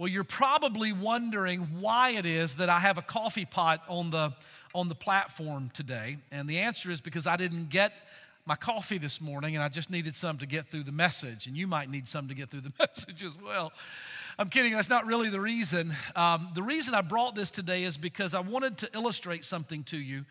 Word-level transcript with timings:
Well, 0.00 0.08
you're 0.08 0.24
probably 0.24 0.94
wondering 0.94 1.60
why 1.78 2.12
it 2.12 2.24
is 2.24 2.56
that 2.56 2.70
I 2.70 2.80
have 2.80 2.96
a 2.96 3.02
coffee 3.02 3.44
pot 3.44 3.82
on 3.86 4.08
the, 4.08 4.32
on 4.74 4.88
the 4.88 4.94
platform 4.94 5.68
today. 5.74 6.16
And 6.32 6.48
the 6.48 6.60
answer 6.60 6.90
is 6.90 7.02
because 7.02 7.26
I 7.26 7.36
didn't 7.36 7.68
get 7.68 7.92
my 8.46 8.54
coffee 8.54 8.96
this 8.96 9.20
morning 9.20 9.56
and 9.56 9.62
I 9.62 9.68
just 9.68 9.90
needed 9.90 10.16
some 10.16 10.38
to 10.38 10.46
get 10.46 10.66
through 10.66 10.84
the 10.84 10.90
message. 10.90 11.46
And 11.46 11.54
you 11.54 11.66
might 11.66 11.90
need 11.90 12.08
some 12.08 12.28
to 12.28 12.34
get 12.34 12.48
through 12.48 12.62
the 12.62 12.72
message 12.78 13.22
as 13.22 13.36
well. 13.44 13.74
I'm 14.38 14.48
kidding, 14.48 14.72
that's 14.72 14.88
not 14.88 15.04
really 15.04 15.28
the 15.28 15.38
reason. 15.38 15.94
Um, 16.16 16.48
the 16.54 16.62
reason 16.62 16.94
I 16.94 17.02
brought 17.02 17.34
this 17.34 17.50
today 17.50 17.84
is 17.84 17.98
because 17.98 18.34
I 18.34 18.40
wanted 18.40 18.78
to 18.78 18.88
illustrate 18.94 19.44
something 19.44 19.84
to 19.84 19.98
you. 19.98 20.24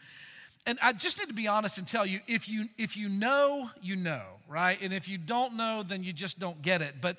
And 0.65 0.79
I 0.81 0.93
just 0.93 1.20
need 1.20 1.27
to 1.27 1.33
be 1.33 1.47
honest 1.47 1.77
and 1.77 1.88
tell 1.88 2.05
you 2.05 2.20
if 2.27 2.49
you 2.49 2.70
if 2.77 2.97
you 2.97 3.07
know, 3.07 3.70
you 3.81 3.95
know, 3.95 4.23
right? 4.47 4.77
And 4.81 4.93
if 4.93 5.07
you 5.07 5.17
don't 5.17 5.55
know, 5.55 5.83
then 5.83 6.04
you 6.04 6.11
just 6.11 6.38
don't 6.38 6.61
get 6.61 6.81
it. 6.81 6.95
But 6.99 7.17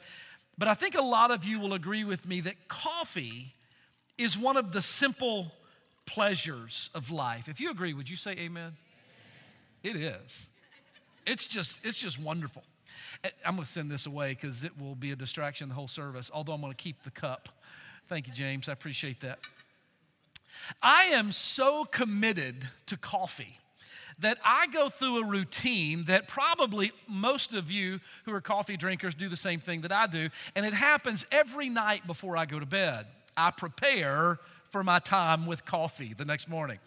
but 0.59 0.69
I 0.69 0.75
think 0.75 0.95
a 0.95 1.03
lot 1.03 1.31
of 1.31 1.45
you 1.45 1.59
will 1.59 1.75
agree 1.75 2.05
with 2.05 2.27
me 2.27 2.41
that 2.43 2.69
coffee 2.69 3.55
is 4.19 4.37
one 4.37 4.57
of 4.57 4.73
the 4.73 4.83
simple 4.83 5.53
pleasures 6.05 6.91
of 6.95 7.11
life. 7.11 7.49
If 7.49 7.61
you 7.61 7.71
agree, 7.71 7.95
would 7.95 8.11
you 8.11 8.17
say 8.17 8.33
amen? 8.33 8.77
It 9.83 9.97
is. 9.97 10.51
It's 11.27 11.47
just, 11.47 11.85
it's 11.85 11.99
just 11.99 12.19
wonderful. 12.19 12.65
Eh, 13.25 13.31
I'm 13.47 13.55
going 13.55 13.65
to 13.65 13.71
send 13.71 13.91
this 13.91 14.07
away 14.07 14.31
because 14.31 14.65
it 14.65 14.79
will 14.79 14.95
be 14.95 15.13
a 15.13 15.17
distraction 15.17 15.69
the 15.69 15.75
whole 15.75 15.89
service, 15.89 16.31
although 16.35 16.53
I'm 16.53 16.61
going 16.61 16.73
to 16.73 16.77
keep 16.77 17.03
the 17.05 17.11
cup. 17.11 17.49
Thank 18.07 18.27
you, 18.27 18.33
James. 18.33 18.69
I 18.69 18.73
appreciate 18.73 19.21
that. 19.21 19.39
I 20.83 21.05
am 21.05 21.33
so 21.33 21.85
committed 21.85 22.69
to 22.87 22.97
coffee 22.97 23.60
that 24.21 24.39
I 24.45 24.67
go 24.69 24.89
through 24.89 25.23
a 25.23 25.27
routine 25.27 26.05
that 26.05 26.29
probably 26.29 26.93
most 27.09 27.55
of 27.55 27.71
you 27.71 28.01
who 28.25 28.35
are 28.35 28.41
coffee 28.41 28.77
drinkers 28.77 29.15
do 29.15 29.29
the 29.29 29.37
same 29.37 29.61
thing 29.61 29.81
that 29.83 29.93
I 29.93 30.07
do, 30.07 30.29
and 30.55 30.65
it 30.65 30.75
happens 30.75 31.27
every 31.33 31.69
night 31.69 32.07
before 32.07 32.37
I 32.37 32.47
go 32.47 32.59
to 32.59 32.67
bed. 32.67 33.07
I 33.37 33.51
prepare 33.51 34.39
for 34.71 34.85
my 34.85 34.99
time 34.99 35.47
with 35.47 35.65
coffee 35.65 36.15
the 36.15 36.25
next 36.25 36.49
morning. 36.49 36.79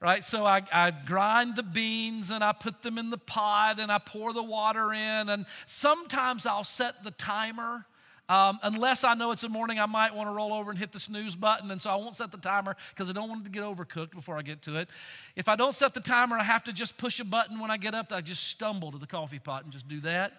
Right, 0.00 0.22
so 0.22 0.44
I, 0.44 0.62
I 0.70 0.90
grind 0.90 1.56
the 1.56 1.62
beans 1.62 2.30
and 2.30 2.44
I 2.44 2.52
put 2.52 2.82
them 2.82 2.98
in 2.98 3.08
the 3.08 3.16
pot 3.16 3.78
and 3.78 3.90
I 3.90 3.98
pour 3.98 4.34
the 4.34 4.42
water 4.42 4.92
in, 4.92 5.28
and 5.30 5.46
sometimes 5.66 6.44
I'll 6.44 6.64
set 6.64 7.04
the 7.04 7.10
timer 7.12 7.86
um, 8.28 8.58
unless 8.62 9.04
I 9.04 9.14
know 9.14 9.32
it's 9.32 9.42
the 9.42 9.50
morning, 9.50 9.78
I 9.78 9.86
might 9.86 10.14
want 10.14 10.28
to 10.28 10.32
roll 10.32 10.54
over 10.54 10.70
and 10.70 10.78
hit 10.78 10.92
the 10.92 11.00
snooze 11.00 11.36
button, 11.36 11.70
and 11.70 11.80
so 11.80 11.90
I 11.90 11.96
won't 11.96 12.16
set 12.16 12.32
the 12.32 12.38
timer 12.38 12.74
because 12.90 13.10
I 13.10 13.12
don't 13.12 13.28
want 13.28 13.42
it 13.42 13.44
to 13.44 13.50
get 13.50 13.62
overcooked 13.62 14.12
before 14.12 14.38
I 14.38 14.42
get 14.42 14.62
to 14.62 14.76
it. 14.76 14.88
If 15.36 15.48
I 15.48 15.56
don't 15.56 15.74
set 15.74 15.92
the 15.92 16.00
timer, 16.00 16.36
I 16.36 16.42
have 16.42 16.64
to 16.64 16.72
just 16.72 16.96
push 16.96 17.20
a 17.20 17.24
button 17.24 17.60
when 17.60 17.70
I 17.70 17.76
get 17.76 17.94
up. 17.94 18.12
I 18.12 18.22
just 18.22 18.48
stumble 18.48 18.92
to 18.92 18.98
the 18.98 19.06
coffee 19.06 19.38
pot 19.38 19.64
and 19.64 19.72
just 19.72 19.88
do 19.88 20.00
that. 20.00 20.32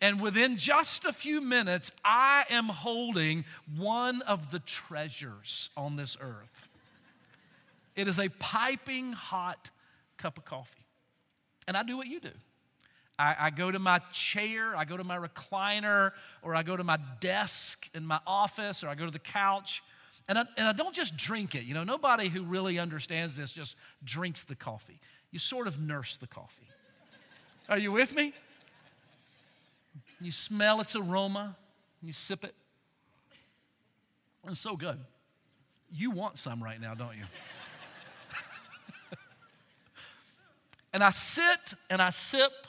And 0.00 0.20
within 0.20 0.56
just 0.56 1.04
a 1.04 1.12
few 1.12 1.40
minutes, 1.40 1.90
I 2.04 2.44
am 2.50 2.66
holding 2.66 3.44
one 3.76 4.22
of 4.22 4.50
the 4.50 4.58
treasures 4.60 5.70
on 5.76 5.96
this 5.96 6.16
earth. 6.20 6.68
It 7.96 8.06
is 8.06 8.20
a 8.20 8.28
piping 8.38 9.14
hot 9.14 9.70
cup 10.18 10.38
of 10.38 10.44
coffee. 10.44 10.84
And 11.66 11.76
I 11.76 11.82
do 11.82 11.96
what 11.96 12.06
you 12.06 12.20
do. 12.20 12.30
I, 13.18 13.36
I, 13.38 13.50
go 13.50 13.70
to 13.70 13.78
my 13.78 14.00
chair, 14.12 14.76
I 14.76 14.84
go 14.84 14.96
to 14.96 15.04
my 15.04 15.16
recliner, 15.16 16.12
or 16.42 16.54
I 16.54 16.62
go 16.62 16.76
to 16.76 16.84
my 16.84 16.98
desk 17.20 17.88
in 17.94 18.06
my 18.06 18.20
office, 18.26 18.84
or 18.84 18.88
I 18.88 18.94
go 18.94 19.06
to 19.06 19.10
the 19.10 19.18
couch. 19.18 19.82
And 20.28 20.38
I, 20.38 20.44
and 20.56 20.68
I 20.68 20.72
don't 20.72 20.94
just 20.94 21.16
drink 21.16 21.54
it. 21.54 21.64
You 21.64 21.74
know, 21.74 21.84
nobody 21.84 22.28
who 22.28 22.42
really 22.42 22.78
understands 22.78 23.36
this 23.36 23.52
just 23.52 23.76
drinks 24.04 24.44
the 24.44 24.56
coffee. 24.56 25.00
You 25.30 25.38
sort 25.38 25.66
of 25.66 25.80
nurse 25.80 26.16
the 26.16 26.26
coffee. 26.26 26.68
Are 27.68 27.78
you 27.78 27.92
with 27.92 28.14
me? 28.14 28.32
You 30.20 30.30
smell 30.30 30.80
its 30.80 30.96
aroma, 30.96 31.56
you 32.02 32.12
sip 32.12 32.44
it. 32.44 32.54
It's 34.48 34.60
so 34.60 34.76
good. 34.76 34.98
You 35.92 36.10
want 36.10 36.38
some 36.38 36.62
right 36.62 36.80
now, 36.80 36.94
don't 36.94 37.16
you? 37.16 37.24
and 40.92 41.02
I 41.02 41.10
sit 41.10 41.74
and 41.90 42.00
I 42.00 42.10
sip 42.10 42.65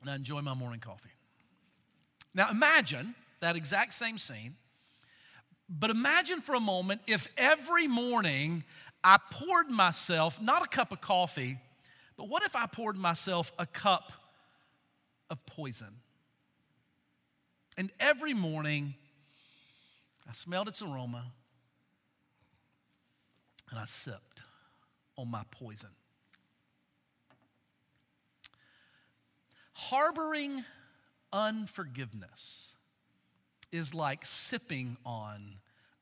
and 0.00 0.10
I 0.10 0.14
enjoy 0.14 0.40
my 0.40 0.54
morning 0.54 0.80
coffee. 0.80 1.10
Now 2.34 2.50
imagine 2.50 3.14
that 3.40 3.56
exact 3.56 3.94
same 3.94 4.18
scene, 4.18 4.56
but 5.68 5.90
imagine 5.90 6.40
for 6.40 6.54
a 6.54 6.60
moment 6.60 7.00
if 7.06 7.28
every 7.36 7.86
morning 7.86 8.64
I 9.02 9.18
poured 9.30 9.70
myself 9.70 10.40
not 10.40 10.64
a 10.64 10.68
cup 10.68 10.92
of 10.92 11.00
coffee, 11.00 11.58
but 12.16 12.28
what 12.28 12.42
if 12.42 12.56
I 12.56 12.66
poured 12.66 12.96
myself 12.96 13.52
a 13.58 13.66
cup 13.66 14.12
of 15.30 15.44
poison? 15.46 16.00
And 17.76 17.92
every 18.00 18.34
morning 18.34 18.94
I 20.28 20.32
smelled 20.32 20.68
its 20.68 20.82
aroma 20.82 21.32
and 23.70 23.78
I 23.78 23.84
sipped 23.84 24.42
on 25.16 25.30
my 25.30 25.42
poison. 25.50 25.90
Harboring 29.80 30.64
unforgiveness 31.32 32.74
is 33.70 33.94
like 33.94 34.26
sipping 34.26 34.96
on 35.06 35.54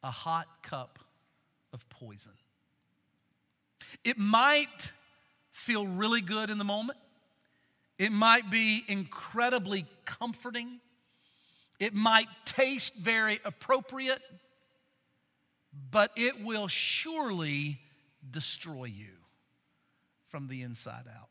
a 0.02 0.10
hot 0.10 0.46
cup 0.62 0.98
of 1.74 1.86
poison. 1.90 2.32
It 4.02 4.16
might 4.16 4.92
feel 5.50 5.86
really 5.86 6.22
good 6.22 6.48
in 6.48 6.56
the 6.56 6.64
moment, 6.64 6.98
it 7.98 8.12
might 8.12 8.50
be 8.50 8.82
incredibly 8.88 9.84
comforting, 10.06 10.80
it 11.78 11.92
might 11.92 12.28
taste 12.46 12.96
very 12.96 13.40
appropriate, 13.44 14.22
but 15.90 16.12
it 16.16 16.42
will 16.42 16.66
surely 16.66 17.78
destroy 18.28 18.84
you 18.84 19.12
from 20.28 20.48
the 20.48 20.62
inside 20.62 21.04
out. 21.14 21.28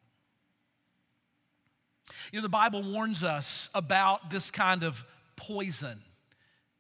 You 2.32 2.40
know, 2.40 2.44
the 2.44 2.50
Bible 2.50 2.84
warns 2.84 3.24
us 3.24 3.70
about 3.74 4.30
this 4.30 4.52
kind 4.52 4.84
of 4.84 5.04
poison 5.36 6.02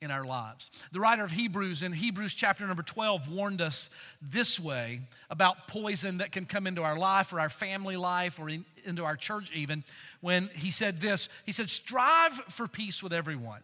in 0.01 0.11
our 0.11 0.25
lives. 0.25 0.69
The 0.91 0.99
writer 0.99 1.23
of 1.23 1.31
Hebrews 1.31 1.81
in 1.81 1.91
Hebrews 1.93 2.33
chapter 2.33 2.65
number 2.67 2.83
12 2.83 3.29
warned 3.29 3.61
us 3.61 3.89
this 4.21 4.59
way 4.59 5.01
about 5.29 5.67
poison 5.67 6.19
that 6.19 6.31
can 6.31 6.45
come 6.45 6.67
into 6.67 6.83
our 6.83 6.97
life 6.97 7.33
or 7.33 7.39
our 7.39 7.49
family 7.49 7.97
life 7.97 8.39
or 8.39 8.49
in, 8.49 8.65
into 8.83 9.03
our 9.03 9.15
church, 9.15 9.51
even, 9.53 9.83
when 10.21 10.49
he 10.53 10.71
said 10.71 11.01
this 11.01 11.29
He 11.45 11.51
said, 11.51 11.69
Strive 11.69 12.33
for 12.49 12.67
peace 12.67 13.01
with 13.01 13.13
everyone 13.13 13.61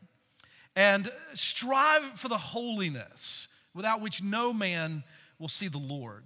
and 0.75 1.11
strive 1.33 2.03
for 2.19 2.27
the 2.27 2.37
holiness 2.37 3.47
without 3.73 4.01
which 4.01 4.23
no 4.23 4.53
man 4.53 5.03
will 5.39 5.49
see 5.49 5.67
the 5.67 5.77
Lord. 5.77 6.23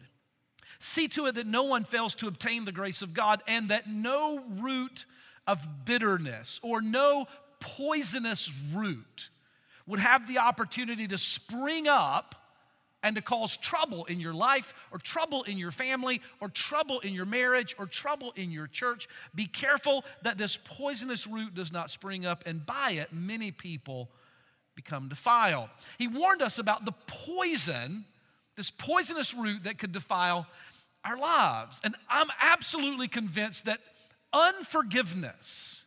See 0.79 1.07
to 1.09 1.25
it 1.27 1.35
that 1.35 1.47
no 1.47 1.63
one 1.63 1.83
fails 1.83 2.15
to 2.15 2.27
obtain 2.27 2.65
the 2.65 2.71
grace 2.71 3.01
of 3.01 3.13
God 3.13 3.41
and 3.47 3.69
that 3.69 3.89
no 3.89 4.43
root 4.59 5.05
of 5.47 5.85
bitterness 5.85 6.59
or 6.63 6.81
no 6.81 7.27
poisonous 7.59 8.51
root 8.73 9.29
would 9.87 9.99
have 9.99 10.27
the 10.27 10.39
opportunity 10.39 11.07
to 11.07 11.17
spring 11.17 11.87
up 11.87 12.35
and 13.03 13.15
to 13.15 13.21
cause 13.21 13.55
trouble 13.55 14.05
in 14.05 14.19
your 14.19 14.33
life 14.33 14.73
or 14.91 14.97
trouble 14.97 15.43
in 15.43 15.59
your 15.59 15.69
family 15.69 16.21
or 16.41 16.49
trouble 16.49 16.99
in 17.01 17.13
your 17.13 17.25
marriage 17.25 17.75
or 17.77 17.85
trouble 17.85 18.33
in 18.35 18.51
your 18.51 18.65
church. 18.65 19.07
Be 19.35 19.45
careful 19.45 20.03
that 20.23 20.39
this 20.39 20.57
poisonous 20.57 21.27
root 21.27 21.53
does 21.53 21.71
not 21.71 21.91
spring 21.91 22.25
up, 22.25 22.43
and 22.47 22.65
by 22.65 22.91
it, 22.93 23.13
many 23.13 23.51
people 23.51 24.09
become 24.75 25.07
defiled. 25.07 25.69
He 25.99 26.07
warned 26.07 26.41
us 26.41 26.57
about 26.57 26.83
the 26.85 26.93
poison, 27.05 28.05
this 28.55 28.71
poisonous 28.71 29.35
root 29.35 29.65
that 29.65 29.77
could 29.77 29.91
defile 29.91 30.47
our 31.03 31.17
lives. 31.17 31.79
And 31.83 31.95
I'm 32.09 32.29
absolutely 32.41 33.07
convinced 33.07 33.65
that 33.65 33.81
unforgiveness 34.35 35.85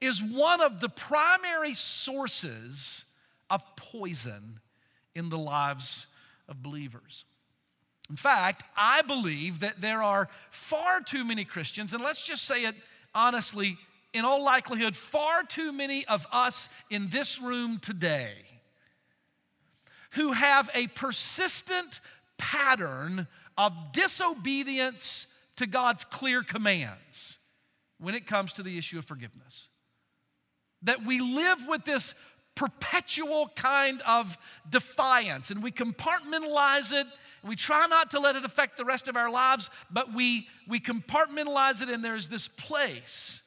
is 0.00 0.22
one 0.22 0.60
of 0.60 0.80
the 0.80 0.88
primary 0.88 1.74
sources 1.74 3.04
of 3.50 3.64
poison 3.76 4.60
in 5.14 5.28
the 5.28 5.38
lives 5.38 6.06
of 6.48 6.62
believers. 6.62 7.24
In 8.08 8.16
fact, 8.16 8.62
I 8.76 9.02
believe 9.02 9.60
that 9.60 9.80
there 9.80 10.02
are 10.02 10.28
far 10.50 11.00
too 11.00 11.24
many 11.24 11.44
Christians, 11.44 11.92
and 11.92 12.02
let's 12.02 12.24
just 12.24 12.44
say 12.44 12.64
it 12.64 12.74
honestly, 13.14 13.76
in 14.12 14.24
all 14.24 14.44
likelihood, 14.44 14.94
far 14.94 15.42
too 15.42 15.72
many 15.72 16.04
of 16.06 16.26
us 16.32 16.68
in 16.90 17.08
this 17.08 17.40
room 17.40 17.78
today 17.78 18.34
who 20.12 20.32
have 20.32 20.70
a 20.74 20.86
persistent 20.88 22.00
pattern 22.38 23.26
of 23.56 23.72
disobedience 23.92 25.26
to 25.56 25.66
God's 25.66 26.04
clear 26.04 26.42
commands 26.42 27.38
when 27.98 28.14
it 28.14 28.26
comes 28.26 28.52
to 28.54 28.62
the 28.62 28.76
issue 28.76 28.98
of 28.98 29.04
forgiveness. 29.04 29.68
That 30.82 31.04
we 31.04 31.20
live 31.20 31.66
with 31.68 31.84
this 31.84 32.14
perpetual 32.54 33.50
kind 33.56 34.02
of 34.06 34.38
defiance 34.68 35.50
and 35.50 35.62
we 35.62 35.72
compartmentalize 35.72 36.92
it. 36.92 37.06
We 37.42 37.56
try 37.56 37.86
not 37.86 38.10
to 38.12 38.20
let 38.20 38.36
it 38.36 38.44
affect 38.44 38.76
the 38.76 38.84
rest 38.84 39.08
of 39.08 39.16
our 39.16 39.30
lives, 39.30 39.70
but 39.90 40.14
we, 40.14 40.48
we 40.66 40.80
compartmentalize 40.80 41.82
it, 41.82 41.90
and 41.90 42.02
there's 42.02 42.28
this 42.28 42.48
place 42.48 43.42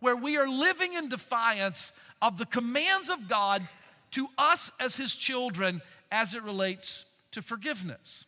where 0.00 0.16
we 0.16 0.36
are 0.36 0.48
living 0.48 0.94
in 0.94 1.08
defiance 1.08 1.92
of 2.20 2.38
the 2.38 2.46
commands 2.46 3.10
of 3.10 3.28
God 3.28 3.66
to 4.12 4.28
us 4.36 4.70
as 4.80 4.96
his 4.96 5.14
children 5.14 5.80
as 6.10 6.34
it 6.34 6.42
relates 6.42 7.04
to 7.32 7.40
forgiveness. 7.40 8.26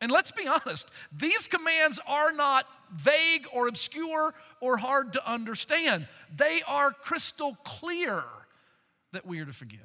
And 0.00 0.10
let's 0.10 0.32
be 0.32 0.46
honest, 0.46 0.90
these 1.16 1.48
commands 1.48 2.00
are 2.06 2.32
not 2.32 2.66
vague 2.94 3.46
or 3.52 3.68
obscure 3.68 4.34
or 4.60 4.76
hard 4.76 5.12
to 5.14 5.30
understand. 5.30 6.06
They 6.34 6.62
are 6.66 6.90
crystal 6.90 7.56
clear 7.64 8.22
that 9.12 9.24
we 9.24 9.40
are 9.40 9.44
to 9.44 9.52
forgive. 9.52 9.80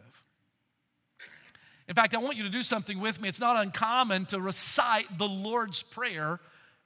In 1.88 1.96
fact, 1.96 2.14
I 2.14 2.20
want 2.20 2.38
you 2.38 2.44
to 2.44 2.50
do 2.50 2.62
something 2.62 3.00
with 3.00 3.20
me. 3.20 3.30
It's 3.30 3.40
not 3.40 3.56
uncommon 3.64 4.26
to 4.28 4.40
recite 4.40 5.18
the 5.18 5.28
Lord's 5.28 5.82
Prayer 5.82 6.40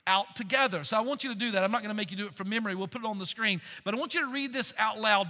out 0.07 0.35
together. 0.35 0.83
So 0.83 0.97
I 0.97 1.01
want 1.01 1.23
you 1.23 1.33
to 1.33 1.35
do 1.37 1.51
that. 1.51 1.63
I'm 1.63 1.71
not 1.71 1.81
going 1.81 1.89
to 1.89 1.95
make 1.95 2.11
you 2.11 2.17
do 2.17 2.25
it 2.27 2.35
from 2.35 2.49
memory. 2.49 2.75
We'll 2.75 2.87
put 2.87 3.03
it 3.03 3.07
on 3.07 3.19
the 3.19 3.25
screen. 3.25 3.61
But 3.83 3.93
I 3.93 3.97
want 3.97 4.13
you 4.13 4.21
to 4.21 4.31
read 4.31 4.53
this 4.53 4.73
out 4.77 4.99
loud 4.99 5.27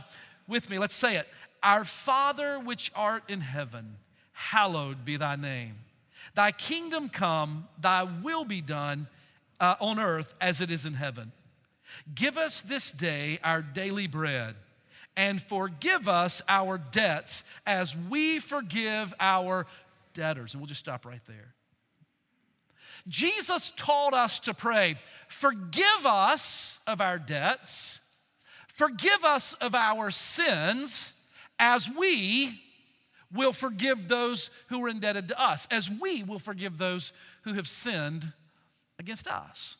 with 0.47 0.69
me. 0.69 0.77
Let's 0.77 0.95
say 0.95 1.15
it. 1.15 1.27
Our 1.61 1.83
Father 1.85 2.59
which 2.59 2.91
art 2.95 3.23
in 3.27 3.41
heaven, 3.41 3.97
hallowed 4.33 5.05
be 5.05 5.17
thy 5.17 5.35
name. 5.35 5.75
Thy 6.35 6.51
kingdom 6.51 7.09
come, 7.09 7.67
thy 7.79 8.03
will 8.03 8.45
be 8.45 8.61
done 8.61 9.07
uh, 9.59 9.75
on 9.79 9.99
earth 9.99 10.33
as 10.41 10.61
it 10.61 10.71
is 10.71 10.85
in 10.85 10.93
heaven. 10.93 11.31
Give 12.13 12.37
us 12.37 12.61
this 12.61 12.91
day 12.91 13.39
our 13.43 13.61
daily 13.61 14.07
bread, 14.07 14.55
and 15.15 15.41
forgive 15.41 16.07
us 16.07 16.41
our 16.49 16.77
debts 16.77 17.43
as 17.65 17.95
we 17.95 18.39
forgive 18.39 19.13
our 19.19 19.67
debtors. 20.13 20.53
And 20.53 20.61
we'll 20.61 20.67
just 20.67 20.79
stop 20.79 21.05
right 21.05 21.23
there. 21.27 21.53
Jesus 23.07 23.71
taught 23.75 24.13
us 24.13 24.39
to 24.39 24.53
pray, 24.53 24.95
Forgive 25.27 26.05
us 26.05 26.79
of 26.87 27.01
our 27.01 27.19
debts, 27.19 27.99
forgive 28.67 29.23
us 29.25 29.53
of 29.53 29.75
our 29.75 30.09
sins, 30.09 31.13
as 31.59 31.89
we 31.89 32.59
will 33.33 33.53
forgive 33.53 34.07
those 34.07 34.50
who 34.68 34.83
are 34.85 34.89
indebted 34.89 35.27
to 35.30 35.41
us, 35.41 35.68
as 35.71 35.89
we 35.89 36.24
will 36.24 36.39
forgive 36.39 36.77
those 36.77 37.13
who 37.44 37.53
have 37.53 37.68
sinned 37.68 38.31
against 39.00 39.27
us. 39.27 39.77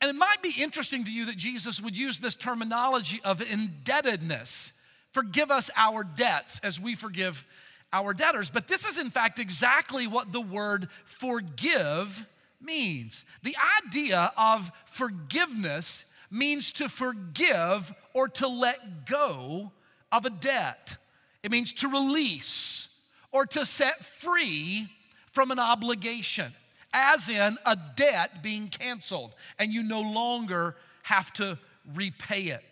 And 0.00 0.08
it 0.08 0.18
might 0.18 0.42
be 0.42 0.54
interesting 0.58 1.04
to 1.04 1.10
you 1.10 1.26
that 1.26 1.36
Jesus 1.36 1.80
would 1.80 1.96
use 1.96 2.18
this 2.18 2.36
terminology 2.36 3.20
of 3.24 3.42
indebtedness. 3.42 4.72
Forgive 5.12 5.50
us 5.50 5.70
our 5.76 6.04
debts 6.04 6.60
as 6.60 6.80
we 6.80 6.94
forgive 6.94 7.44
our 7.92 8.14
debtors. 8.14 8.48
But 8.48 8.68
this 8.68 8.86
is, 8.86 8.98
in 8.98 9.10
fact, 9.10 9.38
exactly 9.38 10.06
what 10.06 10.32
the 10.32 10.40
word 10.40 10.88
forgive 11.04 12.24
means. 12.62 13.24
The 13.42 13.56
idea 13.84 14.32
of 14.36 14.70
forgiveness 14.86 16.06
means 16.30 16.72
to 16.72 16.88
forgive 16.88 17.92
or 18.14 18.28
to 18.28 18.46
let 18.46 19.06
go 19.06 19.72
of 20.12 20.24
a 20.24 20.30
debt. 20.30 20.96
It 21.42 21.50
means 21.50 21.72
to 21.74 21.88
release 21.88 22.88
or 23.32 23.46
to 23.46 23.64
set 23.64 24.04
free 24.04 24.88
from 25.32 25.50
an 25.50 25.58
obligation, 25.58 26.52
as 26.92 27.28
in 27.28 27.56
a 27.64 27.76
debt 27.96 28.42
being 28.42 28.68
canceled 28.68 29.34
and 29.58 29.72
you 29.72 29.82
no 29.82 30.00
longer 30.00 30.76
have 31.04 31.32
to 31.34 31.58
repay 31.94 32.42
it. 32.44 32.64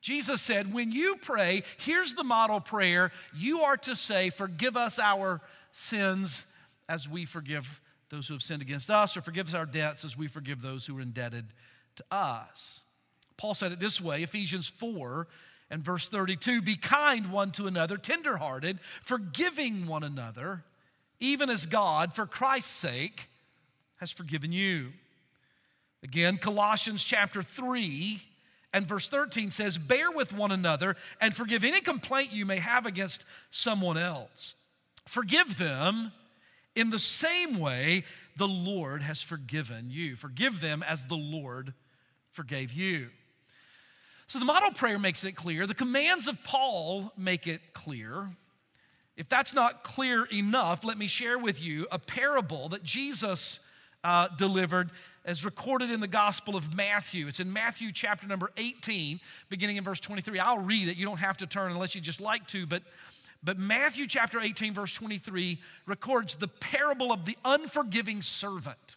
Jesus 0.00 0.40
said, 0.40 0.72
when 0.72 0.92
you 0.92 1.16
pray, 1.20 1.64
here's 1.78 2.14
the 2.14 2.22
model 2.22 2.60
prayer. 2.60 3.10
You 3.34 3.62
are 3.62 3.76
to 3.78 3.96
say, 3.96 4.30
Forgive 4.30 4.76
us 4.76 5.00
our 5.00 5.40
sins 5.72 6.46
as 6.88 7.08
we 7.08 7.24
forgive 7.24 7.80
those 8.08 8.28
who 8.28 8.34
have 8.34 8.42
sinned 8.42 8.62
against 8.62 8.88
us, 8.88 9.16
or 9.16 9.20
forgive 9.20 9.48
us 9.48 9.54
our 9.54 9.66
debts 9.66 10.04
as 10.04 10.16
we 10.16 10.28
forgive 10.28 10.62
those 10.62 10.86
who 10.86 10.96
are 10.96 11.00
indebted 11.00 11.46
to 11.96 12.04
us. 12.12 12.82
Paul 13.36 13.54
said 13.54 13.72
it 13.72 13.80
this 13.80 14.00
way 14.00 14.22
Ephesians 14.22 14.68
4 14.68 15.26
and 15.70 15.82
verse 15.82 16.08
32 16.08 16.62
Be 16.62 16.76
kind 16.76 17.32
one 17.32 17.50
to 17.52 17.66
another, 17.66 17.96
tenderhearted, 17.96 18.78
forgiving 19.04 19.86
one 19.86 20.02
another, 20.02 20.64
even 21.20 21.50
as 21.50 21.66
God, 21.66 22.14
for 22.14 22.26
Christ's 22.26 22.70
sake, 22.70 23.28
has 23.96 24.10
forgiven 24.10 24.52
you. 24.52 24.92
Again, 26.02 26.36
Colossians 26.36 27.02
chapter 27.02 27.42
3 27.42 28.22
and 28.72 28.86
verse 28.86 29.08
13 29.08 29.50
says, 29.50 29.78
Bear 29.78 30.10
with 30.10 30.32
one 30.32 30.52
another 30.52 30.96
and 31.20 31.34
forgive 31.34 31.64
any 31.64 31.80
complaint 31.80 32.32
you 32.32 32.44
may 32.44 32.58
have 32.58 32.86
against 32.86 33.24
someone 33.50 33.96
else. 33.96 34.54
Forgive 35.06 35.58
them 35.58 36.12
in 36.74 36.90
the 36.90 36.98
same 36.98 37.58
way 37.58 38.04
the 38.36 38.46
Lord 38.46 39.02
has 39.02 39.22
forgiven 39.22 39.86
you. 39.90 40.14
Forgive 40.14 40.60
them 40.60 40.82
as 40.82 41.04
the 41.04 41.16
Lord 41.16 41.72
forgave 42.32 42.72
you. 42.72 43.08
So 44.28 44.38
the 44.38 44.44
model 44.44 44.72
prayer 44.72 44.98
makes 44.98 45.24
it 45.24 45.32
clear. 45.32 45.66
The 45.66 45.74
commands 45.74 46.26
of 46.26 46.42
Paul 46.42 47.12
make 47.16 47.46
it 47.46 47.60
clear. 47.72 48.28
If 49.16 49.28
that's 49.28 49.54
not 49.54 49.82
clear 49.82 50.24
enough, 50.24 50.84
let 50.84 50.98
me 50.98 51.06
share 51.06 51.38
with 51.38 51.62
you 51.62 51.86
a 51.90 51.98
parable 51.98 52.68
that 52.70 52.82
Jesus 52.82 53.60
uh, 54.04 54.28
delivered 54.36 54.90
as 55.24 55.44
recorded 55.44 55.90
in 55.90 56.00
the 56.00 56.08
Gospel 56.08 56.56
of 56.56 56.74
Matthew. 56.74 57.26
It's 57.26 57.40
in 57.40 57.52
Matthew 57.52 57.92
chapter 57.92 58.26
number 58.26 58.50
18, 58.56 59.20
beginning 59.48 59.76
in 59.76 59.84
verse 59.84 60.00
23. 60.00 60.38
I'll 60.38 60.58
read 60.58 60.88
it. 60.88 60.96
You 60.96 61.06
don't 61.06 61.20
have 61.20 61.38
to 61.38 61.46
turn 61.46 61.72
unless 61.72 61.94
you 61.94 62.00
just 62.00 62.20
like 62.20 62.46
to, 62.48 62.66
but 62.66 62.82
but 63.42 63.58
Matthew 63.58 64.08
chapter 64.08 64.40
18, 64.40 64.74
verse 64.74 64.92
23 64.92 65.60
records 65.86 66.34
the 66.34 66.48
parable 66.48 67.12
of 67.12 67.26
the 67.26 67.36
unforgiving 67.44 68.20
servant. 68.20 68.96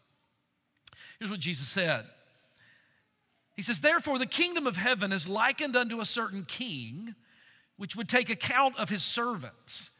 Here's 1.19 1.29
what 1.29 1.39
Jesus 1.39 1.67
said 1.67 2.05
he 3.59 3.63
says, 3.63 3.81
Therefore, 3.81 4.17
the 4.17 4.25
kingdom 4.25 4.67
of 4.67 4.77
heaven 4.77 5.11
is 5.11 5.27
likened 5.27 5.75
unto 5.75 5.99
a 5.99 6.05
certain 6.05 6.45
king, 6.45 7.13
which 7.75 7.93
would 7.93 8.07
take 8.07 8.29
account 8.29 8.79
of 8.79 8.87
his 8.87 9.03
servants. 9.03 9.91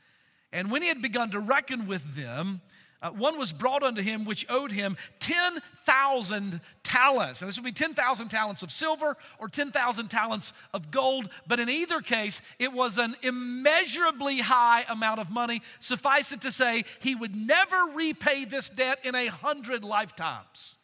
And 0.54 0.72
when 0.72 0.82
he 0.82 0.88
had 0.88 1.02
begun 1.02 1.32
to 1.32 1.42
reckon 1.42 1.86
with 1.86 2.16
them, 2.16 2.62
uh, 3.02 3.10
one 3.10 3.38
was 3.38 3.52
brought 3.52 3.84
unto 3.84 4.02
him 4.02 4.24
which 4.24 4.46
owed 4.48 4.72
him 4.72 4.96
10,000 5.20 6.62
talents. 6.84 7.42
And 7.42 7.50
this 7.50 7.58
would 7.58 7.66
be 7.66 7.74
10,000 7.74 8.30
talents 8.30 8.64
of 8.64 8.72
silver 8.72 9.18
or 9.40 9.50
10,000 9.50 10.08
talents 10.08 10.54
of 10.74 10.90
gold. 10.90 11.30
But 11.46 11.60
in 11.60 11.68
either 11.68 12.00
case, 12.00 12.42
it 12.60 12.72
was 12.72 12.98
an 12.98 13.14
immeasurably 13.24 14.40
high 14.40 14.86
amount 14.88 15.20
of 15.20 15.32
money. 15.32 15.62
Suffice 15.82 16.32
it 16.32 16.40
to 16.44 16.52
say, 16.54 16.86
he 17.02 17.14
would 17.14 17.36
never 17.36 17.92
repay 17.94 18.46
this 18.46 18.70
debt 18.70 19.00
in 19.04 19.16
a 19.16 19.28
hundred 19.28 19.84
lifetimes. 19.84 20.78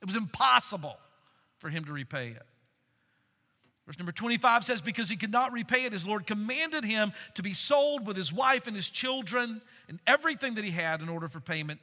It 0.00 0.06
was 0.06 0.16
impossible 0.16 0.96
for 1.64 1.70
him 1.70 1.82
to 1.86 1.94
repay 1.94 2.28
it. 2.28 2.42
Verse 3.86 3.98
number 3.98 4.12
25 4.12 4.64
says, 4.64 4.82
Because 4.82 5.08
he 5.08 5.16
could 5.16 5.32
not 5.32 5.50
repay 5.50 5.86
it, 5.86 5.94
his 5.94 6.06
Lord 6.06 6.26
commanded 6.26 6.84
him 6.84 7.10
to 7.36 7.42
be 7.42 7.54
sold 7.54 8.06
with 8.06 8.18
his 8.18 8.30
wife 8.30 8.66
and 8.66 8.76
his 8.76 8.90
children 8.90 9.62
and 9.88 9.98
everything 10.06 10.56
that 10.56 10.64
he 10.64 10.72
had 10.72 11.00
in 11.00 11.08
order 11.08 11.26
for 11.26 11.40
payment 11.40 11.80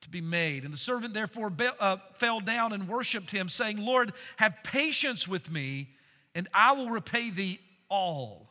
to 0.00 0.10
be 0.10 0.20
made. 0.20 0.64
And 0.64 0.72
the 0.72 0.78
servant 0.78 1.14
therefore 1.14 1.48
be, 1.48 1.68
uh, 1.78 1.98
fell 2.14 2.40
down 2.40 2.72
and 2.72 2.88
worshiped 2.88 3.30
him, 3.30 3.48
saying, 3.48 3.76
Lord, 3.78 4.12
have 4.38 4.56
patience 4.64 5.28
with 5.28 5.48
me, 5.48 5.90
and 6.34 6.48
I 6.52 6.72
will 6.72 6.90
repay 6.90 7.30
thee 7.30 7.60
all. 7.88 8.48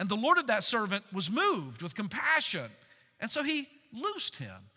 And 0.00 0.08
the 0.08 0.16
Lord 0.16 0.38
of 0.38 0.48
that 0.48 0.64
servant 0.64 1.04
was 1.12 1.30
moved 1.30 1.82
with 1.82 1.94
compassion, 1.94 2.68
and 3.20 3.30
so 3.30 3.44
he 3.44 3.68
loosed 3.92 4.38
him, 4.38 4.70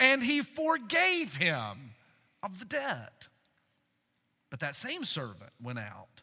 and 0.00 0.20
he 0.20 0.42
forgave 0.42 1.36
him 1.36 1.92
of 2.42 2.58
the 2.58 2.64
debt. 2.64 3.28
But 4.50 4.60
that 4.60 4.76
same 4.76 5.04
servant 5.04 5.52
went 5.60 5.78
out 5.78 6.22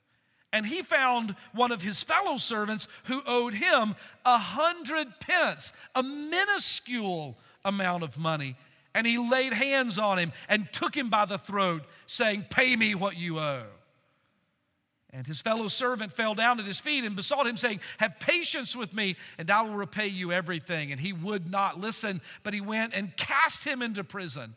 and 0.55 0.65
he 0.65 0.81
found 0.81 1.35
one 1.51 1.73
of 1.73 1.81
his 1.81 2.01
fellow 2.01 2.37
servants 2.37 2.87
who 3.03 3.21
owed 3.27 3.53
him 3.53 3.93
a 4.23 4.37
hundred 4.37 5.19
pence, 5.19 5.73
a 5.93 6.01
minuscule 6.01 7.37
amount 7.65 8.03
of 8.03 8.17
money. 8.17 8.55
And 8.93 9.05
he 9.05 9.17
laid 9.17 9.51
hands 9.51 9.99
on 9.99 10.17
him 10.17 10.31
and 10.47 10.71
took 10.71 10.95
him 10.95 11.09
by 11.09 11.25
the 11.25 11.37
throat, 11.37 11.83
saying, 12.07 12.45
Pay 12.49 12.77
me 12.77 12.95
what 12.95 13.17
you 13.17 13.37
owe. 13.37 13.65
And 15.11 15.27
his 15.27 15.41
fellow 15.41 15.67
servant 15.67 16.13
fell 16.13 16.35
down 16.35 16.61
at 16.61 16.65
his 16.65 16.79
feet 16.79 17.03
and 17.03 17.17
besought 17.17 17.47
him, 17.47 17.57
saying, 17.57 17.81
Have 17.97 18.17
patience 18.21 18.77
with 18.77 18.93
me, 18.93 19.17
and 19.37 19.51
I 19.51 19.61
will 19.61 19.73
repay 19.73 20.07
you 20.07 20.31
everything. 20.31 20.93
And 20.93 21.01
he 21.01 21.11
would 21.11 21.51
not 21.51 21.81
listen, 21.81 22.21
but 22.43 22.53
he 22.53 22.61
went 22.61 22.93
and 22.93 23.17
cast 23.17 23.65
him 23.65 23.81
into 23.81 24.05
prison 24.05 24.55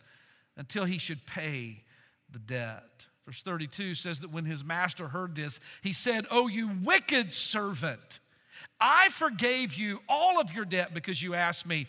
until 0.57 0.85
he 0.85 0.99
should 0.99 1.27
pay 1.27 1.83
the 2.31 2.39
debt. 2.39 3.08
Verse 3.29 3.43
32 3.43 3.95
says 3.95 4.21
that 4.21 4.33
when 4.33 4.47
his 4.47 4.65
master 4.65 5.09
heard 5.09 5.35
this, 5.35 5.61
he 5.83 5.93
said, 5.93 6.27
Oh, 6.31 6.49
you 6.49 6.71
wicked 6.83 7.35
servant, 7.35 8.21
I 8.81 9.11
forgave 9.11 9.75
you 9.75 10.01
all 10.09 10.41
of 10.41 10.55
your 10.55 10.65
debt 10.65 10.95
because 10.95 11.23
you 11.23 11.35
asked 11.35 11.67
me. 11.67 11.89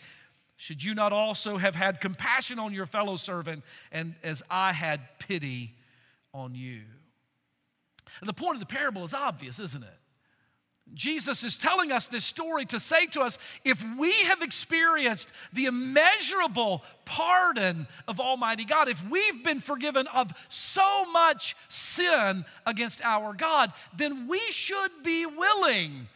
Should 0.58 0.84
you 0.84 0.94
not 0.94 1.14
also 1.14 1.56
have 1.56 1.74
had 1.74 1.98
compassion 1.98 2.58
on 2.58 2.74
your 2.74 2.84
fellow 2.84 3.16
servant, 3.16 3.64
and 3.90 4.16
as 4.22 4.42
I 4.50 4.72
had 4.72 5.00
pity 5.18 5.72
on 6.34 6.54
you? 6.54 6.82
And 8.20 8.28
the 8.28 8.34
point 8.34 8.56
of 8.56 8.60
the 8.60 8.66
parable 8.66 9.02
is 9.04 9.14
obvious, 9.14 9.58
isn't 9.58 9.82
it? 9.82 9.98
Jesus 10.94 11.44
is 11.44 11.56
telling 11.56 11.92
us 11.92 12.08
this 12.08 12.24
story 12.24 12.66
to 12.66 12.80
say 12.80 13.06
to 13.06 13.20
us 13.20 13.38
if 13.64 13.84
we 13.98 14.12
have 14.24 14.42
experienced 14.42 15.30
the 15.52 15.66
immeasurable 15.66 16.82
pardon 17.04 17.86
of 18.08 18.20
Almighty 18.20 18.64
God, 18.64 18.88
if 18.88 19.08
we've 19.08 19.44
been 19.44 19.60
forgiven 19.60 20.06
of 20.08 20.32
so 20.48 21.04
much 21.12 21.56
sin 21.68 22.44
against 22.66 23.02
our 23.02 23.34
God, 23.34 23.72
then 23.96 24.26
we 24.28 24.40
should 24.50 25.02
be 25.02 25.26
willing 25.26 26.08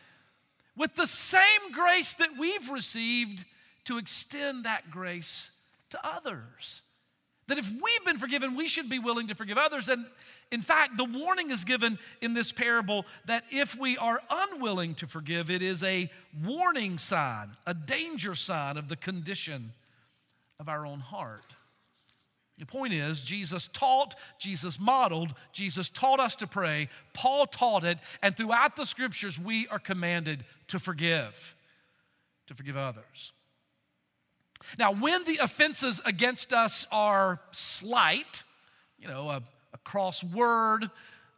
with 0.76 0.94
the 0.96 1.06
same 1.06 1.72
grace 1.72 2.14
that 2.14 2.36
we've 2.38 2.70
received 2.70 3.44
to 3.84 3.98
extend 3.98 4.64
that 4.64 4.90
grace 4.90 5.50
to 5.90 5.98
others. 6.04 6.82
That 7.46 7.58
if 7.58 7.70
we've 7.70 8.04
been 8.04 8.16
forgiven, 8.16 8.56
we 8.56 8.66
should 8.66 8.88
be 8.88 8.98
willing 8.98 9.28
to 9.28 9.34
forgive 9.34 9.58
others. 9.58 9.88
And 9.88 10.06
in 10.54 10.62
fact, 10.62 10.96
the 10.96 11.04
warning 11.04 11.50
is 11.50 11.64
given 11.64 11.98
in 12.20 12.32
this 12.32 12.52
parable 12.52 13.06
that 13.24 13.42
if 13.50 13.76
we 13.76 13.98
are 13.98 14.20
unwilling 14.30 14.94
to 14.94 15.08
forgive, 15.08 15.50
it 15.50 15.62
is 15.62 15.82
a 15.82 16.08
warning 16.44 16.96
sign, 16.96 17.56
a 17.66 17.74
danger 17.74 18.36
sign 18.36 18.76
of 18.76 18.88
the 18.88 18.94
condition 18.94 19.72
of 20.60 20.68
our 20.68 20.86
own 20.86 21.00
heart. 21.00 21.56
The 22.58 22.66
point 22.66 22.92
is, 22.92 23.22
Jesus 23.22 23.68
taught, 23.72 24.14
Jesus 24.38 24.78
modeled, 24.78 25.34
Jesus 25.52 25.90
taught 25.90 26.20
us 26.20 26.36
to 26.36 26.46
pray, 26.46 26.88
Paul 27.14 27.46
taught 27.46 27.82
it, 27.82 27.98
and 28.22 28.36
throughout 28.36 28.76
the 28.76 28.86
scriptures, 28.86 29.40
we 29.40 29.66
are 29.66 29.80
commanded 29.80 30.44
to 30.68 30.78
forgive, 30.78 31.56
to 32.46 32.54
forgive 32.54 32.76
others. 32.76 33.32
Now, 34.78 34.92
when 34.92 35.24
the 35.24 35.38
offenses 35.38 36.00
against 36.04 36.52
us 36.52 36.86
are 36.92 37.40
slight, 37.50 38.44
you 39.00 39.08
know, 39.08 39.30
a, 39.30 39.42
a 39.74 39.78
cross 39.78 40.24
word, 40.24 40.90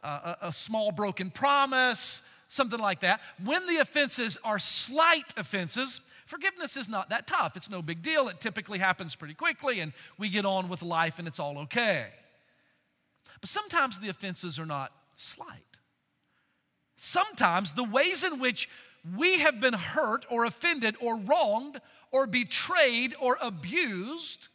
a, 0.03 0.37
a 0.43 0.53
small 0.53 0.91
broken 0.91 1.29
promise, 1.29 2.21
something 2.47 2.79
like 2.79 3.01
that, 3.01 3.19
when 3.43 3.67
the 3.67 3.77
offenses 3.77 4.37
are 4.45 4.59
slight 4.59 5.33
offenses, 5.35 5.99
Forgiveness 6.27 6.75
is 6.75 6.89
not 6.89 7.09
that 7.09 7.25
tough. 7.25 7.55
It's 7.55 7.69
no 7.69 7.81
big 7.81 8.01
deal. 8.01 8.27
It 8.27 8.41
typically 8.41 8.79
happens 8.79 9.15
pretty 9.15 9.33
quickly, 9.33 9.79
and 9.79 9.93
we 10.17 10.27
get 10.27 10.45
on 10.45 10.67
with 10.67 10.83
life 10.83 11.19
and 11.19 11.27
it's 11.27 11.39
all 11.39 11.57
okay. 11.59 12.07
But 13.39 13.49
sometimes 13.49 13.99
the 13.99 14.09
offenses 14.09 14.59
are 14.59 14.65
not 14.65 14.91
slight. 15.15 15.63
Sometimes 16.97 17.73
the 17.73 17.83
ways 17.83 18.25
in 18.25 18.39
which 18.39 18.67
we 19.15 19.39
have 19.39 19.61
been 19.61 19.73
hurt 19.73 20.25
or 20.29 20.43
offended 20.43 20.97
or 20.99 21.17
wronged 21.17 21.79
or 22.11 22.27
betrayed 22.27 23.15
or 23.21 23.37
abused, 23.41 24.49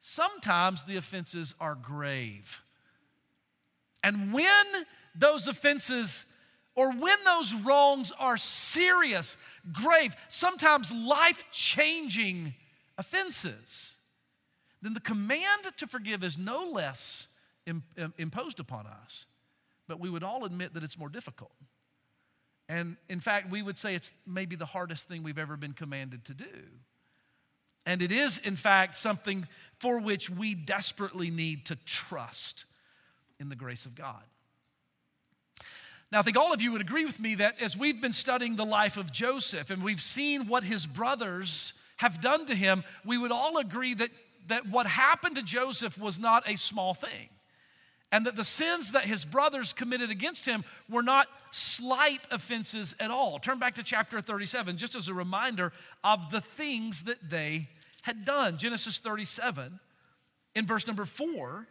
sometimes 0.00 0.84
the 0.84 0.96
offenses 0.96 1.54
are 1.60 1.74
grave. 1.74 2.62
And 4.02 4.32
when 4.32 4.64
those 5.14 5.48
offenses 5.48 6.26
or 6.74 6.92
when 6.92 7.18
those 7.24 7.54
wrongs 7.54 8.12
are 8.20 8.36
serious, 8.36 9.36
grave, 9.72 10.14
sometimes 10.28 10.92
life 10.92 11.44
changing 11.50 12.54
offenses, 12.96 13.96
then 14.80 14.94
the 14.94 15.00
command 15.00 15.64
to 15.76 15.86
forgive 15.86 16.22
is 16.22 16.38
no 16.38 16.70
less 16.70 17.26
imposed 18.16 18.60
upon 18.60 18.86
us. 18.86 19.26
But 19.88 19.98
we 19.98 20.08
would 20.08 20.22
all 20.22 20.44
admit 20.44 20.74
that 20.74 20.84
it's 20.84 20.98
more 20.98 21.08
difficult. 21.08 21.50
And 22.68 22.96
in 23.08 23.18
fact, 23.20 23.50
we 23.50 23.62
would 23.62 23.78
say 23.78 23.94
it's 23.94 24.12
maybe 24.26 24.54
the 24.54 24.66
hardest 24.66 25.08
thing 25.08 25.22
we've 25.22 25.38
ever 25.38 25.56
been 25.56 25.72
commanded 25.72 26.24
to 26.26 26.34
do. 26.34 26.44
And 27.86 28.02
it 28.02 28.12
is, 28.12 28.38
in 28.38 28.54
fact, 28.54 28.96
something 28.96 29.48
for 29.78 29.98
which 29.98 30.28
we 30.28 30.54
desperately 30.54 31.30
need 31.30 31.66
to 31.66 31.76
trust 31.76 32.66
in 33.40 33.48
the 33.48 33.56
grace 33.56 33.86
of 33.86 33.94
God. 33.94 34.22
Now, 36.10 36.20
I 36.20 36.22
think 36.22 36.38
all 36.38 36.54
of 36.54 36.62
you 36.62 36.72
would 36.72 36.80
agree 36.80 37.04
with 37.04 37.20
me 37.20 37.34
that 37.34 37.60
as 37.60 37.76
we've 37.76 38.00
been 38.00 38.14
studying 38.14 38.56
the 38.56 38.64
life 38.64 38.96
of 38.96 39.12
Joseph 39.12 39.70
and 39.70 39.82
we've 39.82 40.00
seen 40.00 40.46
what 40.46 40.64
his 40.64 40.86
brothers 40.86 41.74
have 41.98 42.20
done 42.20 42.46
to 42.46 42.54
him, 42.54 42.82
we 43.04 43.18
would 43.18 43.32
all 43.32 43.58
agree 43.58 43.92
that, 43.94 44.10
that 44.46 44.66
what 44.68 44.86
happened 44.86 45.36
to 45.36 45.42
Joseph 45.42 45.98
was 45.98 46.18
not 46.18 46.48
a 46.48 46.56
small 46.56 46.94
thing. 46.94 47.28
And 48.10 48.24
that 48.24 48.36
the 48.36 48.44
sins 48.44 48.92
that 48.92 49.04
his 49.04 49.26
brothers 49.26 49.74
committed 49.74 50.08
against 50.08 50.46
him 50.46 50.64
were 50.88 51.02
not 51.02 51.26
slight 51.50 52.26
offenses 52.30 52.94
at 52.98 53.10
all. 53.10 53.38
Turn 53.38 53.58
back 53.58 53.74
to 53.74 53.82
chapter 53.82 54.22
37, 54.22 54.78
just 54.78 54.96
as 54.96 55.08
a 55.08 55.14
reminder 55.14 55.72
of 56.02 56.30
the 56.30 56.40
things 56.40 57.02
that 57.02 57.28
they 57.28 57.68
had 58.02 58.24
done. 58.24 58.56
Genesis 58.56 58.98
37, 58.98 59.78
in 60.54 60.64
verse 60.64 60.86
number 60.86 61.04
four, 61.04 61.66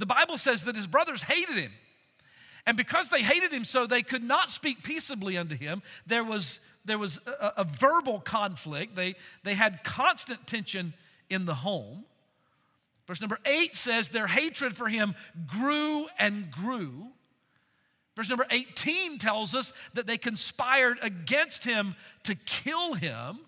the 0.00 0.06
Bible 0.06 0.36
says 0.36 0.64
that 0.64 0.74
his 0.74 0.86
brothers 0.86 1.22
hated 1.22 1.56
him 1.56 1.72
and 2.66 2.76
because 2.76 3.08
they 3.08 3.22
hated 3.22 3.52
him 3.52 3.64
so, 3.64 3.86
they 3.86 4.02
could 4.02 4.22
not 4.22 4.50
speak 4.50 4.82
peaceably 4.82 5.36
unto 5.36 5.56
him. 5.56 5.82
There 6.06 6.24
was, 6.24 6.60
there 6.84 6.98
was 6.98 7.18
a, 7.26 7.52
a 7.58 7.64
verbal 7.64 8.20
conflict, 8.20 8.96
they, 8.96 9.14
they 9.42 9.54
had 9.54 9.82
constant 9.82 10.46
tension 10.46 10.94
in 11.28 11.46
the 11.46 11.54
home. 11.54 12.04
Verse 13.06 13.20
number 13.20 13.38
eight 13.44 13.74
says, 13.74 14.08
Their 14.08 14.26
hatred 14.26 14.76
for 14.76 14.88
him 14.88 15.14
grew 15.46 16.06
and 16.18 16.50
grew. 16.50 17.08
Verse 18.14 18.28
number 18.28 18.46
18 18.50 19.18
tells 19.18 19.54
us 19.54 19.72
that 19.94 20.06
they 20.06 20.18
conspired 20.18 20.98
against 21.00 21.64
him 21.64 21.94
to 22.24 22.34
kill 22.34 22.94
him. 22.94 23.40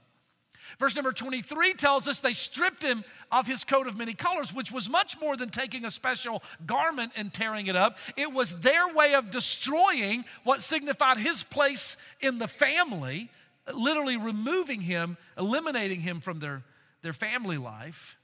Verse 0.78 0.94
number 0.96 1.12
23 1.12 1.74
tells 1.74 2.08
us 2.08 2.20
they 2.20 2.32
stripped 2.32 2.82
him 2.82 3.04
of 3.30 3.46
his 3.46 3.64
coat 3.64 3.86
of 3.86 3.96
many 3.96 4.14
colors, 4.14 4.52
which 4.52 4.72
was 4.72 4.88
much 4.88 5.20
more 5.20 5.36
than 5.36 5.50
taking 5.50 5.84
a 5.84 5.90
special 5.90 6.42
garment 6.66 7.12
and 7.16 7.32
tearing 7.32 7.66
it 7.66 7.76
up. 7.76 7.98
It 8.16 8.32
was 8.32 8.58
their 8.60 8.92
way 8.92 9.14
of 9.14 9.30
destroying 9.30 10.24
what 10.44 10.62
signified 10.62 11.18
his 11.18 11.42
place 11.42 11.96
in 12.20 12.38
the 12.38 12.48
family, 12.48 13.30
literally 13.72 14.16
removing 14.16 14.80
him, 14.80 15.16
eliminating 15.38 16.00
him 16.00 16.20
from 16.20 16.40
their, 16.40 16.62
their 17.02 17.12
family 17.12 17.58
life. 17.58 18.18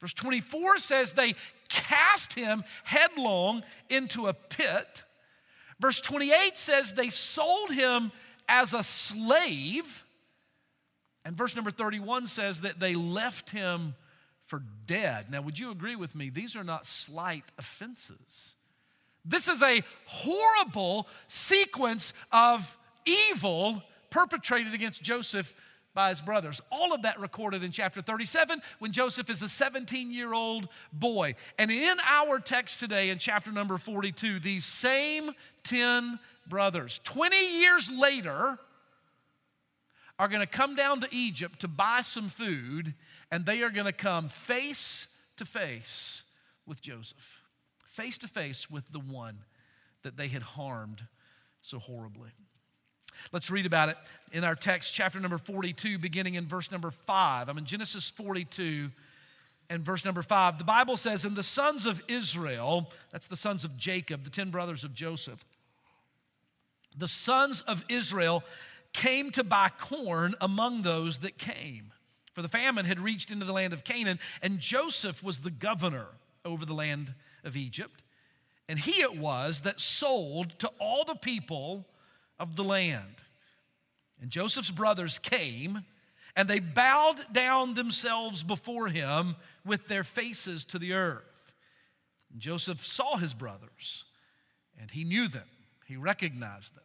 Verse 0.00 0.12
24 0.14 0.78
says 0.78 1.12
they 1.12 1.34
cast 1.68 2.32
him 2.32 2.64
headlong 2.84 3.62
into 3.88 4.26
a 4.26 4.34
pit. 4.34 5.04
Verse 5.80 6.00
28 6.00 6.56
says 6.56 6.92
they 6.92 7.08
sold 7.08 7.70
him 7.70 8.12
as 8.48 8.72
a 8.72 8.82
slave. 8.82 10.01
And 11.24 11.36
verse 11.36 11.54
number 11.54 11.70
31 11.70 12.26
says 12.26 12.62
that 12.62 12.80
they 12.80 12.94
left 12.94 13.50
him 13.50 13.94
for 14.46 14.62
dead. 14.86 15.30
Now, 15.30 15.42
would 15.42 15.58
you 15.58 15.70
agree 15.70 15.96
with 15.96 16.14
me? 16.14 16.30
These 16.30 16.56
are 16.56 16.64
not 16.64 16.86
slight 16.86 17.44
offenses. 17.58 18.56
This 19.24 19.48
is 19.48 19.62
a 19.62 19.82
horrible 20.06 21.06
sequence 21.28 22.12
of 22.32 22.76
evil 23.04 23.82
perpetrated 24.10 24.74
against 24.74 25.02
Joseph 25.02 25.54
by 25.94 26.08
his 26.08 26.20
brothers. 26.20 26.60
All 26.70 26.92
of 26.92 27.02
that 27.02 27.20
recorded 27.20 27.62
in 27.62 27.70
chapter 27.70 28.00
37 28.00 28.60
when 28.78 28.92
Joseph 28.92 29.30
is 29.30 29.42
a 29.42 29.48
17 29.48 30.12
year 30.12 30.32
old 30.32 30.68
boy. 30.92 31.34
And 31.58 31.70
in 31.70 31.98
our 32.06 32.38
text 32.38 32.80
today, 32.80 33.10
in 33.10 33.18
chapter 33.18 33.52
number 33.52 33.78
42, 33.78 34.40
these 34.40 34.64
same 34.64 35.30
10 35.64 36.18
brothers, 36.48 37.00
20 37.04 37.60
years 37.60 37.90
later, 37.90 38.58
are 40.22 40.28
going 40.28 40.40
to 40.40 40.46
come 40.46 40.76
down 40.76 41.00
to 41.00 41.08
Egypt 41.10 41.58
to 41.58 41.66
buy 41.66 42.00
some 42.00 42.28
food, 42.28 42.94
and 43.32 43.44
they 43.44 43.64
are 43.64 43.70
going 43.70 43.86
to 43.86 43.92
come 43.92 44.28
face 44.28 45.08
to 45.36 45.44
face 45.44 46.22
with 46.64 46.80
Joseph, 46.80 47.42
face 47.88 48.18
to 48.18 48.28
face 48.28 48.70
with 48.70 48.86
the 48.92 49.00
one 49.00 49.38
that 50.04 50.16
they 50.16 50.28
had 50.28 50.42
harmed 50.42 51.02
so 51.60 51.80
horribly. 51.80 52.30
Let's 53.32 53.50
read 53.50 53.66
about 53.66 53.88
it 53.88 53.96
in 54.30 54.44
our 54.44 54.54
text, 54.54 54.94
chapter 54.94 55.18
number 55.18 55.38
42, 55.38 55.98
beginning 55.98 56.34
in 56.34 56.46
verse 56.46 56.70
number 56.70 56.92
5. 56.92 57.48
I'm 57.48 57.58
in 57.58 57.64
Genesis 57.64 58.08
42 58.08 58.92
and 59.70 59.84
verse 59.84 60.04
number 60.04 60.22
5. 60.22 60.56
The 60.56 60.62
Bible 60.62 60.96
says, 60.96 61.24
And 61.24 61.34
the 61.34 61.42
sons 61.42 61.84
of 61.84 62.00
Israel, 62.06 62.92
that's 63.10 63.26
the 63.26 63.34
sons 63.34 63.64
of 63.64 63.76
Jacob, 63.76 64.22
the 64.22 64.30
10 64.30 64.50
brothers 64.50 64.84
of 64.84 64.94
Joseph, 64.94 65.44
the 66.96 67.08
sons 67.08 67.62
of 67.62 67.84
Israel 67.88 68.44
came 68.92 69.30
to 69.32 69.44
buy 69.44 69.70
corn 69.78 70.34
among 70.40 70.82
those 70.82 71.18
that 71.18 71.38
came. 71.38 71.92
For 72.32 72.42
the 72.42 72.48
famine 72.48 72.86
had 72.86 73.00
reached 73.00 73.30
into 73.30 73.44
the 73.44 73.52
land 73.52 73.72
of 73.72 73.84
Canaan, 73.84 74.18
and 74.42 74.58
Joseph 74.58 75.22
was 75.22 75.40
the 75.40 75.50
governor 75.50 76.06
over 76.44 76.64
the 76.64 76.74
land 76.74 77.14
of 77.44 77.56
Egypt. 77.56 78.02
And 78.68 78.78
he 78.78 79.02
it 79.02 79.16
was 79.16 79.62
that 79.62 79.80
sold 79.80 80.58
to 80.60 80.70
all 80.78 81.04
the 81.04 81.14
people 81.14 81.86
of 82.38 82.56
the 82.56 82.64
land. 82.64 83.22
And 84.20 84.30
Joseph's 84.30 84.70
brothers 84.70 85.18
came, 85.18 85.84
and 86.34 86.48
they 86.48 86.60
bowed 86.60 87.32
down 87.32 87.74
themselves 87.74 88.42
before 88.42 88.88
him 88.88 89.36
with 89.64 89.88
their 89.88 90.04
faces 90.04 90.64
to 90.66 90.78
the 90.78 90.94
earth. 90.94 91.54
And 92.32 92.40
Joseph 92.40 92.84
saw 92.84 93.16
his 93.16 93.34
brothers, 93.34 94.04
and 94.80 94.90
he 94.90 95.04
knew 95.04 95.28
them, 95.28 95.48
he 95.86 95.96
recognized 95.96 96.74
them. 96.74 96.84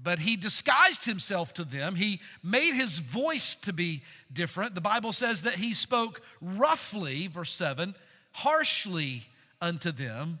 But 0.00 0.20
he 0.20 0.36
disguised 0.36 1.04
himself 1.04 1.52
to 1.54 1.64
them. 1.64 1.94
He 1.94 2.20
made 2.42 2.74
his 2.74 2.98
voice 2.98 3.54
to 3.56 3.72
be 3.72 4.02
different. 4.32 4.74
The 4.74 4.80
Bible 4.80 5.12
says 5.12 5.42
that 5.42 5.54
he 5.54 5.74
spoke 5.74 6.22
roughly, 6.40 7.26
verse 7.26 7.52
7, 7.52 7.94
harshly 8.32 9.24
unto 9.60 9.92
them. 9.92 10.38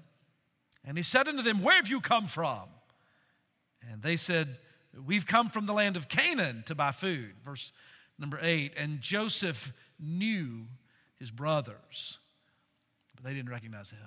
And 0.84 0.96
he 0.96 1.02
said 1.02 1.28
unto 1.28 1.42
them, 1.42 1.62
Where 1.62 1.76
have 1.76 1.88
you 1.88 2.00
come 2.00 2.26
from? 2.26 2.62
And 3.90 4.02
they 4.02 4.16
said, 4.16 4.56
We've 5.06 5.26
come 5.26 5.48
from 5.48 5.66
the 5.66 5.72
land 5.72 5.96
of 5.96 6.08
Canaan 6.08 6.64
to 6.66 6.74
buy 6.74 6.90
food. 6.90 7.32
Verse 7.44 7.72
number 8.18 8.38
8. 8.40 8.72
And 8.76 9.00
Joseph 9.00 9.72
knew 9.98 10.66
his 11.18 11.30
brothers, 11.30 12.18
but 13.14 13.24
they 13.24 13.32
didn't 13.32 13.50
recognize 13.50 13.90
him. 13.90 13.98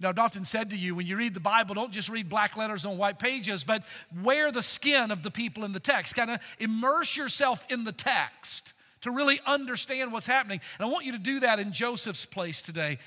Now, 0.00 0.08
I've 0.10 0.18
often 0.18 0.44
said 0.44 0.70
to 0.70 0.76
you, 0.76 0.94
when 0.94 1.06
you 1.06 1.16
read 1.16 1.34
the 1.34 1.40
Bible, 1.40 1.74
don't 1.74 1.92
just 1.92 2.08
read 2.08 2.28
black 2.28 2.56
letters 2.56 2.84
on 2.84 2.98
white 2.98 3.18
pages, 3.18 3.64
but 3.64 3.84
wear 4.22 4.52
the 4.52 4.62
skin 4.62 5.10
of 5.10 5.22
the 5.22 5.30
people 5.30 5.64
in 5.64 5.72
the 5.72 5.80
text. 5.80 6.14
Kind 6.14 6.30
of 6.30 6.40
immerse 6.58 7.16
yourself 7.16 7.64
in 7.68 7.84
the 7.84 7.92
text 7.92 8.72
to 9.02 9.10
really 9.10 9.40
understand 9.46 10.12
what's 10.12 10.26
happening. 10.26 10.60
And 10.78 10.88
I 10.88 10.90
want 10.90 11.04
you 11.04 11.12
to 11.12 11.18
do 11.18 11.40
that 11.40 11.58
in 11.58 11.72
Joseph's 11.72 12.26
place 12.26 12.62
today. 12.62 12.98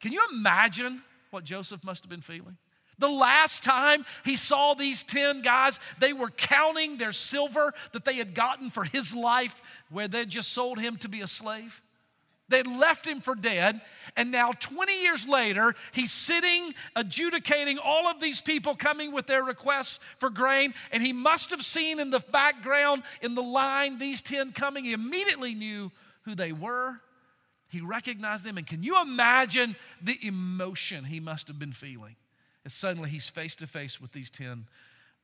Can 0.00 0.12
you 0.12 0.22
imagine 0.32 1.02
what 1.30 1.44
Joseph 1.44 1.82
must 1.82 2.04
have 2.04 2.10
been 2.10 2.20
feeling? 2.20 2.56
The 2.98 3.08
last 3.08 3.62
time 3.62 4.06
he 4.24 4.36
saw 4.36 4.74
these 4.74 5.02
10 5.02 5.42
guys, 5.42 5.80
they 5.98 6.12
were 6.12 6.30
counting 6.30 6.96
their 6.96 7.12
silver 7.12 7.74
that 7.92 8.04
they 8.04 8.16
had 8.16 8.34
gotten 8.34 8.70
for 8.70 8.84
his 8.84 9.14
life, 9.14 9.60
where 9.90 10.08
they'd 10.08 10.30
just 10.30 10.52
sold 10.52 10.78
him 10.78 10.96
to 10.98 11.08
be 11.08 11.20
a 11.20 11.26
slave. 11.26 11.82
They 12.48 12.62
left 12.62 13.06
him 13.06 13.20
for 13.20 13.34
dead. 13.34 13.80
And 14.16 14.30
now, 14.30 14.52
20 14.52 15.02
years 15.02 15.26
later, 15.26 15.74
he's 15.92 16.12
sitting 16.12 16.74
adjudicating 16.94 17.78
all 17.78 18.06
of 18.06 18.20
these 18.20 18.40
people 18.40 18.74
coming 18.76 19.12
with 19.12 19.26
their 19.26 19.42
requests 19.42 19.98
for 20.18 20.30
grain. 20.30 20.72
And 20.92 21.02
he 21.02 21.12
must 21.12 21.50
have 21.50 21.62
seen 21.62 21.98
in 21.98 22.10
the 22.10 22.20
background, 22.20 23.02
in 23.20 23.34
the 23.34 23.42
line, 23.42 23.98
these 23.98 24.22
10 24.22 24.52
coming. 24.52 24.84
He 24.84 24.92
immediately 24.92 25.54
knew 25.54 25.90
who 26.22 26.34
they 26.34 26.52
were. 26.52 27.00
He 27.68 27.80
recognized 27.80 28.44
them. 28.44 28.58
And 28.58 28.66
can 28.66 28.82
you 28.82 29.00
imagine 29.02 29.74
the 30.00 30.18
emotion 30.22 31.04
he 31.04 31.20
must 31.20 31.48
have 31.48 31.58
been 31.58 31.72
feeling 31.72 32.16
as 32.64 32.72
suddenly 32.72 33.10
he's 33.10 33.28
face 33.28 33.56
to 33.56 33.66
face 33.66 34.00
with 34.00 34.12
these 34.12 34.30
10 34.30 34.66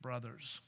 brothers? 0.01 0.61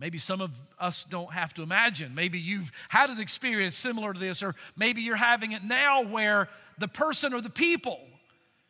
Maybe 0.00 0.16
some 0.16 0.40
of 0.40 0.50
us 0.78 1.04
don't 1.04 1.32
have 1.32 1.52
to 1.54 1.62
imagine. 1.62 2.14
Maybe 2.14 2.40
you've 2.40 2.72
had 2.88 3.10
an 3.10 3.20
experience 3.20 3.76
similar 3.76 4.14
to 4.14 4.18
this, 4.18 4.42
or 4.42 4.54
maybe 4.74 5.02
you're 5.02 5.16
having 5.16 5.52
it 5.52 5.62
now 5.62 6.02
where 6.02 6.48
the 6.78 6.88
person 6.88 7.34
or 7.34 7.42
the 7.42 7.50
people 7.50 8.00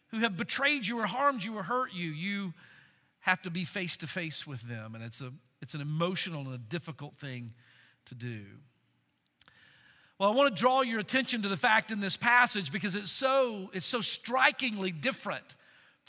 who 0.09 0.19
have 0.19 0.37
betrayed 0.37 0.85
you 0.85 0.99
or 0.99 1.07
harmed 1.07 1.45
you 1.45 1.57
or 1.57 1.63
hurt 1.63 1.93
you, 1.95 2.11
you 2.11 2.53
have 3.21 3.41
to 3.43 3.51
be 3.51 3.65
face 3.65 3.97
to 3.99 4.09
face 4.09 4.45
with 4.45 4.63
them. 4.63 4.97
And 4.97 5.05
it's, 5.05 5.21
a, 5.21 5.33
it's 5.63 5.75
an 5.75 5.81
emotional 5.81 6.41
and 6.41 6.55
a 6.55 6.59
difficult 6.59 7.17
thing 7.19 7.53
to 8.07 8.17
do. 8.17 8.43
Well, 10.19 10.33
I 10.33 10.35
want 10.35 10.55
to 10.55 10.61
draw 10.61 10.83
your 10.83 10.99
attention 10.99 11.43
to 11.43 11.49
the 11.49 11.57
fact 11.57 11.93
in 11.93 12.01
this 12.01 12.17
passage 12.17 12.73
because 12.73 12.97
it's 12.97 13.11
so, 13.11 13.71
it's 13.73 13.87
so 13.87 14.01
strikingly 14.01 14.91
different 14.91 15.45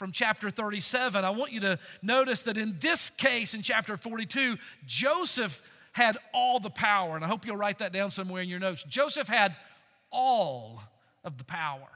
from 0.02 0.10
chapter 0.10 0.50
37, 0.50 1.24
I 1.24 1.30
want 1.30 1.52
you 1.52 1.60
to 1.60 1.78
notice 2.02 2.42
that 2.42 2.56
in 2.56 2.76
this 2.80 3.08
case, 3.08 3.54
in 3.54 3.62
chapter 3.62 3.96
42, 3.96 4.58
Joseph 4.84 5.62
had 5.92 6.16
all 6.34 6.58
the 6.58 6.70
power. 6.70 7.14
And 7.14 7.24
I 7.24 7.28
hope 7.28 7.46
you'll 7.46 7.56
write 7.56 7.78
that 7.78 7.92
down 7.92 8.10
somewhere 8.10 8.42
in 8.42 8.48
your 8.48 8.58
notes. 8.58 8.82
Joseph 8.82 9.28
had 9.28 9.54
all 10.10 10.82
of 11.22 11.38
the 11.38 11.44
power. 11.44 11.86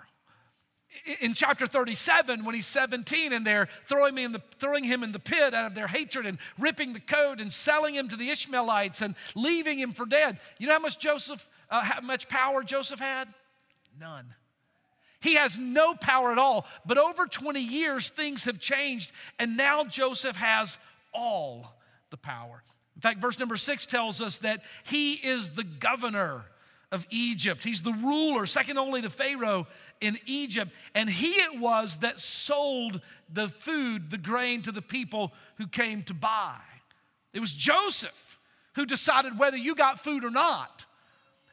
In 1.20 1.34
chapter 1.34 1.66
37, 1.66 2.44
when 2.44 2.54
he's 2.54 2.66
17 2.66 3.32
and 3.32 3.44
they're 3.44 3.68
throwing, 3.86 4.14
the, 4.30 4.40
throwing 4.60 4.84
him 4.84 5.02
in 5.02 5.10
the 5.10 5.18
pit 5.18 5.52
out 5.52 5.66
of 5.66 5.74
their 5.74 5.88
hatred 5.88 6.26
and 6.26 6.38
ripping 6.60 6.92
the 6.92 7.00
coat 7.00 7.40
and 7.40 7.52
selling 7.52 7.96
him 7.96 8.08
to 8.08 8.14
the 8.14 8.30
Ishmaelites 8.30 9.02
and 9.02 9.16
leaving 9.34 9.80
him 9.80 9.90
for 9.90 10.06
dead, 10.06 10.38
you 10.58 10.68
know 10.68 10.74
how 10.74 10.78
much 10.78 11.00
Joseph, 11.00 11.48
uh, 11.70 11.82
how 11.82 12.00
much 12.02 12.28
power 12.28 12.62
Joseph 12.62 13.00
had? 13.00 13.26
None. 13.98 14.32
He 15.26 15.34
has 15.34 15.58
no 15.58 15.92
power 15.94 16.30
at 16.30 16.38
all. 16.38 16.66
But 16.86 16.98
over 16.98 17.26
20 17.26 17.60
years, 17.60 18.10
things 18.10 18.44
have 18.44 18.60
changed, 18.60 19.10
and 19.40 19.56
now 19.56 19.84
Joseph 19.84 20.36
has 20.36 20.78
all 21.12 21.74
the 22.10 22.16
power. 22.16 22.62
In 22.94 23.00
fact, 23.00 23.20
verse 23.20 23.40
number 23.40 23.56
six 23.56 23.86
tells 23.86 24.22
us 24.22 24.38
that 24.38 24.62
he 24.84 25.14
is 25.14 25.50
the 25.50 25.64
governor 25.64 26.44
of 26.92 27.04
Egypt. 27.10 27.64
He's 27.64 27.82
the 27.82 27.92
ruler, 27.92 28.46
second 28.46 28.78
only 28.78 29.02
to 29.02 29.10
Pharaoh 29.10 29.66
in 30.00 30.16
Egypt. 30.26 30.70
And 30.94 31.10
he 31.10 31.30
it 31.40 31.58
was 31.58 31.98
that 31.98 32.20
sold 32.20 33.00
the 33.28 33.48
food, 33.48 34.10
the 34.10 34.18
grain 34.18 34.62
to 34.62 34.70
the 34.70 34.80
people 34.80 35.32
who 35.56 35.66
came 35.66 36.02
to 36.04 36.14
buy. 36.14 36.60
It 37.32 37.40
was 37.40 37.50
Joseph 37.50 38.38
who 38.76 38.86
decided 38.86 39.40
whether 39.40 39.56
you 39.56 39.74
got 39.74 39.98
food 39.98 40.22
or 40.22 40.30
not. 40.30 40.86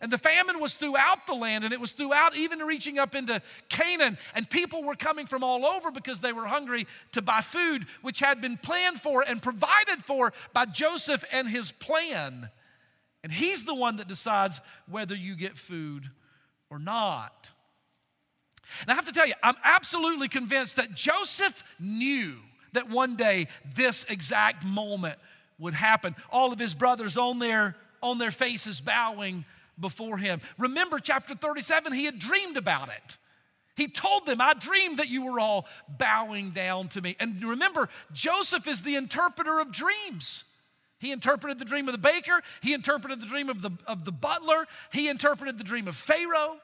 And 0.04 0.12
the 0.12 0.18
famine 0.18 0.60
was 0.60 0.74
throughout 0.74 1.28
the 1.28 1.34
land, 1.34 1.64
and 1.64 1.72
it 1.72 1.80
was 1.80 1.94
throughout, 1.94 2.36
even 2.36 2.60
reaching 2.60 3.00
up 3.00 3.16
into 3.16 3.42
Canaan. 3.70 4.18
And 4.36 4.50
people 4.50 4.84
were 4.84 4.96
coming 4.96 5.28
from 5.28 5.46
all 5.46 5.66
over 5.66 5.92
because 5.92 6.20
they 6.20 6.34
were 6.34 6.46
hungry 6.46 6.88
to 7.14 7.22
buy 7.22 7.40
food, 7.40 7.86
which 8.02 8.20
had 8.20 8.42
been 8.42 8.58
planned 8.58 9.00
for 9.00 9.24
and 9.26 9.42
provided 9.42 10.00
for 10.00 10.34
by 10.52 10.66
Joseph 10.66 11.24
and 11.32 11.48
his 11.48 11.72
plan. 11.72 12.50
And 13.24 13.32
he's 13.32 13.64
the 13.64 13.74
one 13.74 13.96
that 13.96 14.10
decides 14.10 14.60
whether 14.90 15.16
you 15.16 15.38
get 15.38 15.58
food 15.58 16.12
or 16.70 16.80
not. 16.80 17.52
And 18.82 18.92
I 18.92 18.96
have 18.96 19.06
to 19.06 19.14
tell 19.14 19.26
you, 19.26 19.36
I'm 19.42 19.56
absolutely 19.64 20.28
convinced 20.28 20.76
that 20.76 20.94
Joseph 20.94 21.64
knew 21.80 22.36
that 22.74 22.90
one 22.90 23.16
day 23.16 23.48
this 23.74 24.04
exact 24.10 24.66
moment 24.66 25.18
would 25.60 25.76
happen. 25.76 26.14
All 26.30 26.52
of 26.52 26.60
his 26.60 26.76
brothers 26.76 27.18
on 27.18 27.40
their, 27.40 27.78
on 28.02 28.18
their 28.18 28.32
faces 28.32 28.82
bowing 28.82 29.46
before 29.80 30.18
him. 30.18 30.42
Remember, 30.58 31.00
chapter 31.00 31.36
37, 31.36 31.94
he 31.94 32.06
had 32.06 32.20
dreamed 32.20 32.58
about 32.58 32.90
it. 32.90 33.18
He 33.76 33.88
told 33.88 34.26
them, 34.26 34.40
I 34.40 34.54
dreamed 34.54 35.00
that 35.00 35.08
you 35.08 35.24
were 35.24 35.40
all 35.40 35.66
bowing 35.88 36.52
down 36.52 36.90
to 36.90 37.02
me. 37.02 37.16
And 37.20 37.42
remember, 37.44 37.90
Joseph 38.12 38.68
is 38.68 38.84
the 38.84 38.96
interpreter 38.96 39.60
of 39.60 39.72
dreams. 39.72 40.44
He 41.00 41.12
interpreted 41.12 41.60
the 41.60 41.66
dream 41.66 41.88
of 41.88 41.92
the 41.92 41.98
baker, 41.98 42.42
he 42.62 42.74
interpreted 42.74 43.20
the 43.20 43.26
dream 43.26 43.50
of 43.50 43.62
the, 43.62 43.72
of 43.88 44.06
the 44.06 44.12
butler, 44.12 44.68
he 44.94 45.10
interpreted 45.10 45.58
the 45.58 45.64
dream 45.64 45.88
of 45.88 45.98
Pharaoh. 45.98 46.58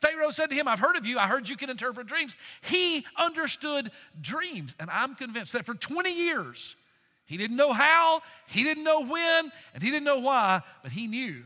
Pharaoh 0.00 0.30
said 0.30 0.50
to 0.50 0.54
him, 0.54 0.68
I've 0.68 0.78
heard 0.78 0.96
of 0.96 1.04
you, 1.04 1.18
I 1.18 1.26
heard 1.26 1.48
you 1.48 1.56
can 1.56 1.70
interpret 1.70 2.06
dreams. 2.06 2.36
He 2.62 3.04
understood 3.16 3.90
dreams. 4.20 4.74
And 4.78 4.90
I'm 4.90 5.14
convinced 5.14 5.52
that 5.54 5.64
for 5.64 5.74
20 5.74 6.10
years, 6.10 6.76
he 7.24 7.36
didn't 7.36 7.56
know 7.56 7.72
how, 7.72 8.20
he 8.46 8.62
didn't 8.62 8.84
know 8.84 9.04
when, 9.04 9.50
and 9.74 9.82
he 9.82 9.90
didn't 9.90 10.04
know 10.04 10.20
why, 10.20 10.62
but 10.82 10.92
he 10.92 11.06
knew 11.06 11.44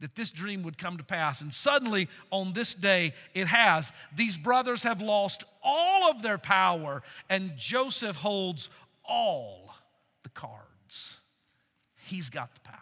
that 0.00 0.14
this 0.14 0.30
dream 0.30 0.62
would 0.62 0.78
come 0.78 0.98
to 0.98 1.04
pass. 1.04 1.40
And 1.40 1.52
suddenly, 1.52 2.08
on 2.30 2.52
this 2.52 2.74
day, 2.74 3.14
it 3.34 3.46
has. 3.46 3.92
These 4.14 4.36
brothers 4.36 4.82
have 4.82 5.00
lost 5.00 5.44
all 5.62 6.10
of 6.10 6.22
their 6.22 6.38
power, 6.38 7.02
and 7.30 7.56
Joseph 7.56 8.16
holds 8.16 8.68
all 9.04 9.74
the 10.22 10.28
cards. 10.28 11.18
He's 11.96 12.30
got 12.30 12.54
the 12.54 12.60
power. 12.60 12.76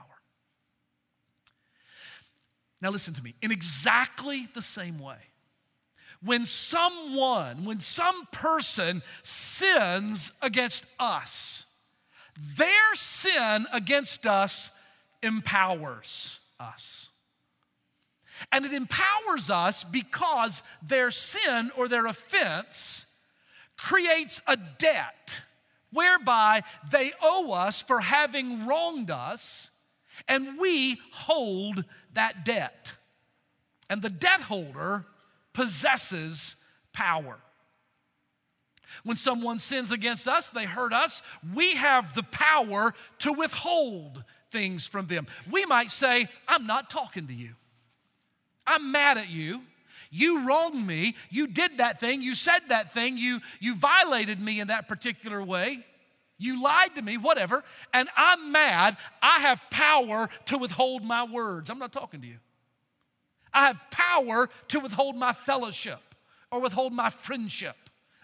Now, 2.81 2.91
listen 2.91 3.15
to 3.15 3.23
me. 3.23 3.35
In 3.41 3.53
exactly 3.53 4.49
the 4.53 4.63
same 4.63 4.99
way, 4.99 5.17
when 6.23 6.45
someone, 6.45 7.65
when 7.65 7.81
some 7.81 8.27
person 8.33 9.03
sins 9.23 10.33
against 10.43 10.85
us, 10.99 11.67
their 12.57 12.95
sin 12.95 13.67
against 13.73 14.27
us 14.27 14.73
empowers 15.23 16.41
us. 16.61 17.11
And 18.51 18.65
it 18.65 18.73
empowers 18.73 19.51
us 19.51 19.85
because 19.85 20.63
their 20.83 21.11
sin 21.11 21.71
or 21.77 21.89
their 21.89 22.07
offense 22.07 23.07
creates 23.77 24.43
a 24.47 24.57
debt 24.79 25.41
whereby 25.93 26.63
they 26.91 27.13
owe 27.23 27.53
us 27.53 27.81
for 27.81 28.01
having 28.01 28.67
wronged 28.67 29.11
us, 29.11 29.71
and 30.27 30.59
we 30.59 30.99
hold 31.13 31.85
that 32.15 32.45
debt. 32.45 32.93
And 33.89 34.03
the 34.03 34.11
debt 34.11 34.41
holder 34.41 35.07
possesses 35.53 36.57
power. 36.93 37.39
When 39.05 39.17
someone 39.17 39.59
sins 39.59 39.91
against 39.91 40.27
us, 40.27 40.51
they 40.51 40.65
hurt 40.65 40.93
us, 40.93 41.23
we 41.55 41.77
have 41.77 42.15
the 42.15 42.23
power 42.23 42.95
to 43.21 43.33
withhold 43.33 44.25
things 44.55 44.87
from 44.87 45.07
them. 45.07 45.27
We 45.51 45.67
might 45.67 45.91
say, 45.91 46.29
I'm 46.49 46.67
not 46.67 46.89
talking 46.89 47.27
to 47.27 47.35
you. 47.35 47.51
I'm 48.67 48.93
mad 48.93 49.19
at 49.19 49.29
you. 49.29 49.63
You 50.11 50.47
wronged 50.47 50.87
me. 50.87 51.17
You 51.29 51.49
did 51.49 51.79
that 51.79 51.99
thing. 51.99 52.23
You 52.23 52.37
said 52.37 52.61
that 52.69 52.95
thing. 52.95 53.19
You, 53.19 53.41
you 53.59 53.75
violated 53.75 54.41
me 54.41 54.61
in 54.61 54.69
that 54.69 54.87
particular 54.87 55.43
way. 55.43 55.85
You 56.39 56.63
lied 56.63 56.95
to 56.95 57.03
me, 57.03 57.19
whatever. 57.19 57.65
And 57.93 58.09
I'm 58.17 58.53
mad. 58.53 58.97
I 59.21 59.41
have 59.41 59.61
power 59.71 60.29
to 60.47 60.57
withhold 60.57 61.05
my 61.05 61.25
words. 61.25 61.69
I'm 61.69 61.81
not 61.81 61.93
talking 61.93 62.21
to 62.21 62.27
you. 62.27 62.39
I 63.53 63.67
have 63.67 63.81
power 63.91 64.49
to 64.69 64.79
withhold 64.79 65.17
my 65.17 65.33
fellowship 65.33 66.01
or 66.53 66.61
withhold 66.61 66.93
my 66.93 67.11
friendship. 67.11 67.77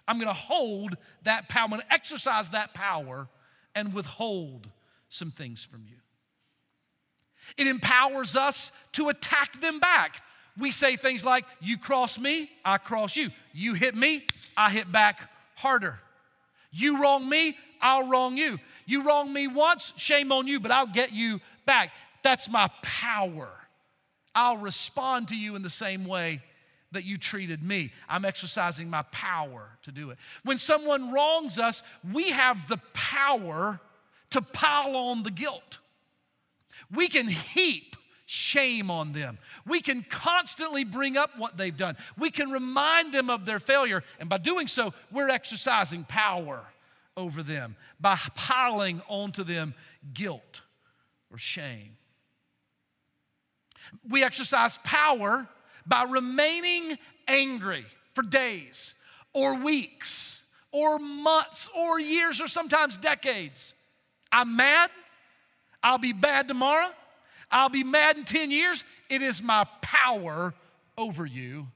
I'm 0.07 0.16
going 0.16 0.29
to 0.29 0.33
hold 0.33 0.97
that 1.25 1.49
power. 1.49 1.64
I'm 1.64 1.71
going 1.71 1.83
to 1.83 1.93
exercise 1.93 2.51
that 2.51 2.73
power 2.73 3.29
and 3.75 3.93
withhold 3.93 4.69
some 5.09 5.33
things 5.33 5.64
from 5.64 5.83
you. 5.88 5.97
It 7.57 7.67
empowers 7.67 8.37
us 8.37 8.73
to 8.93 9.09
attack 9.09 9.61
them 9.61 9.81
back. 9.81 10.23
We 10.59 10.71
say 10.71 10.97
things 10.97 11.25
like, 11.25 11.45
You 11.61 11.79
cross 11.79 12.19
me, 12.19 12.51
I 12.65 12.79
cross 12.79 13.17
you. 13.17 13.31
You 13.53 13.75
hit 13.75 13.95
me, 13.95 14.27
I 14.57 14.71
hit 14.71 14.91
back 14.91 15.29
harder. 15.57 15.99
You 16.73 17.03
wrong 17.03 17.29
me, 17.29 17.57
I'll 17.81 18.09
wrong 18.09 18.37
you. 18.37 18.59
You 18.87 19.05
wrong 19.05 19.33
me 19.33 19.47
once, 19.47 19.93
shame 19.97 20.33
on 20.33 20.47
you, 20.47 20.61
but 20.61 20.71
I'll 20.71 20.87
get 20.87 21.13
you 21.13 21.41
back. 21.67 21.91
That's 22.23 22.49
my 22.49 22.69
power. 22.83 23.49
I'll 24.35 24.59
respond 24.59 25.29
to 25.29 25.37
you 25.37 25.57
in 25.57 25.63
the 25.63 25.71
same 25.71 26.05
way 26.05 26.43
that 26.93 27.05
you 27.05 27.17
treated 27.17 27.63
me. 27.63 27.93
I'm 28.09 28.25
exercising 28.25 28.91
my 28.91 29.03
power 29.13 29.69
to 29.83 29.93
do 29.93 30.11
it. 30.11 30.19
When 30.45 30.59
someone 30.59 31.13
wrongs 31.13 31.59
us, 31.59 31.83
we 32.13 32.31
have 32.31 32.69
the 32.69 32.79
power 32.93 33.81
to 34.31 34.43
pile 34.43 34.97
on 34.97 35.23
the 35.23 35.31
guilt. 35.31 35.79
We 36.94 37.09
can 37.09 37.29
heap 37.29 37.96
shame 38.26 38.90
on 38.90 39.12
them. 39.12 39.38
We 39.66 39.81
can 39.81 40.03
constantly 40.03 40.85
bring 40.85 41.16
up 41.16 41.37
what 41.37 41.57
they've 41.57 41.76
done. 41.76 41.96
We 42.16 42.31
can 42.31 42.50
remind 42.50 43.12
them 43.12 43.29
of 43.29 43.44
their 43.44 43.59
failure. 43.59 44.05
And 44.20 44.29
by 44.29 44.38
doing 44.38 44.68
so, 44.68 44.94
we're 45.11 45.31
exercising 45.31 46.05
power 46.05 46.64
over 47.16 47.42
them 47.42 47.74
by 48.00 48.16
piling 48.35 49.03
onto 49.09 49.42
them 49.42 49.74
guilt 50.14 50.62
or 51.31 51.38
shame. 51.38 51.96
We 54.09 54.22
exercise 54.22 54.79
power 54.85 55.48
by 55.87 56.05
remaining 56.05 56.98
angry 57.26 57.85
for 58.14 58.22
days 58.22 58.94
or 59.33 59.57
weeks 59.57 60.42
or 60.72 60.98
months 60.98 61.68
or 61.76 61.98
years 61.98 62.40
or 62.40 62.46
sometimes 62.46 62.96
decades. 62.96 63.74
I'm 64.31 64.57
mad. 64.57 64.90
I'll 65.83 65.99
be 65.99 66.12
bad 66.12 66.49
tomorrow. 66.49 66.90
I'll 67.51 67.69
be 67.69 67.85
mad 67.85 68.16
in 68.16 68.25
10 68.25 68.51
years. 68.51 68.85
It 69.09 69.23
is 69.23 69.43
my 69.43 69.64
power 69.81 70.55
over 70.97 71.27
you. 71.27 71.69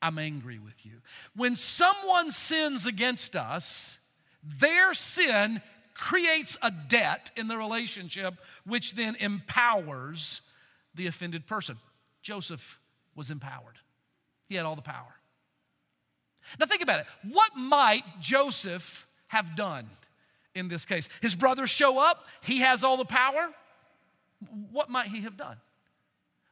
I'm 0.00 0.18
angry 0.18 0.58
with 0.58 0.84
you. 0.84 0.92
When 1.34 1.56
someone 1.56 2.30
sins 2.30 2.86
against 2.86 3.34
us, 3.34 3.98
their 4.42 4.94
sin 4.94 5.62
creates 5.94 6.56
a 6.62 6.70
debt 6.70 7.32
in 7.36 7.48
the 7.48 7.56
relationship, 7.56 8.34
which 8.64 8.94
then 8.94 9.16
empowers 9.16 10.42
the 10.94 11.06
offended 11.06 11.46
person. 11.46 11.76
Joseph 12.22 12.78
was 13.16 13.30
empowered, 13.30 13.78
he 14.48 14.54
had 14.54 14.64
all 14.64 14.76
the 14.76 14.82
power. 14.82 15.14
Now, 16.58 16.66
think 16.66 16.82
about 16.82 17.00
it. 17.00 17.06
What 17.30 17.56
might 17.56 18.04
Joseph 18.20 19.06
have 19.26 19.54
done 19.54 19.90
in 20.58 20.68
this 20.68 20.84
case? 20.84 21.08
His 21.22 21.34
brothers 21.34 21.70
show 21.70 21.98
up, 21.98 22.26
he 22.42 22.58
has 22.58 22.84
all 22.84 22.96
the 22.96 23.04
power 23.04 23.50
what 24.70 24.90
might 24.90 25.08
he 25.08 25.22
have 25.22 25.36
done? 25.36 25.56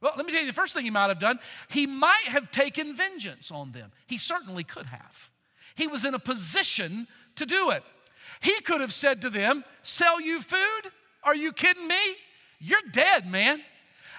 Well, 0.00 0.12
let 0.16 0.26
me 0.26 0.32
tell 0.32 0.42
you 0.42 0.46
the 0.46 0.52
first 0.52 0.74
thing 0.74 0.84
he 0.84 0.90
might 0.90 1.08
have 1.08 1.18
done. 1.18 1.38
He 1.68 1.86
might 1.86 2.24
have 2.26 2.50
taken 2.50 2.94
vengeance 2.94 3.50
on 3.50 3.72
them. 3.72 3.92
He 4.06 4.18
certainly 4.18 4.64
could 4.64 4.86
have. 4.86 5.30
He 5.74 5.86
was 5.86 6.04
in 6.04 6.14
a 6.14 6.18
position 6.18 7.06
to 7.36 7.46
do 7.46 7.70
it. 7.70 7.82
He 8.40 8.60
could 8.60 8.80
have 8.80 8.92
said 8.92 9.22
to 9.22 9.30
them, 9.30 9.64
Sell 9.82 10.20
you 10.20 10.40
food? 10.40 10.90
Are 11.24 11.34
you 11.34 11.52
kidding 11.52 11.88
me? 11.88 12.16
You're 12.60 12.78
dead, 12.92 13.26
man. 13.26 13.62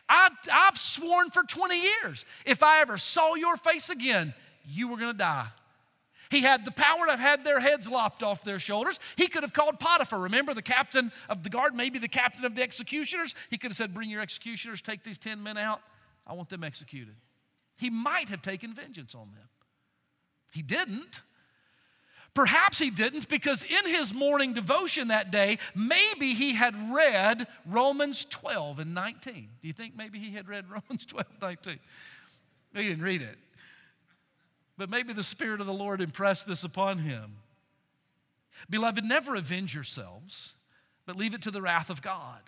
I, 0.10 0.30
have 0.50 0.78
sworn 0.78 1.30
for 1.30 1.44
20 1.44 1.82
years 1.82 2.26
if 2.46 2.64
I 2.64 2.80
ever 2.80 2.98
saw 2.98 3.36
your 3.36 3.58
face 3.58 3.90
again, 3.90 4.34
you 4.66 4.88
were 4.88 4.98
gonna 4.98 5.14
die. 5.14 5.48
He 6.30 6.42
had 6.42 6.66
the 6.66 6.72
power 6.72 7.06
to 7.06 7.12
have 7.12 7.20
had 7.20 7.44
their 7.44 7.60
heads 7.60 7.90
lopped 7.90 8.24
off 8.24 8.44
their 8.44 8.60
shoulders. 8.60 9.00
He 9.16 9.28
could 9.28 9.44
have 9.44 9.54
called 9.54 9.80
Potiphar, 9.80 10.20
remember 10.20 10.54
the 10.54 10.62
captain 10.62 11.12
of 11.30 11.44
the 11.44 11.50
guard, 11.50 11.76
maybe 11.76 12.00
the 12.00 12.08
captain 12.08 12.46
of 12.46 12.56
the 12.56 12.62
executioners. 12.62 13.34
He 13.50 13.58
could 13.58 13.72
have 13.72 13.78
said, 13.78 13.94
Bring 13.94 14.10
your 14.10 14.22
executioners, 14.22 14.82
take 14.82 15.04
these 15.04 15.18
10 15.18 15.42
men 15.42 15.58
out. 15.58 15.82
I 16.26 16.34
want 16.34 16.50
them 16.50 16.64
executed. 16.64 17.16
He 17.78 17.90
might 17.90 18.30
have 18.30 18.42
taken 18.42 18.74
vengeance 18.74 19.16
on 19.16 19.32
them. 19.34 19.48
He 20.52 20.62
didn't. 20.62 21.22
Perhaps 22.34 22.78
he 22.78 22.92
didn't 22.92 23.30
because 23.30 23.64
in 23.64 23.88
his 23.88 24.14
morning 24.14 24.54
devotion 24.54 25.08
that 25.08 25.32
day, 25.32 25.58
maybe 25.74 26.36
he 26.36 26.54
had 26.54 26.76
read 26.94 27.48
Romans 27.66 28.26
12 28.26 28.80
and 28.80 28.94
19. 28.94 29.50
Do 29.60 29.68
you 29.68 29.74
think 29.74 29.96
maybe 29.96 30.20
he 30.20 30.36
had 30.36 30.48
read 30.48 30.66
Romans 30.70 31.06
12 31.06 31.26
19? 31.42 31.80
He 32.76 32.84
didn't 32.84 33.04
read 33.04 33.24
it. 33.24 33.38
But 34.78 34.90
maybe 34.90 35.14
the 35.14 35.24
Spirit 35.24 35.60
of 35.60 35.68
the 35.68 35.74
Lord 35.74 36.02
impressed 36.02 36.48
this 36.48 36.64
upon 36.64 37.00
him. 37.00 37.38
Beloved, 38.70 39.04
never 39.04 39.36
avenge 39.36 39.74
yourselves, 39.74 40.54
but 41.06 41.16
leave 41.16 41.34
it 41.34 41.42
to 41.44 41.52
the 41.52 41.62
wrath 41.62 41.90
of 41.90 42.02
God. 42.02 42.42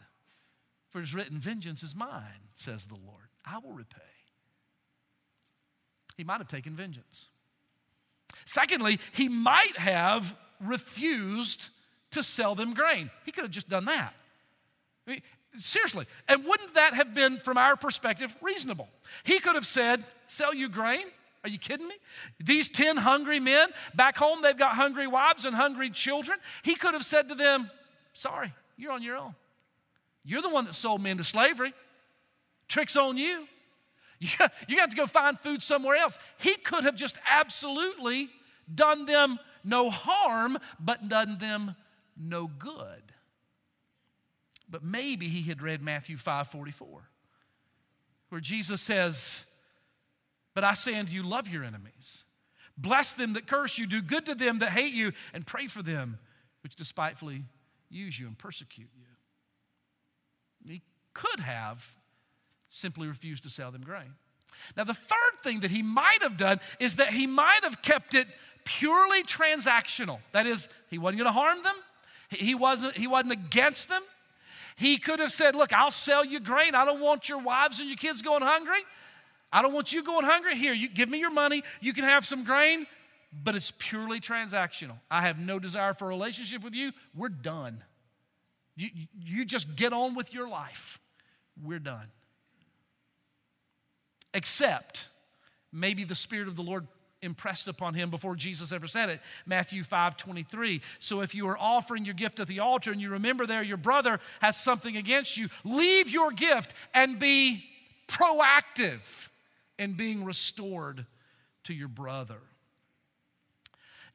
For 0.90 1.00
it 1.00 1.04
is 1.04 1.14
written, 1.14 1.40
Vengeance 1.40 1.84
is 1.84 1.96
mine, 1.96 2.50
says 2.56 2.86
the 2.86 2.96
Lord. 2.96 3.30
I 3.46 3.60
will 3.60 3.74
repay. 3.74 4.02
He 6.18 6.24
might 6.24 6.40
have 6.40 6.48
taken 6.48 6.76
vengeance. 6.76 7.30
Secondly, 8.46 9.00
he 9.14 9.30
might 9.30 9.78
have 9.78 10.36
refused 10.60 11.70
to 12.12 12.24
sell 12.24 12.56
them 12.56 12.74
grain. 12.74 13.10
He 13.24 13.32
could 13.32 13.44
have 13.44 13.52
just 13.52 13.70
done 13.70 13.86
that. 13.86 14.14
I 15.08 15.12
mean, 15.12 15.22
seriously. 15.58 16.06
And 16.28 16.46
wouldn't 16.46 16.74
that 16.76 16.94
have 16.94 17.14
been, 17.14 17.38
from 17.38 17.58
our 17.58 17.76
perspective, 17.76 18.36
reasonable? 18.42 18.90
He 19.24 19.40
could 19.40 19.56
have 19.56 19.66
said, 19.66 20.04
Sell 20.26 20.54
you 20.54 20.70
grain? 20.70 21.06
Are 21.44 21.50
you 21.50 21.58
kidding 21.58 21.88
me? 21.88 21.96
These 22.40 22.70
10 22.70 22.98
hungry 22.98 23.40
men 23.40 23.70
back 23.96 24.18
home, 24.18 24.42
they've 24.42 24.58
got 24.58 24.76
hungry 24.76 25.08
wives 25.08 25.46
and 25.46 25.56
hungry 25.56 25.90
children. 25.90 26.38
He 26.64 26.76
could 26.76 26.94
have 26.94 27.06
said 27.06 27.30
to 27.30 27.36
them, 27.36 27.72
Sorry, 28.14 28.54
you're 28.76 28.92
on 28.92 29.02
your 29.02 29.16
own. 29.16 29.36
You're 30.26 30.42
the 30.42 30.50
one 30.50 30.66
that 30.66 30.76
sold 30.76 31.02
me 31.02 31.12
into 31.12 31.24
slavery. 31.24 31.74
Trick's 32.68 32.96
on 32.96 33.18
you. 33.18 33.48
You 34.68 34.76
got 34.76 34.90
to 34.90 34.98
go 34.98 35.08
find 35.08 35.40
food 35.40 35.64
somewhere 35.64 35.96
else. 35.96 36.20
He 36.40 36.56
could 36.56 36.84
have 36.84 36.96
just 36.96 37.18
absolutely 37.30 38.30
done 38.74 39.06
them 39.06 39.40
no 39.64 39.90
harm, 39.90 40.58
but 40.78 41.08
done 41.08 41.38
them 41.38 41.76
no 42.18 42.48
good. 42.48 43.14
But 44.70 44.84
maybe 44.84 45.28
he 45.28 45.44
had 45.44 45.62
read 45.62 45.82
Matthew 45.82 46.18
5 46.18 46.50
44, 46.50 47.10
where 48.28 48.42
Jesus 48.42 48.82
says, 48.82 49.46
but 50.60 50.68
I 50.68 50.74
say 50.74 51.00
unto 51.00 51.14
you, 51.14 51.24
love 51.24 51.48
your 51.48 51.64
enemies. 51.64 52.26
Bless 52.78 53.14
them 53.14 53.32
that 53.32 53.48
curse 53.48 53.78
you, 53.78 53.88
do 53.88 54.02
good 54.02 54.26
to 54.26 54.36
them 54.36 54.60
that 54.60 54.72
hate 54.72 54.94
you, 54.94 55.14
and 55.34 55.48
pray 55.48 55.68
for 55.68 55.82
them 55.82 56.20
which 56.64 56.76
despitefully 56.76 57.46
use 57.90 58.20
you 58.20 58.28
and 58.28 58.38
persecute 58.38 58.90
you. 58.94 59.06
He 60.70 60.82
could 61.14 61.40
have 61.40 61.98
simply 62.68 63.08
refused 63.08 63.44
to 63.44 63.50
sell 63.50 63.72
them 63.72 63.84
grain. 63.84 64.16
Now, 64.76 64.84
the 64.84 64.94
third 64.94 65.40
thing 65.42 65.62
that 65.62 65.72
he 65.72 65.82
might 65.82 66.22
have 66.22 66.36
done 66.36 66.60
is 66.78 66.98
that 66.98 67.14
he 67.14 67.26
might 67.26 67.64
have 67.64 67.82
kept 67.82 68.14
it 68.14 68.28
purely 68.66 69.24
transactional. 69.24 70.20
That 70.34 70.46
is, 70.46 70.68
he 70.90 70.98
wasn't 70.98 71.20
going 71.20 71.34
to 71.34 71.40
harm 71.40 71.64
them, 71.64 71.76
he 72.32 72.54
wasn't, 72.54 72.98
he 72.98 73.08
wasn't 73.08 73.32
against 73.32 73.88
them. 73.88 74.02
He 74.76 74.98
could 74.98 75.20
have 75.20 75.32
said, 75.32 75.56
Look, 75.56 75.72
I'll 75.72 75.90
sell 75.90 76.26
you 76.26 76.42
grain. 76.42 76.76
I 76.76 76.84
don't 76.84 77.00
want 77.00 77.30
your 77.30 77.40
wives 77.40 77.80
and 77.80 77.88
your 77.88 77.96
kids 77.96 78.22
going 78.22 78.42
hungry. 78.42 78.82
I 79.52 79.62
don't 79.62 79.74
want 79.74 79.92
you 79.92 80.04
going 80.04 80.26
hungry. 80.26 80.58
Here, 80.58 80.74
you 80.74 80.90
give 80.90 81.10
me 81.10 81.20
your 81.20 81.32
money. 81.32 81.64
You 81.82 81.94
can 81.94 82.04
have 82.04 82.26
some 82.26 82.44
grain, 82.44 82.86
but 83.44 83.56
it's 83.56 83.72
purely 83.78 84.20
transactional. 84.20 85.00
I 85.10 85.22
have 85.22 85.40
no 85.40 85.60
desire 85.60 85.94
for 85.94 86.06
a 86.06 86.10
relationship 86.10 86.64
with 86.64 86.76
you. 86.76 86.92
We're 87.16 87.30
done. 87.30 87.84
You, 88.76 88.90
you 89.20 89.46
just 89.46 89.76
get 89.76 89.92
on 89.92 90.16
with 90.16 90.34
your 90.34 90.48
life. 90.48 91.00
We're 91.62 91.80
done. 91.80 92.08
Except 94.34 95.10
maybe 95.74 96.04
the 96.04 96.16
Spirit 96.16 96.48
of 96.48 96.56
the 96.56 96.62
Lord 96.62 96.88
impressed 97.22 97.68
upon 97.68 97.94
him 97.96 98.10
before 98.10 98.36
Jesus 98.36 98.72
ever 98.72 98.88
said 98.88 99.10
it. 99.10 99.20
Matthew 99.46 99.84
5 99.84 100.16
23. 100.16 100.82
So 101.00 101.22
if 101.22 101.36
you 101.36 101.48
are 101.50 101.58
offering 101.58 102.06
your 102.06 102.14
gift 102.14 102.40
at 102.40 102.48
the 102.48 102.60
altar 102.60 102.92
and 102.92 103.02
you 103.02 103.10
remember 103.10 103.46
there 103.46 103.64
your 103.64 103.78
brother 103.78 104.20
has 104.42 104.56
something 104.56 104.96
against 104.96 105.36
you, 105.36 105.50
leave 105.64 106.10
your 106.10 106.32
gift 106.32 106.74
and 106.94 107.20
be 107.20 107.66
proactive 108.08 109.29
and 109.80 109.98
being 109.98 110.24
restored 110.24 111.06
to 111.64 111.74
your 111.74 111.88
brother. 111.88 112.42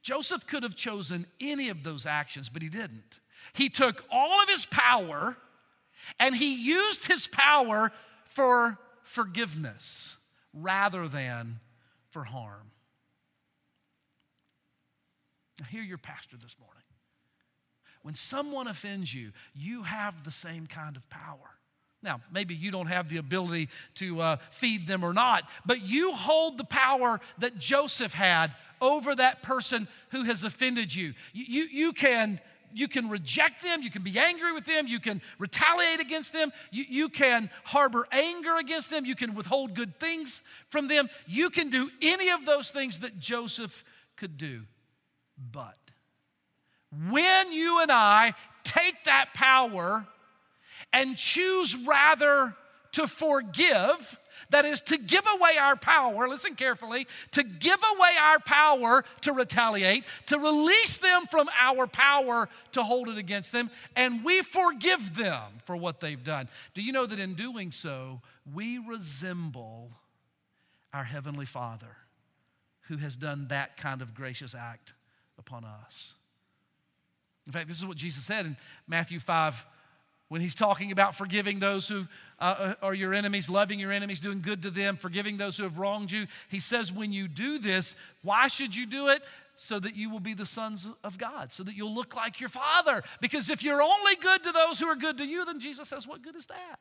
Joseph 0.03 0.47
could 0.47 0.63
have 0.63 0.77
chosen 0.77 1.27
any 1.41 1.71
of 1.71 1.83
those 1.83 2.05
actions, 2.05 2.51
but 2.51 2.63
he 2.63 2.69
didn't. 2.69 3.19
He 3.55 3.71
took 3.71 4.05
all 4.11 4.43
of 4.43 4.49
his 4.49 4.67
power 4.67 5.37
and 6.21 6.37
he 6.37 6.63
used 6.63 7.07
his 7.07 7.27
power 7.27 7.91
for 8.27 8.79
forgiveness 9.03 10.17
rather 10.53 11.09
than 11.09 11.61
for 12.11 12.25
harm. 12.25 12.71
Now, 15.59 15.67
hear 15.67 15.83
your 15.83 15.99
pastor 15.99 16.37
this 16.37 16.57
morning. 16.61 16.83
When 18.03 18.15
someone 18.15 18.67
offends 18.69 19.15
you, 19.15 19.33
you 19.55 19.85
have 19.85 20.25
the 20.25 20.31
same 20.31 20.67
kind 20.67 20.97
of 20.97 21.09
power. 21.09 21.57
Now, 22.05 22.21
maybe 22.31 22.55
you 22.55 22.71
don't 22.71 22.89
have 22.89 23.09
the 23.09 23.17
ability 23.17 23.71
to 23.95 24.21
uh, 24.21 24.37
feed 24.51 24.87
them 24.87 25.03
or 25.03 25.15
not, 25.15 25.49
but 25.65 25.81
you 25.81 26.13
hold 26.13 26.59
the 26.59 26.65
power 26.65 27.19
that 27.39 27.59
Joseph 27.59 28.13
had 28.13 28.53
over 28.79 29.15
that 29.15 29.43
person 29.43 29.89
who 30.11 30.25
has 30.25 30.45
offended 30.45 30.95
you. 30.95 31.15
You, 31.33 31.45
you, 31.49 31.65
you 31.71 31.93
can 31.95 32.41
you 32.77 32.89
can 32.89 33.09
reject 33.09 33.63
them, 33.63 33.83
you 33.83 33.91
can 33.91 34.03
be 34.03 34.19
angry 34.19 34.53
with 34.53 34.65
them, 34.65 34.89
you 34.89 34.99
can 34.99 35.23
retaliate 35.39 36.01
against 36.01 36.33
them, 36.33 36.51
you, 36.73 36.85
you 36.89 37.09
can 37.09 37.49
harbor 37.63 38.05
anger 38.11 38.57
against 38.57 38.91
them, 38.91 39.05
you 39.07 39.15
can 39.15 39.37
withhold 39.37 39.75
good 39.75 40.01
things 40.01 40.43
from 40.71 40.89
them. 40.89 41.09
You 41.25 41.51
can 41.51 41.71
do 41.71 41.89
any 42.03 42.31
of 42.31 42.45
those 42.45 42.73
things 42.73 42.99
that 42.99 43.17
Joseph 43.21 43.85
could 44.17 44.37
do. 44.37 44.63
But 45.53 45.79
when 47.09 47.53
you 47.53 47.81
and 47.81 47.93
I 47.93 48.35
take 48.65 49.05
that 49.05 49.35
power 49.35 50.09
and 50.95 51.17
choose 51.17 51.77
rather 51.87 52.55
to 52.93 53.09
forgive, 53.09 54.19
that 54.51 54.65
is 54.65 54.81
to 54.83 54.97
give 54.97 55.27
away 55.37 55.57
our 55.61 55.75
power, 55.75 56.29
listen 56.29 56.55
carefully, 56.55 57.09
to 57.33 57.43
give 57.43 57.81
away 57.97 58.13
our 58.21 58.39
power 58.39 59.05
to 59.23 59.33
retaliate, 59.33 60.05
to 60.27 60.39
release 60.39 60.99
them 60.99 61.27
from 61.27 61.49
our 61.61 61.89
power 61.89 62.49
to 62.71 62.85
hold 62.85 63.09
it 63.09 63.19
against 63.19 63.51
them, 63.51 63.69
and 63.97 64.25
we 64.25 64.43
forgive 64.43 65.17
them 65.17 65.43
for 65.65 65.77
what 65.77 65.99
they've 65.99 66.23
done. 66.23 66.49
Do 66.75 66.83
you 66.83 66.93
know 66.93 67.05
that 67.05 67.19
in 67.19 67.35
doing 67.35 67.73
so, 67.73 68.21
we 68.55 68.79
resemble 68.79 69.91
our 70.93 71.05
Heavenly 71.05 71.47
Father 71.47 71.97
who 72.83 72.99
has 72.99 73.17
done 73.17 73.49
that 73.49 73.77
kind 73.77 74.03
of 74.03 74.15
gracious 74.15 74.55
act 74.55 74.93
upon 75.37 75.65
us? 75.65 76.15
In 77.45 77.53
fact, 77.53 77.67
this 77.67 77.79
is 77.79 77.87
what 77.87 77.97
Jesus 77.97 78.23
said 78.23 78.47
in 78.47 78.57
Matthew 78.87 79.19
5 79.19 79.67
when 80.35 80.41
he's 80.41 80.57
talking 80.57 80.91
about 80.91 81.15
forgiving 81.15 81.61
those 81.61 81.87
who 81.87 82.09
uh, 82.41 82.43
uh, 82.59 82.75
are 82.83 82.93
your 82.93 83.15
enemies, 83.15 83.49
loving 83.49 83.79
your 83.79 83.93
enemies, 83.93 84.19
doing 84.19 84.41
good 84.41 84.63
to 84.63 84.71
them, 84.71 84.97
forgiving 84.97 85.37
those 85.37 85.57
who 85.57 85.63
have 85.63 85.79
wronged 85.79 86.11
you. 86.11 86.27
He 86.49 86.59
says, 86.59 86.93
when 86.93 87.13
you 87.13 87.29
do 87.29 87.57
this, 87.57 87.95
why 88.23 88.49
should 88.49 88.75
you 88.75 88.85
do 88.85 89.11
it? 89.11 89.23
So 89.55 89.79
that 89.79 89.95
you 89.95 90.11
will 90.11 90.19
be 90.19 90.35
the 90.35 90.45
sons 90.45 90.89
of 91.05 91.19
God, 91.19 91.53
so 91.53 91.63
that 91.63 91.77
you'll 91.77 91.95
look 91.95 92.17
like 92.17 92.41
your 92.41 92.49
Father. 92.49 93.05
Because 93.21 93.49
if 93.49 93.63
you're 93.63 93.81
only 93.81 94.17
good 94.17 94.43
to 94.43 94.51
those 94.51 94.81
who 94.81 94.89
are 94.89 94.97
good 94.97 95.19
to 95.19 95.25
you, 95.25 95.45
then 95.45 95.61
Jesus 95.61 95.89
says, 95.89 96.05
what 96.05 96.21
good 96.21 96.35
is 96.35 96.47
that? 96.47 96.81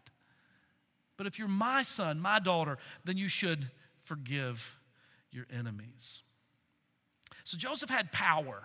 But 1.15 1.27
if 1.27 1.37
you're 1.37 1.47
my 1.47 1.83
son, 1.83 2.19
my 2.19 2.39
daughter, 2.39 2.79
then 3.05 3.17
you 3.17 3.29
should 3.29 3.69
forgive 4.01 4.79
your 5.31 5.45
enemies. 5.55 6.23
So 7.43 7.55
Joseph 7.55 7.91
had 7.91 8.11
power, 8.11 8.63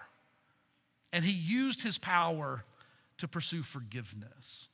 and 1.12 1.26
he 1.26 1.32
used 1.32 1.82
his 1.82 1.98
power 1.98 2.64
to 3.18 3.28
pursue 3.28 3.62
forgiveness. 3.62 4.70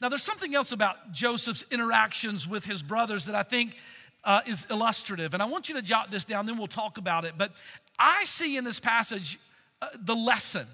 Now, 0.00 0.08
there's 0.08 0.22
something 0.22 0.54
else 0.54 0.72
about 0.72 1.12
Joseph's 1.12 1.64
interactions 1.70 2.46
with 2.46 2.64
his 2.64 2.82
brothers 2.82 3.26
that 3.26 3.34
I 3.34 3.42
think 3.42 3.76
uh, 4.24 4.40
is 4.46 4.66
illustrative, 4.70 5.34
and 5.34 5.42
I 5.42 5.46
want 5.46 5.68
you 5.68 5.74
to 5.74 5.82
jot 5.82 6.10
this 6.10 6.24
down, 6.24 6.46
then 6.46 6.56
we'll 6.56 6.66
talk 6.66 6.98
about 6.98 7.24
it. 7.24 7.34
But 7.36 7.52
I 7.98 8.24
see 8.24 8.56
in 8.56 8.64
this 8.64 8.78
passage 8.78 9.38
uh, 9.80 9.88
the 9.98 10.14
lesson 10.14 10.66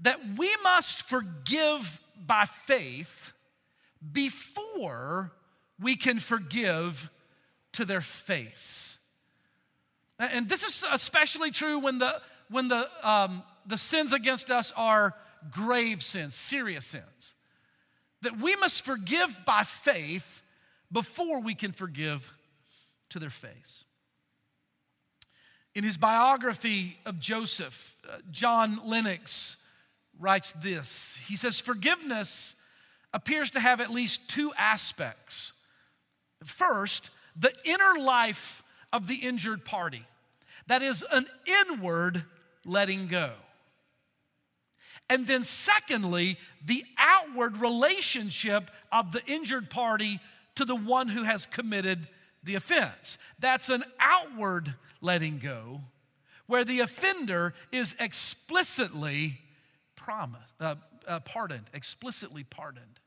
that 0.00 0.20
we 0.36 0.54
must 0.62 1.02
forgive 1.02 2.00
by 2.26 2.44
faith 2.44 3.32
before 4.12 5.32
we 5.80 5.96
can 5.96 6.18
forgive 6.18 7.08
to 7.72 7.84
their 7.84 8.00
face. 8.00 8.98
And 10.18 10.48
this 10.48 10.62
is 10.62 10.84
especially 10.90 11.50
true 11.50 11.78
when 11.78 11.98
the, 11.98 12.20
when 12.50 12.68
the, 12.68 12.88
um, 13.02 13.42
the 13.66 13.76
sins 13.76 14.12
against 14.12 14.50
us 14.50 14.72
are 14.76 15.14
grave 15.50 16.02
sins, 16.02 16.34
serious 16.34 16.86
sins. 16.86 17.34
That 18.22 18.38
we 18.38 18.56
must 18.56 18.84
forgive 18.84 19.38
by 19.44 19.62
faith 19.64 20.42
before 20.90 21.40
we 21.40 21.54
can 21.54 21.72
forgive 21.72 22.32
to 23.10 23.18
their 23.18 23.30
face. 23.30 23.84
In 25.74 25.84
his 25.84 25.96
biography 25.96 26.98
of 27.06 27.18
Joseph, 27.18 27.96
uh, 28.08 28.18
John 28.30 28.80
Lennox 28.84 29.56
writes 30.18 30.52
this. 30.52 31.22
He 31.26 31.36
says, 31.36 31.60
Forgiveness 31.60 32.56
appears 33.14 33.50
to 33.52 33.60
have 33.60 33.80
at 33.80 33.90
least 33.90 34.28
two 34.28 34.52
aspects. 34.56 35.54
First, 36.44 37.10
the 37.36 37.52
inner 37.64 37.98
life 37.98 38.62
of 38.92 39.06
the 39.06 39.16
injured 39.16 39.64
party, 39.64 40.04
that 40.66 40.82
is, 40.82 41.04
an 41.10 41.26
inward 41.46 42.24
letting 42.66 43.06
go. 43.06 43.32
And 45.12 45.26
then, 45.26 45.42
secondly, 45.42 46.38
the 46.64 46.86
outward 46.96 47.58
relationship 47.58 48.70
of 48.90 49.12
the 49.12 49.22
injured 49.26 49.68
party 49.68 50.20
to 50.54 50.64
the 50.64 50.74
one 50.74 51.08
who 51.08 51.24
has 51.24 51.44
committed 51.44 52.08
the 52.42 52.54
offense. 52.54 53.18
That's 53.38 53.68
an 53.68 53.84
outward 54.00 54.74
letting 55.02 55.38
go 55.38 55.82
where 56.46 56.64
the 56.64 56.80
offender 56.80 57.52
is 57.72 57.94
explicitly 58.00 59.38
promised, 59.96 60.54
uh, 60.58 60.76
uh, 61.06 61.20
pardoned, 61.20 61.66
explicitly 61.74 62.44
pardoned. 62.44 62.98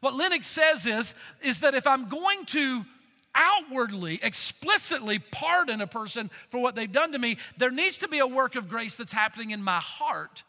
What 0.00 0.14
Lennox 0.14 0.48
says 0.48 0.86
is, 0.86 1.14
is 1.40 1.60
that 1.60 1.74
if 1.74 1.86
I'm 1.86 2.08
going 2.08 2.46
to 2.46 2.84
outwardly, 3.32 4.18
explicitly 4.24 5.20
pardon 5.20 5.80
a 5.80 5.86
person 5.86 6.32
for 6.48 6.58
what 6.58 6.74
they've 6.74 6.90
done 6.90 7.12
to 7.12 7.18
me, 7.20 7.38
there 7.58 7.70
needs 7.70 7.98
to 7.98 8.08
be 8.08 8.18
a 8.18 8.26
work 8.26 8.56
of 8.56 8.68
grace 8.68 8.96
that's 8.96 9.12
happening 9.12 9.50
in 9.50 9.62
my 9.62 9.78
heart 9.78 10.42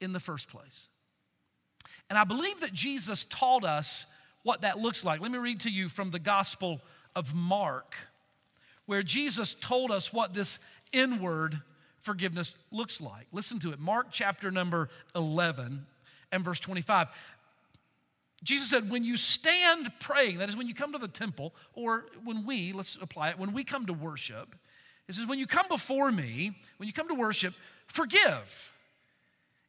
in 0.00 0.12
the 0.12 0.20
first 0.20 0.48
place. 0.48 0.88
And 2.08 2.18
I 2.18 2.24
believe 2.24 2.60
that 2.60 2.72
Jesus 2.72 3.24
taught 3.24 3.64
us 3.64 4.06
what 4.42 4.62
that 4.62 4.78
looks 4.78 5.04
like. 5.04 5.20
Let 5.20 5.30
me 5.30 5.38
read 5.38 5.60
to 5.60 5.70
you 5.70 5.88
from 5.88 6.10
the 6.10 6.18
Gospel 6.18 6.80
of 7.14 7.34
Mark, 7.34 7.94
where 8.86 9.02
Jesus 9.02 9.54
told 9.54 9.90
us 9.90 10.12
what 10.12 10.34
this 10.34 10.58
inward 10.92 11.60
forgiveness 12.00 12.56
looks 12.70 13.00
like. 13.00 13.26
Listen 13.32 13.58
to 13.60 13.70
it. 13.70 13.78
Mark 13.78 14.08
chapter 14.10 14.50
number 14.50 14.88
11 15.14 15.86
and 16.32 16.44
verse 16.44 16.60
25. 16.60 17.08
Jesus 18.42 18.70
said, 18.70 18.88
when 18.88 19.04
you 19.04 19.16
stand 19.18 19.92
praying, 20.00 20.38
that 20.38 20.48
is 20.48 20.56
when 20.56 20.66
you 20.66 20.74
come 20.74 20.92
to 20.92 20.98
the 20.98 21.08
temple, 21.08 21.54
or 21.74 22.06
when 22.24 22.46
we, 22.46 22.72
let's 22.72 22.96
apply 23.00 23.30
it, 23.30 23.38
when 23.38 23.52
we 23.52 23.64
come 23.64 23.84
to 23.86 23.92
worship, 23.92 24.56
it 25.08 25.14
says, 25.14 25.26
when 25.26 25.38
you 25.38 25.46
come 25.46 25.68
before 25.68 26.10
me, 26.10 26.52
when 26.78 26.86
you 26.86 26.92
come 26.92 27.08
to 27.08 27.14
worship, 27.14 27.52
forgive. 27.86 28.72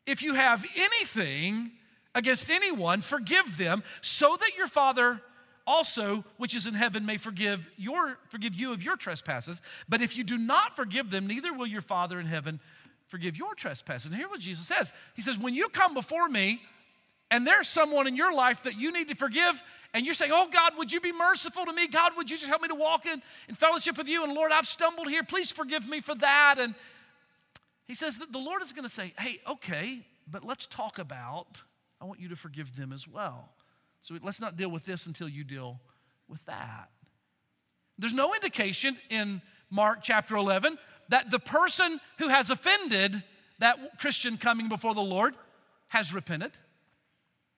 If 0.05 0.21
you 0.21 0.33
have 0.33 0.65
anything 0.75 1.71
against 2.13 2.49
anyone, 2.49 3.01
forgive 3.01 3.57
them, 3.57 3.83
so 4.01 4.35
that 4.39 4.51
your 4.57 4.67
Father 4.67 5.21
also, 5.67 6.25
which 6.37 6.55
is 6.55 6.67
in 6.67 6.73
heaven, 6.73 7.05
may 7.05 7.17
forgive 7.17 7.69
your 7.77 8.17
forgive 8.29 8.55
you 8.55 8.73
of 8.73 8.83
your 8.83 8.97
trespasses. 8.97 9.61
But 9.87 10.01
if 10.01 10.17
you 10.17 10.23
do 10.23 10.37
not 10.37 10.75
forgive 10.75 11.11
them, 11.11 11.27
neither 11.27 11.53
will 11.53 11.67
your 11.67 11.81
Father 11.81 12.19
in 12.19 12.25
heaven 12.25 12.59
forgive 13.07 13.37
your 13.37 13.53
trespasses. 13.53 14.07
And 14.07 14.15
hear 14.15 14.29
what 14.29 14.39
Jesus 14.39 14.65
says. 14.65 14.91
He 15.15 15.21
says, 15.21 15.37
When 15.37 15.53
you 15.53 15.69
come 15.69 15.93
before 15.93 16.27
me, 16.27 16.61
and 17.29 17.47
there's 17.47 17.67
someone 17.69 18.07
in 18.07 18.15
your 18.15 18.33
life 18.33 18.63
that 18.63 18.77
you 18.77 18.91
need 18.91 19.07
to 19.09 19.15
forgive, 19.15 19.63
and 19.93 20.05
you're 20.05 20.15
saying, 20.15 20.31
Oh 20.33 20.49
God, 20.51 20.73
would 20.77 20.91
you 20.91 20.99
be 20.99 21.11
merciful 21.11 21.65
to 21.65 21.73
me? 21.73 21.87
God, 21.87 22.13
would 22.17 22.29
you 22.29 22.37
just 22.37 22.49
help 22.49 22.61
me 22.61 22.67
to 22.69 22.75
walk 22.75 23.05
in, 23.05 23.21
in 23.47 23.55
fellowship 23.55 23.97
with 23.97 24.09
you? 24.09 24.23
And 24.23 24.33
Lord, 24.33 24.51
I've 24.51 24.67
stumbled 24.67 25.09
here. 25.09 25.23
Please 25.23 25.51
forgive 25.51 25.87
me 25.87 26.01
for 26.01 26.15
that. 26.15 26.55
And 26.57 26.73
he 27.91 27.95
says 27.95 28.19
that 28.19 28.31
the 28.31 28.39
Lord 28.39 28.61
is 28.61 28.71
going 28.71 28.85
to 28.87 28.89
say, 28.89 29.11
Hey, 29.19 29.39
okay, 29.45 29.99
but 30.25 30.45
let's 30.45 30.65
talk 30.65 30.97
about, 30.97 31.61
I 31.99 32.05
want 32.05 32.21
you 32.21 32.29
to 32.29 32.37
forgive 32.37 32.77
them 32.77 32.93
as 32.93 33.05
well. 33.05 33.49
So 34.01 34.17
let's 34.23 34.39
not 34.39 34.55
deal 34.55 34.71
with 34.71 34.85
this 34.85 35.07
until 35.07 35.27
you 35.27 35.43
deal 35.43 35.81
with 36.29 36.45
that. 36.45 36.89
There's 37.99 38.13
no 38.13 38.33
indication 38.33 38.95
in 39.09 39.41
Mark 39.69 40.03
chapter 40.03 40.37
11 40.37 40.77
that 41.09 41.31
the 41.31 41.39
person 41.39 41.99
who 42.17 42.29
has 42.29 42.49
offended 42.49 43.23
that 43.59 43.99
Christian 43.99 44.37
coming 44.37 44.69
before 44.69 44.95
the 44.95 45.01
Lord 45.01 45.35
has 45.89 46.13
repented. 46.13 46.53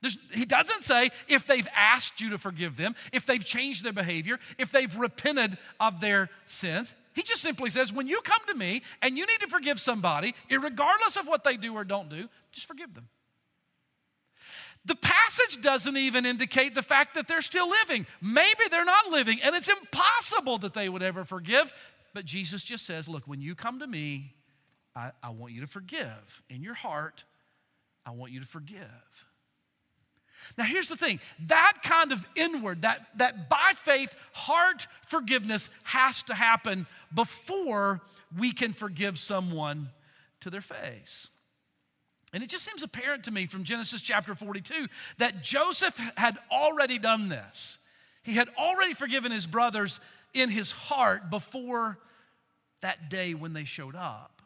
There's, 0.02 0.18
he 0.32 0.46
doesn't 0.46 0.82
say 0.82 1.12
if 1.28 1.46
they've 1.46 1.68
asked 1.76 2.22
you 2.22 2.32
to 2.32 2.40
forgive 2.40 2.76
them, 2.76 2.96
if 3.12 3.28
they've 3.28 3.46
changed 3.46 3.84
their 3.84 3.94
behavior, 3.94 4.40
if 4.58 4.72
they've 4.72 4.98
repented 4.98 5.60
of 5.80 6.02
their 6.02 6.32
sins. 6.48 6.96
He 7.14 7.24
just 7.24 7.42
simply 7.42 7.70
says, 7.70 7.94
when 7.94 8.08
you 8.08 8.22
come 8.22 8.42
to 8.48 8.56
me 8.56 8.82
and 9.02 9.18
you 9.18 9.26
need 9.26 9.40
to 9.42 9.48
forgive 9.48 9.80
somebody, 9.80 10.34
regardless 10.50 11.16
of 11.16 11.28
what 11.28 11.44
they 11.44 11.58
do 11.58 11.74
or 11.74 11.84
don't 11.84 12.10
do, 12.10 12.28
just 12.52 12.68
forgive 12.68 12.94
them. 12.94 13.08
The 14.86 14.96
passage 14.96 15.62
doesn't 15.62 15.96
even 15.96 16.26
indicate 16.26 16.76
the 16.76 16.82
fact 16.82 17.16
that 17.16 17.28
they're 17.28 17.42
still 17.42 17.70
living. 17.70 18.06
Maybe 18.22 18.64
they're 18.70 18.84
not 18.84 19.12
living, 19.12 19.40
and 19.42 19.56
it's 19.56 19.70
impossible 19.70 20.58
that 20.60 20.74
they 20.74 20.90
would 20.90 21.04
ever 21.04 21.24
forgive. 21.24 21.74
But 22.14 22.26
Jesus 22.26 22.64
just 22.64 22.86
says, 22.86 23.08
Look, 23.08 23.24
when 23.26 23.42
you 23.42 23.56
come 23.56 23.80
to 23.80 23.88
me, 23.88 24.34
I, 24.96 25.12
I 25.22 25.30
want 25.30 25.54
you 25.54 25.62
to 25.62 25.68
forgive. 25.68 26.44
In 26.50 26.64
your 26.64 26.74
heart, 26.74 27.24
I 28.06 28.12
want 28.12 28.34
you 28.34 28.42
to 28.42 28.46
forgive. 28.46 29.26
Now, 30.58 30.66
here's 30.66 30.90
the 30.90 30.96
thing 30.96 31.20
that 31.48 31.74
kind 31.84 32.12
of 32.12 32.26
inward, 32.36 32.84
that, 32.84 33.08
that 33.18 33.50
by 33.50 33.72
faith, 33.76 34.16
heart 34.34 34.88
forgiveness 35.08 35.70
has 35.84 36.24
to 36.24 36.34
happen 36.34 36.86
before 37.14 38.02
we 38.38 38.52
can 38.52 38.74
forgive 38.74 39.18
someone 39.18 39.90
to 40.42 40.50
their 40.50 40.62
face. 40.62 41.30
And 42.34 42.44
it 42.44 42.50
just 42.50 42.66
seems 42.66 42.82
apparent 42.82 43.26
to 43.26 43.32
me 43.32 43.46
from 43.46 43.64
Genesis 43.64 44.02
chapter 44.02 44.34
42 44.34 44.88
that 45.20 45.44
Joseph 45.44 46.00
had 46.18 46.36
already 46.52 46.98
done 46.98 47.30
this. 47.30 47.78
He 48.24 48.34
had 48.34 48.50
already 48.58 48.94
forgiven 48.94 49.32
his 49.32 49.46
brothers 49.46 50.00
in 50.34 50.50
his 50.50 50.72
heart 50.72 51.30
before 51.30 52.00
that 52.82 53.10
day 53.10 53.34
when 53.34 53.54
they 53.54 53.66
showed 53.66 53.96
up. 53.96 54.42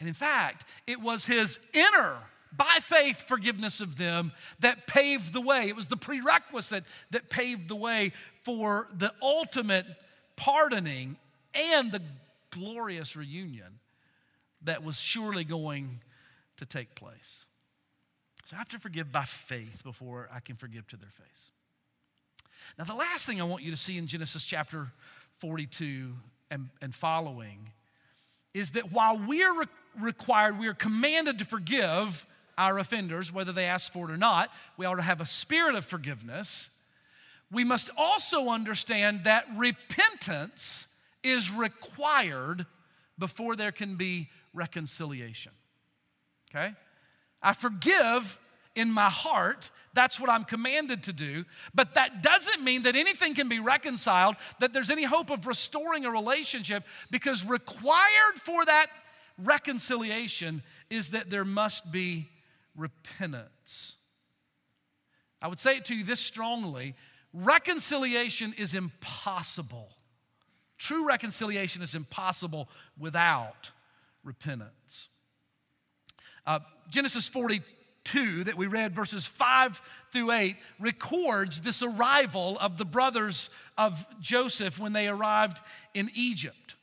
And 0.00 0.08
in 0.08 0.14
fact, 0.14 0.64
it 0.86 1.00
was 1.00 1.26
his 1.26 1.58
inner 1.72 2.16
by 2.56 2.78
faith 2.80 3.22
forgiveness 3.22 3.80
of 3.80 3.96
them 3.96 4.32
that 4.60 4.86
paved 4.86 5.32
the 5.32 5.40
way. 5.40 5.68
It 5.68 5.76
was 5.76 5.86
the 5.86 5.96
prerequisite 5.96 6.84
that 7.10 7.30
paved 7.30 7.68
the 7.68 7.76
way 7.76 8.12
for 8.42 8.88
the 8.96 9.12
ultimate 9.20 9.86
pardoning 10.36 11.16
and 11.54 11.90
the 11.90 12.02
glorious 12.50 13.16
reunion 13.16 13.80
that 14.62 14.82
was 14.82 14.98
surely 14.98 15.44
going 15.44 16.00
to 16.56 16.66
take 16.66 16.94
place. 16.94 17.46
So 18.46 18.54
I 18.54 18.58
have 18.58 18.68
to 18.70 18.78
forgive 18.78 19.10
by 19.10 19.24
faith 19.24 19.82
before 19.82 20.28
I 20.32 20.40
can 20.40 20.56
forgive 20.56 20.86
to 20.88 20.96
their 20.96 21.10
face. 21.10 21.50
Now, 22.78 22.84
the 22.84 22.94
last 22.94 23.26
thing 23.26 23.40
I 23.40 23.44
want 23.44 23.62
you 23.62 23.70
to 23.70 23.76
see 23.76 23.96
in 23.98 24.06
Genesis 24.06 24.44
chapter 24.44 24.88
42 25.38 26.14
and, 26.50 26.68
and 26.80 26.94
following 26.94 27.72
is 28.54 28.72
that 28.72 28.92
while 28.92 29.18
we're 29.18 29.60
re- 29.60 29.66
required, 30.00 30.58
we 30.58 30.66
are 30.66 30.74
commanded 30.74 31.38
to 31.38 31.44
forgive 31.44 32.26
our 32.58 32.78
offenders, 32.78 33.32
whether 33.32 33.52
they 33.52 33.64
ask 33.64 33.92
for 33.92 34.08
it 34.08 34.12
or 34.12 34.16
not, 34.16 34.50
we 34.76 34.86
ought 34.86 34.94
to 34.94 35.02
have 35.02 35.20
a 35.20 35.26
spirit 35.26 35.74
of 35.74 35.84
forgiveness. 35.84 36.70
We 37.50 37.64
must 37.64 37.90
also 37.96 38.48
understand 38.48 39.24
that 39.24 39.46
repentance 39.56 40.86
is 41.22 41.50
required 41.50 42.66
before 43.18 43.56
there 43.56 43.72
can 43.72 43.96
be 43.96 44.28
reconciliation. 44.54 45.52
Okay? 46.50 46.74
I 47.42 47.52
forgive 47.52 48.38
in 48.74 48.90
my 48.90 49.08
heart. 49.08 49.70
That's 49.94 50.20
what 50.20 50.30
I'm 50.30 50.44
commanded 50.44 51.04
to 51.04 51.12
do. 51.12 51.44
But 51.74 51.94
that 51.94 52.22
doesn't 52.22 52.62
mean 52.62 52.82
that 52.82 52.96
anything 52.96 53.34
can 53.34 53.48
be 53.48 53.58
reconciled, 53.58 54.36
that 54.60 54.72
there's 54.72 54.90
any 54.90 55.04
hope 55.04 55.30
of 55.30 55.46
restoring 55.46 56.04
a 56.04 56.10
relationship, 56.10 56.84
because 57.10 57.44
required 57.44 58.36
for 58.36 58.64
that 58.64 58.86
reconciliation 59.38 60.62
is 60.90 61.10
that 61.10 61.30
there 61.30 61.44
must 61.44 61.90
be 61.90 62.28
repentance. 62.76 63.96
I 65.40 65.48
would 65.48 65.60
say 65.60 65.76
it 65.76 65.84
to 65.86 65.94
you 65.94 66.04
this 66.04 66.20
strongly 66.20 66.94
reconciliation 67.32 68.54
is 68.56 68.74
impossible. 68.74 69.88
True 70.78 71.06
reconciliation 71.06 71.82
is 71.82 71.94
impossible 71.94 72.68
without 72.98 73.70
repentance. 74.24 75.08
Uh, 76.46 76.60
Genesis 76.90 77.28
42, 77.28 78.44
that 78.44 78.56
we 78.56 78.66
read, 78.66 78.94
verses 78.94 79.26
5 79.26 79.80
through 80.12 80.30
8, 80.30 80.56
records 80.78 81.62
this 81.62 81.82
arrival 81.82 82.56
of 82.60 82.78
the 82.78 82.84
brothers 82.84 83.50
of 83.76 84.06
Joseph 84.20 84.78
when 84.78 84.92
they 84.92 85.08
arrived 85.08 85.60
in 85.94 86.10
Egypt. 86.14 86.76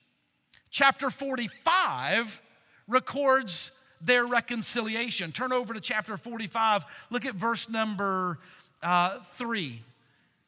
Chapter 0.70 1.10
45 1.10 2.42
records 2.88 3.72
their 4.04 4.26
reconciliation. 4.26 5.32
Turn 5.32 5.52
over 5.52 5.74
to 5.74 5.82
chapter 5.82 6.18
45, 6.18 6.86
look 7.10 7.26
at 7.26 7.36
verse 7.36 7.70
number 7.70 8.40
uh, 8.82 9.20
3. 9.24 9.82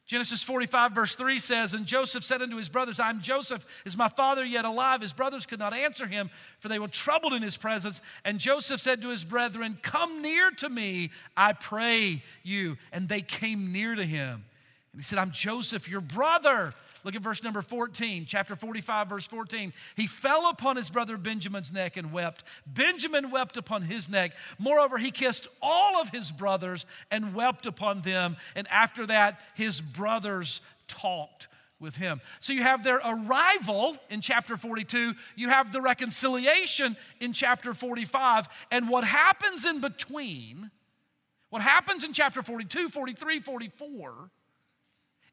Genesis 0.06 0.40
45, 0.44 0.92
verse 0.92 1.14
3 1.16 1.38
says, 1.40 1.74
And 1.74 1.84
Joseph 1.84 2.22
said 2.22 2.40
unto 2.40 2.56
his 2.56 2.68
brothers, 2.68 3.00
I 3.00 3.10
am 3.10 3.20
Joseph. 3.20 3.66
Is 3.84 3.96
my 3.96 4.06
father 4.08 4.44
yet 4.44 4.64
alive? 4.64 5.00
His 5.00 5.12
brothers 5.12 5.46
could 5.46 5.58
not 5.58 5.74
answer 5.74 6.06
him, 6.06 6.30
for 6.60 6.68
they 6.68 6.78
were 6.78 6.86
troubled 6.86 7.32
in 7.32 7.42
his 7.42 7.56
presence. 7.56 8.00
And 8.24 8.38
Joseph 8.38 8.80
said 8.80 9.02
to 9.02 9.08
his 9.08 9.24
brethren, 9.24 9.78
Come 9.82 10.22
near 10.22 10.52
to 10.52 10.68
me, 10.68 11.10
I 11.36 11.54
pray 11.54 12.22
you. 12.44 12.76
And 12.92 13.08
they 13.08 13.20
came 13.20 13.72
near 13.72 13.96
to 13.96 14.04
him. 14.04 14.44
And 14.92 15.00
he 15.00 15.02
said, 15.02 15.18
I'm 15.18 15.32
Joseph, 15.32 15.88
your 15.88 16.00
brother 16.00 16.72
Look 17.04 17.14
at 17.14 17.22
verse 17.22 17.42
number 17.42 17.62
14, 17.62 18.26
chapter 18.26 18.56
45, 18.56 19.08
verse 19.08 19.26
14. 19.26 19.72
He 19.96 20.06
fell 20.06 20.50
upon 20.50 20.76
his 20.76 20.90
brother 20.90 21.16
Benjamin's 21.16 21.72
neck 21.72 21.96
and 21.96 22.12
wept. 22.12 22.44
Benjamin 22.66 23.30
wept 23.30 23.56
upon 23.56 23.82
his 23.82 24.08
neck. 24.08 24.32
Moreover, 24.58 24.98
he 24.98 25.10
kissed 25.10 25.48
all 25.62 26.00
of 26.00 26.10
his 26.10 26.32
brothers 26.32 26.86
and 27.10 27.34
wept 27.34 27.66
upon 27.66 28.02
them. 28.02 28.36
And 28.54 28.66
after 28.68 29.06
that, 29.06 29.40
his 29.54 29.80
brothers 29.80 30.60
talked 30.88 31.48
with 31.78 31.96
him. 31.96 32.20
So 32.40 32.52
you 32.52 32.62
have 32.62 32.82
their 32.82 32.96
arrival 32.98 33.96
in 34.08 34.20
chapter 34.20 34.56
42, 34.56 35.14
you 35.34 35.48
have 35.48 35.72
the 35.72 35.82
reconciliation 35.82 36.96
in 37.20 37.32
chapter 37.32 37.74
45, 37.74 38.48
and 38.70 38.88
what 38.88 39.04
happens 39.04 39.66
in 39.66 39.80
between, 39.80 40.70
what 41.50 41.62
happens 41.62 42.02
in 42.02 42.12
chapter 42.12 42.42
42, 42.42 42.88
43, 42.88 43.40
44 43.40 44.30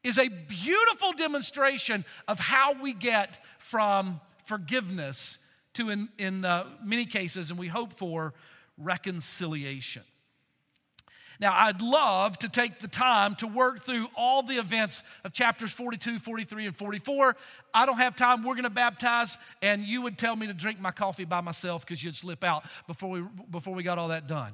is 0.04 0.18
a 0.18 0.28
beautiful 0.28 1.12
demonstration 1.12 2.04
of 2.28 2.38
how 2.38 2.74
we 2.74 2.92
get 2.92 3.42
from 3.58 4.20
forgiveness 4.44 5.38
to, 5.72 5.90
in, 5.90 6.08
in 6.18 6.44
uh, 6.44 6.66
many 6.84 7.06
cases, 7.06 7.50
and 7.50 7.58
we 7.58 7.66
hope 7.66 7.94
for 7.94 8.34
reconciliation. 8.78 10.02
Now, 11.40 11.52
I'd 11.52 11.80
love 11.82 12.38
to 12.40 12.48
take 12.48 12.78
the 12.78 12.86
time 12.86 13.34
to 13.36 13.48
work 13.48 13.82
through 13.82 14.06
all 14.14 14.44
the 14.44 14.58
events 14.58 15.02
of 15.24 15.32
chapters 15.32 15.72
42, 15.72 16.20
43, 16.20 16.66
and 16.66 16.76
44. 16.76 17.36
I 17.72 17.86
don't 17.86 17.96
have 17.96 18.14
time. 18.14 18.44
We're 18.44 18.54
going 18.54 18.64
to 18.64 18.70
baptize, 18.70 19.36
and 19.60 19.82
you 19.82 20.02
would 20.02 20.16
tell 20.16 20.36
me 20.36 20.46
to 20.46 20.54
drink 20.54 20.78
my 20.78 20.92
coffee 20.92 21.24
by 21.24 21.40
myself 21.40 21.84
because 21.84 22.04
you'd 22.04 22.16
slip 22.16 22.44
out 22.44 22.64
before 22.86 23.10
we, 23.10 23.24
before 23.50 23.74
we 23.74 23.82
got 23.82 23.98
all 23.98 24.08
that 24.08 24.28
done. 24.28 24.52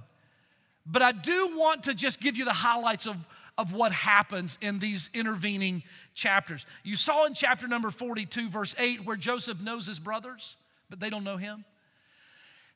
But 0.86 1.02
I 1.02 1.12
do 1.12 1.56
want 1.56 1.84
to 1.84 1.94
just 1.94 2.20
give 2.20 2.36
you 2.36 2.46
the 2.46 2.52
highlights 2.52 3.06
of 3.06 3.16
of 3.60 3.74
what 3.74 3.92
happens 3.92 4.56
in 4.62 4.78
these 4.78 5.10
intervening 5.12 5.82
chapters. 6.14 6.64
You 6.82 6.96
saw 6.96 7.26
in 7.26 7.34
chapter 7.34 7.68
number 7.68 7.90
42, 7.90 8.48
verse 8.48 8.74
8, 8.78 9.04
where 9.04 9.16
Joseph 9.16 9.60
knows 9.60 9.86
his 9.86 10.00
brothers, 10.00 10.56
but 10.88 10.98
they 10.98 11.10
don't 11.10 11.24
know 11.24 11.36
him. 11.36 11.66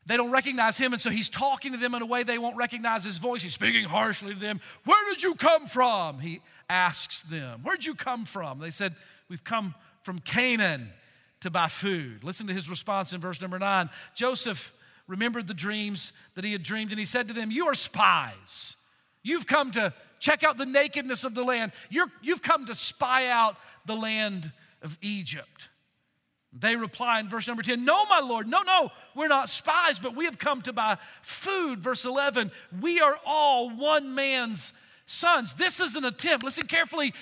They 0.05 0.19
don't 0.19 0.31
recognize 0.31 0.77
him, 0.77 0.93
and 0.93 1.01
so 1.01 1.09
he's 1.09 1.31
talking 1.31 1.73
to 1.73 1.79
them 1.79 1.95
in 1.95 2.03
a 2.03 2.07
way 2.07 2.23
they 2.23 2.37
won't 2.37 2.59
recognize 2.59 3.03
his 3.03 3.17
voice. 3.17 3.43
He's 3.43 3.55
speaking 3.55 3.85
harshly 3.85 4.35
to 4.35 4.39
them. 4.39 4.61
Where 4.85 5.03
did 5.11 5.23
you 5.23 5.35
come 5.35 5.67
from? 5.67 6.19
He 6.19 6.43
asks 6.69 7.23
them. 7.23 7.61
Where'd 7.63 7.87
you 7.87 7.95
come 7.95 8.27
from? 8.27 8.59
They 8.59 8.71
said, 8.71 8.95
We've 9.31 9.43
come 9.43 9.75
from 10.03 10.19
Canaan 10.19 10.91
to 11.41 11.51
buy 11.51 11.69
food. 11.69 12.23
Listen 12.23 12.47
to 12.49 12.53
his 12.53 12.69
response 12.69 13.15
in 13.15 13.23
verse 13.23 13.41
number 13.41 13.59
nine. 13.59 13.89
Joseph 14.15 14.75
remembered 15.07 15.47
the 15.47 15.55
dreams 15.55 16.13
that 16.35 16.45
he 16.45 16.53
had 16.53 16.63
dreamed, 16.63 16.91
and 16.91 16.99
he 16.99 17.07
said 17.07 17.29
to 17.29 17.35
them, 17.35 17.51
You 17.51 17.69
are 17.69 17.75
spies. 17.75 18.77
You've 19.25 19.49
come 19.49 19.73
to 19.73 19.93
Check 20.25 20.43
out 20.43 20.57
the 20.57 20.65
nakedness 20.65 21.25
of 21.25 21.35
the 21.35 21.45
land. 21.45 21.73
you 21.91 22.09
have 22.29 22.41
come 22.41 22.65
to 22.65 22.75
spy 22.75 23.29
out 23.29 23.57
the 23.85 23.95
land 23.95 24.51
of 24.81 24.97
Egypt. 25.03 25.69
They 26.51 26.77
reply 26.77 27.21
in 27.21 27.29
verse 27.29 27.47
number 27.47 27.63
10 27.63 27.85
No, 27.85 28.07
my 28.07 28.21
Lord, 28.21 28.49
no, 28.49 28.63
no, 28.63 28.91
we're 29.15 29.29
not 29.29 29.51
spies, 29.51 29.99
but 29.99 30.17
we 30.17 30.25
have 30.25 30.39
come 30.39 30.63
to 30.63 30.73
buy 30.73 30.97
food. 31.21 31.81
Verse 31.81 32.07
11 32.07 32.53
We 32.81 33.01
are 33.01 33.19
all 33.27 33.69
one 33.69 34.15
man's 34.15 34.73
sons. 35.05 35.53
This 35.53 35.79
is 35.79 35.95
an 35.95 36.07
attempt, 36.07 36.43
listen 36.43 36.67
carefully, 36.67 37.13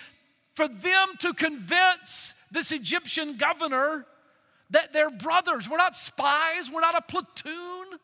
for 0.55 0.69
them 0.69 1.09
to 1.19 1.35
convince 1.35 2.37
this 2.53 2.71
Egyptian 2.71 3.37
governor 3.37 4.07
that 4.71 4.93
they're 4.93 5.11
brothers. 5.11 5.69
We're 5.69 5.77
not 5.77 5.97
spies, 5.97 6.71
we're 6.73 6.83
not 6.83 6.97
a 6.97 7.03
platoon, 7.03 7.99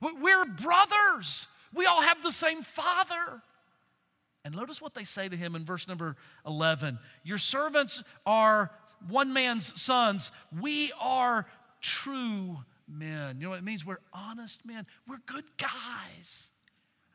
we're 0.00 0.44
brothers. 0.44 1.48
We 1.76 1.86
all 1.86 2.02
have 2.02 2.22
the 2.22 2.32
same 2.32 2.62
father. 2.62 3.42
And 4.44 4.54
notice 4.54 4.80
what 4.80 4.94
they 4.94 5.04
say 5.04 5.28
to 5.28 5.36
him 5.36 5.54
in 5.54 5.64
verse 5.64 5.86
number 5.86 6.16
11 6.46 6.98
Your 7.22 7.38
servants 7.38 8.02
are 8.24 8.70
one 9.08 9.32
man's 9.32 9.80
sons. 9.80 10.32
We 10.58 10.92
are 11.00 11.46
true 11.80 12.58
men. 12.88 13.36
You 13.38 13.44
know 13.44 13.50
what 13.50 13.58
it 13.58 13.64
means? 13.64 13.84
We're 13.84 13.98
honest 14.12 14.64
men. 14.64 14.86
We're 15.06 15.18
good 15.26 15.44
guys. 15.58 16.48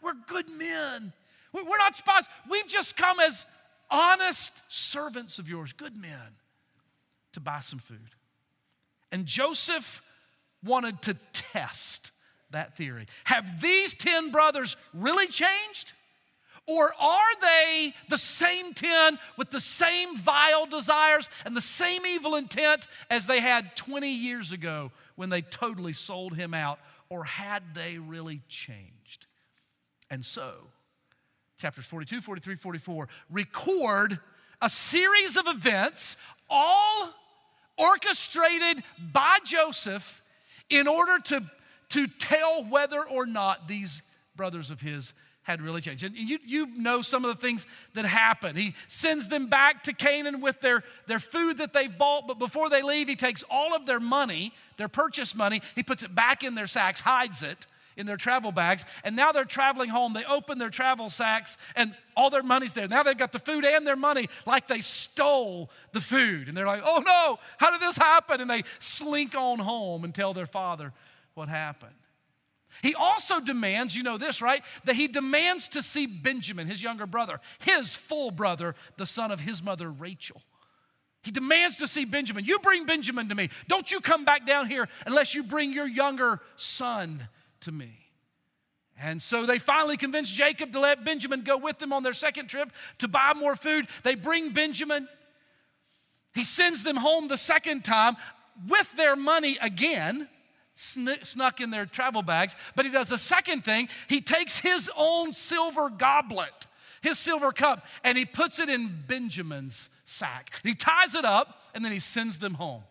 We're 0.01 0.15
good 0.27 0.49
men. 0.49 1.13
We're 1.53 1.77
not 1.77 1.95
spies. 1.95 2.27
We've 2.49 2.67
just 2.67 2.95
come 2.95 3.19
as 3.19 3.45
honest 3.89 4.53
servants 4.71 5.37
of 5.37 5.49
yours, 5.49 5.73
good 5.73 5.97
men, 5.97 6.35
to 7.33 7.39
buy 7.39 7.59
some 7.59 7.79
food. 7.79 8.15
And 9.11 9.25
Joseph 9.25 10.01
wanted 10.63 11.01
to 11.03 11.15
test 11.33 12.10
that 12.51 12.75
theory. 12.75 13.07
Have 13.25 13.61
these 13.61 13.93
10 13.95 14.31
brothers 14.31 14.77
really 14.93 15.27
changed? 15.27 15.93
Or 16.67 16.93
are 16.99 17.39
they 17.41 17.93
the 18.09 18.17
same 18.17 18.73
10 18.73 19.17
with 19.37 19.49
the 19.49 19.59
same 19.59 20.15
vile 20.15 20.67
desires 20.67 21.29
and 21.43 21.55
the 21.55 21.61
same 21.61 22.05
evil 22.05 22.35
intent 22.35 22.87
as 23.09 23.25
they 23.25 23.39
had 23.39 23.75
20 23.75 24.07
years 24.07 24.51
ago 24.51 24.91
when 25.15 25.29
they 25.29 25.41
totally 25.41 25.93
sold 25.93 26.35
him 26.35 26.53
out? 26.53 26.79
Or 27.09 27.23
had 27.23 27.63
they 27.73 27.97
really 27.97 28.41
changed? 28.47 29.25
And 30.09 30.23
so, 30.23 30.53
chapters 31.57 31.85
42, 31.85 32.21
43, 32.21 32.55
44 32.55 33.07
record 33.29 34.19
a 34.61 34.69
series 34.69 35.37
of 35.37 35.47
events, 35.47 36.17
all 36.49 37.09
orchestrated 37.77 38.83
by 39.11 39.39
Joseph 39.43 40.21
in 40.69 40.87
order 40.87 41.17
to, 41.19 41.41
to 41.91 42.07
tell 42.07 42.63
whether 42.63 43.01
or 43.03 43.25
not 43.25 43.67
these 43.67 44.01
brothers 44.35 44.69
of 44.69 44.81
his 44.81 45.13
had 45.43 45.61
really 45.61 45.81
changed. 45.81 46.03
And 46.03 46.15
you, 46.15 46.39
you 46.45 46.67
know 46.77 47.01
some 47.01 47.25
of 47.25 47.35
the 47.35 47.41
things 47.41 47.65
that 47.93 48.05
happen. 48.05 48.55
He 48.55 48.75
sends 48.87 49.27
them 49.27 49.47
back 49.47 49.83
to 49.83 49.93
Canaan 49.93 50.39
with 50.39 50.61
their, 50.61 50.83
their 51.07 51.19
food 51.19 51.57
that 51.57 51.73
they've 51.73 51.95
bought, 51.95 52.27
but 52.27 52.37
before 52.37 52.69
they 52.69 52.83
leave, 52.83 53.07
he 53.07 53.15
takes 53.15 53.43
all 53.49 53.75
of 53.75 53.85
their 53.85 53.99
money, 53.99 54.53
their 54.77 54.87
purchase 54.87 55.33
money, 55.33 55.61
he 55.75 55.83
puts 55.83 56.03
it 56.03 56.13
back 56.13 56.43
in 56.43 56.53
their 56.55 56.67
sacks, 56.67 56.99
hides 56.99 57.41
it 57.41 57.65
in 57.97 58.05
their 58.05 58.17
travel 58.17 58.51
bags, 58.51 58.85
and 59.03 59.15
now 59.15 59.31
they're 59.31 59.43
traveling 59.43 59.89
home. 59.89 60.13
They 60.13 60.23
open 60.23 60.59
their 60.59 60.69
travel 60.69 61.09
sacks, 61.09 61.57
and 61.75 61.93
all 62.15 62.29
their 62.29 62.43
money's 62.43 62.73
there. 62.73 62.87
Now 62.87 63.03
they've 63.03 63.17
got 63.17 63.31
the 63.31 63.39
food 63.39 63.65
and 63.65 63.85
their 63.85 63.95
money 63.97 64.29
like 64.45 64.67
they 64.67 64.79
stole 64.79 65.69
the 65.91 66.01
food. 66.01 66.47
And 66.47 66.55
they're 66.55 66.65
like, 66.65 66.83
oh 66.85 67.03
no, 67.05 67.39
how 67.57 67.71
did 67.71 67.81
this 67.81 67.97
happen? 67.97 68.41
And 68.41 68.49
they 68.49 68.63
slink 68.79 69.35
on 69.35 69.59
home 69.59 70.03
and 70.03 70.15
tell 70.15 70.33
their 70.33 70.45
father 70.45 70.93
what 71.41 71.49
happened. 71.49 71.95
He 72.83 72.93
also 72.93 73.39
demands, 73.39 73.95
you 73.95 74.03
know 74.03 74.19
this, 74.19 74.43
right? 74.43 74.61
That 74.83 74.95
he 74.95 75.07
demands 75.07 75.69
to 75.69 75.81
see 75.81 76.05
Benjamin, 76.05 76.67
his 76.67 76.83
younger 76.83 77.07
brother, 77.07 77.39
his 77.57 77.95
full 77.95 78.29
brother, 78.29 78.75
the 78.97 79.07
son 79.07 79.31
of 79.31 79.39
his 79.39 79.63
mother, 79.63 79.89
Rachel. 79.89 80.43
He 81.23 81.31
demands 81.31 81.77
to 81.77 81.87
see 81.87 82.05
Benjamin. 82.05 82.45
You 82.45 82.59
bring 82.59 82.85
Benjamin 82.85 83.27
to 83.29 83.33
me. 83.33 83.49
Don't 83.67 83.91
you 83.91 84.01
come 84.01 84.23
back 84.23 84.45
down 84.45 84.69
here 84.69 84.87
unless 85.07 85.33
you 85.33 85.41
bring 85.41 85.73
your 85.73 85.87
younger 85.87 86.41
son 86.57 87.27
to 87.61 87.71
me. 87.71 87.89
And 89.01 89.19
so 89.19 89.47
they 89.47 89.57
finally 89.57 89.97
convince 89.97 90.29
Jacob 90.29 90.73
to 90.73 90.79
let 90.79 91.03
Benjamin 91.03 91.41
go 91.41 91.57
with 91.57 91.79
them 91.79 91.91
on 91.91 92.03
their 92.03 92.13
second 92.13 92.49
trip 92.49 92.71
to 92.99 93.07
buy 93.07 93.33
more 93.35 93.55
food. 93.55 93.87
They 94.03 94.13
bring 94.13 94.53
Benjamin. 94.53 95.07
He 96.35 96.43
sends 96.43 96.83
them 96.83 96.97
home 96.97 97.29
the 97.29 97.37
second 97.37 97.83
time 97.83 98.15
with 98.69 98.95
their 98.95 99.15
money 99.15 99.57
again 99.59 100.27
snuck 100.81 101.61
in 101.61 101.69
their 101.69 101.85
travel 101.85 102.21
bags. 102.21 102.55
But 102.75 102.85
he 102.85 102.91
does 102.91 103.11
a 103.11 103.17
second 103.17 103.63
thing. 103.63 103.89
He 104.07 104.21
takes 104.21 104.57
his 104.57 104.89
own 104.95 105.33
silver 105.33 105.89
goblet, 105.89 106.67
his 107.01 107.19
silver 107.19 107.51
cup, 107.51 107.85
and 108.03 108.17
he 108.17 108.25
puts 108.25 108.59
it 108.59 108.69
in 108.69 109.03
Benjamin's 109.07 109.89
sack. 110.03 110.59
He 110.63 110.73
ties 110.73 111.15
it 111.15 111.25
up 111.25 111.61
and 111.73 111.83
then 111.85 111.91
he 111.91 111.99
sends 111.99 112.39
them 112.39 112.55
home. 112.55 112.83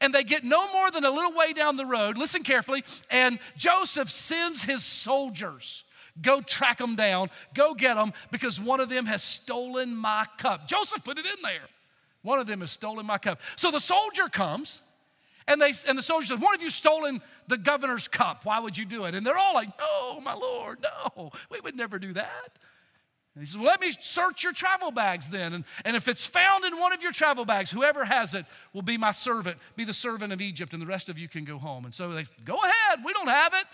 And 0.00 0.12
they 0.12 0.24
get 0.24 0.42
no 0.42 0.72
more 0.72 0.90
than 0.90 1.04
a 1.04 1.10
little 1.10 1.32
way 1.32 1.52
down 1.52 1.76
the 1.76 1.86
road. 1.86 2.18
Listen 2.18 2.42
carefully. 2.42 2.82
And 3.10 3.38
Joseph 3.56 4.10
sends 4.10 4.64
his 4.64 4.84
soldiers. 4.84 5.84
Go 6.20 6.40
track 6.40 6.78
them 6.78 6.96
down. 6.96 7.30
Go 7.54 7.74
get 7.74 7.94
them 7.94 8.12
because 8.30 8.60
one 8.60 8.80
of 8.80 8.88
them 8.88 9.06
has 9.06 9.22
stolen 9.22 9.94
my 9.94 10.26
cup. 10.38 10.66
Joseph 10.66 11.04
put 11.04 11.18
it 11.18 11.26
in 11.26 11.42
there. 11.42 11.68
One 12.22 12.38
of 12.38 12.46
them 12.46 12.60
has 12.60 12.70
stolen 12.70 13.06
my 13.06 13.18
cup. 13.18 13.40
So 13.56 13.70
the 13.70 13.80
soldier 13.80 14.28
comes 14.28 14.80
and, 15.46 15.60
they, 15.60 15.72
and 15.86 15.98
the 15.98 16.02
soldier 16.02 16.28
says, 16.28 16.40
One 16.40 16.54
of 16.54 16.62
you 16.62 16.70
stolen 16.70 17.20
the 17.48 17.58
governor's 17.58 18.08
cup. 18.08 18.44
Why 18.44 18.60
would 18.60 18.78
you 18.78 18.84
do 18.84 19.04
it? 19.04 19.14
And 19.14 19.26
they're 19.26 19.36
all 19.36 19.54
like, 19.54 19.68
No, 19.78 20.20
my 20.20 20.34
Lord, 20.34 20.78
no, 20.82 21.32
we 21.50 21.60
would 21.60 21.76
never 21.76 21.98
do 21.98 22.12
that. 22.14 22.58
And 23.34 23.42
he 23.42 23.46
says, 23.46 23.58
well, 23.58 23.66
Let 23.66 23.80
me 23.80 23.92
search 24.00 24.42
your 24.42 24.52
travel 24.52 24.90
bags 24.90 25.28
then. 25.28 25.52
And, 25.52 25.64
and 25.84 25.96
if 25.96 26.08
it's 26.08 26.24
found 26.24 26.64
in 26.64 26.78
one 26.78 26.92
of 26.92 27.02
your 27.02 27.12
travel 27.12 27.44
bags, 27.44 27.70
whoever 27.70 28.04
has 28.04 28.32
it 28.32 28.46
will 28.72 28.82
be 28.82 28.96
my 28.96 29.10
servant, 29.10 29.58
be 29.76 29.84
the 29.84 29.94
servant 29.94 30.32
of 30.32 30.40
Egypt, 30.40 30.72
and 30.72 30.80
the 30.80 30.86
rest 30.86 31.08
of 31.10 31.18
you 31.18 31.28
can 31.28 31.44
go 31.44 31.58
home. 31.58 31.84
And 31.84 31.94
so 31.94 32.10
they 32.10 32.24
go 32.44 32.56
ahead, 32.56 33.00
we 33.04 33.12
don't 33.12 33.28
have 33.28 33.52
it. 33.52 33.66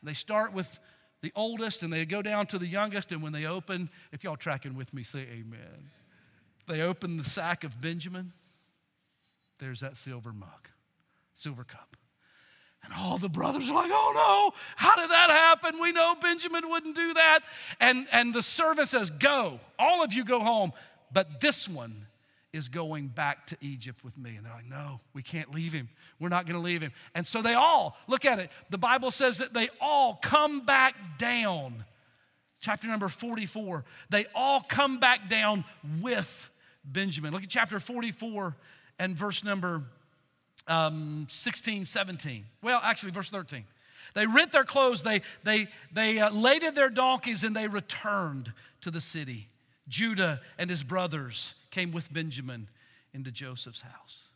And 0.00 0.08
they 0.08 0.14
start 0.14 0.54
with 0.54 0.78
the 1.20 1.32
oldest 1.36 1.82
and 1.82 1.92
they 1.92 2.06
go 2.06 2.22
down 2.22 2.46
to 2.46 2.58
the 2.58 2.66
youngest. 2.66 3.12
And 3.12 3.22
when 3.22 3.32
they 3.32 3.44
open, 3.44 3.90
if 4.10 4.24
y'all 4.24 4.36
tracking 4.36 4.74
with 4.74 4.94
me, 4.94 5.02
say 5.02 5.26
amen. 5.30 5.90
They 6.66 6.80
open 6.80 7.18
the 7.18 7.24
sack 7.24 7.62
of 7.62 7.78
Benjamin. 7.78 8.32
There's 9.58 9.80
that 9.80 9.98
silver 9.98 10.32
mug 10.32 10.69
silver 11.40 11.64
cup. 11.64 11.96
And 12.84 12.94
all 12.98 13.18
the 13.18 13.28
brothers 13.28 13.68
are 13.68 13.74
like, 13.74 13.90
oh 13.92 14.12
no, 14.52 14.58
how 14.76 14.96
did 14.96 15.10
that 15.10 15.30
happen? 15.30 15.80
We 15.80 15.92
know 15.92 16.14
Benjamin 16.20 16.68
wouldn't 16.68 16.96
do 16.96 17.14
that. 17.14 17.40
And, 17.78 18.06
and 18.12 18.32
the 18.32 18.42
servant 18.42 18.88
says, 18.88 19.10
go, 19.10 19.60
all 19.78 20.02
of 20.02 20.12
you 20.12 20.24
go 20.24 20.40
home, 20.40 20.72
but 21.12 21.40
this 21.40 21.68
one 21.68 22.06
is 22.52 22.68
going 22.68 23.08
back 23.08 23.46
to 23.48 23.56
Egypt 23.60 24.02
with 24.02 24.16
me. 24.16 24.34
And 24.36 24.44
they're 24.44 24.52
like, 24.52 24.68
no, 24.68 25.00
we 25.12 25.22
can't 25.22 25.54
leave 25.54 25.72
him. 25.72 25.88
We're 26.18 26.30
not 26.30 26.46
going 26.46 26.60
to 26.60 26.64
leave 26.64 26.80
him. 26.80 26.92
And 27.14 27.26
so 27.26 27.42
they 27.42 27.54
all, 27.54 27.96
look 28.08 28.24
at 28.24 28.38
it, 28.38 28.50
the 28.70 28.78
Bible 28.78 29.10
says 29.10 29.38
that 29.38 29.52
they 29.52 29.68
all 29.80 30.18
come 30.20 30.60
back 30.62 30.94
down. 31.18 31.84
Chapter 32.60 32.88
number 32.88 33.08
44, 33.08 33.84
they 34.10 34.26
all 34.34 34.60
come 34.60 34.98
back 35.00 35.30
down 35.30 35.64
with 36.00 36.50
Benjamin. 36.84 37.32
Look 37.32 37.42
at 37.42 37.48
chapter 37.48 37.78
44 37.78 38.56
and 38.98 39.16
verse 39.16 39.44
number 39.44 39.84
um, 40.70 41.26
16, 41.28 41.84
17. 41.84 42.46
Well, 42.62 42.80
actually, 42.82 43.12
verse 43.12 43.30
13. 43.30 43.64
They 44.14 44.26
rent 44.26 44.52
their 44.52 44.64
clothes, 44.64 45.02
they, 45.02 45.22
they, 45.44 45.68
they 45.92 46.18
uh, 46.18 46.30
laded 46.32 46.74
their 46.74 46.90
donkeys, 46.90 47.44
and 47.44 47.54
they 47.54 47.68
returned 47.68 48.52
to 48.80 48.90
the 48.90 49.00
city. 49.00 49.48
Judah 49.88 50.40
and 50.58 50.70
his 50.70 50.82
brothers 50.82 51.54
came 51.70 51.92
with 51.92 52.12
Benjamin 52.12 52.68
into 53.12 53.30
Joseph's 53.30 53.82
house. 53.82 54.28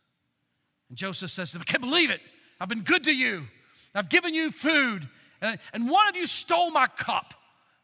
And 0.89 0.97
Joseph 0.97 1.31
says 1.31 1.51
to 1.51 1.57
them, 1.57 1.65
I 1.67 1.71
can't 1.71 1.83
believe 1.83 2.09
it. 2.09 2.21
I've 2.59 2.69
been 2.69 2.83
good 2.83 3.03
to 3.05 3.15
you. 3.15 3.45
I've 3.93 4.09
given 4.09 4.33
you 4.33 4.51
food. 4.51 5.07
And, 5.41 5.59
and 5.73 5.89
one 5.89 6.07
of 6.07 6.15
you 6.15 6.25
stole 6.25 6.71
my 6.71 6.87
cup. 6.87 7.33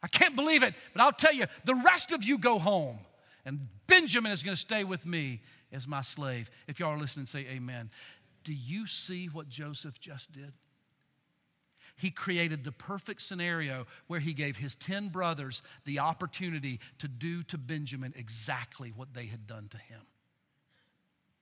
I 0.02 0.08
can't 0.08 0.36
believe 0.36 0.62
it. 0.62 0.74
But 0.94 1.02
I'll 1.02 1.12
tell 1.12 1.32
you, 1.32 1.46
the 1.64 1.74
rest 1.74 2.12
of 2.12 2.22
you 2.22 2.38
go 2.38 2.58
home. 2.58 2.98
And 3.44 3.68
Benjamin 3.86 4.32
is 4.32 4.42
going 4.42 4.54
to 4.54 4.60
stay 4.60 4.84
with 4.84 5.04
me 5.04 5.40
as 5.72 5.88
my 5.88 6.02
slave. 6.02 6.50
If 6.68 6.78
y'all 6.78 6.90
are 6.90 6.98
listening, 6.98 7.26
say 7.26 7.46
amen. 7.50 7.90
Do 8.44 8.52
you 8.52 8.86
see 8.86 9.26
what 9.26 9.48
Joseph 9.48 10.00
just 10.00 10.32
did? 10.32 10.52
He 11.96 12.10
created 12.10 12.64
the 12.64 12.72
perfect 12.72 13.22
scenario 13.22 13.86
where 14.06 14.20
he 14.20 14.32
gave 14.32 14.56
his 14.56 14.74
10 14.76 15.08
brothers 15.08 15.62
the 15.84 15.98
opportunity 15.98 16.80
to 16.98 17.08
do 17.08 17.42
to 17.44 17.58
Benjamin 17.58 18.14
exactly 18.16 18.92
what 18.94 19.14
they 19.14 19.26
had 19.26 19.46
done 19.46 19.68
to 19.70 19.78
him. 19.78 20.00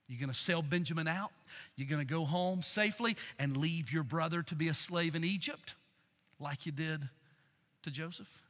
You're 0.07 0.19
going 0.19 0.29
to 0.29 0.35
sell 0.35 0.61
Benjamin 0.61 1.07
out. 1.07 1.31
You're 1.77 1.87
going 1.87 2.05
to 2.05 2.13
go 2.13 2.25
home 2.25 2.61
safely 2.61 3.15
and 3.39 3.55
leave 3.55 3.93
your 3.93 4.03
brother 4.03 4.43
to 4.43 4.55
be 4.55 4.67
a 4.67 4.73
slave 4.73 5.15
in 5.15 5.23
Egypt, 5.23 5.75
like 6.37 6.65
you 6.65 6.73
did 6.73 7.07
to 7.83 7.91
Joseph. 7.91 8.41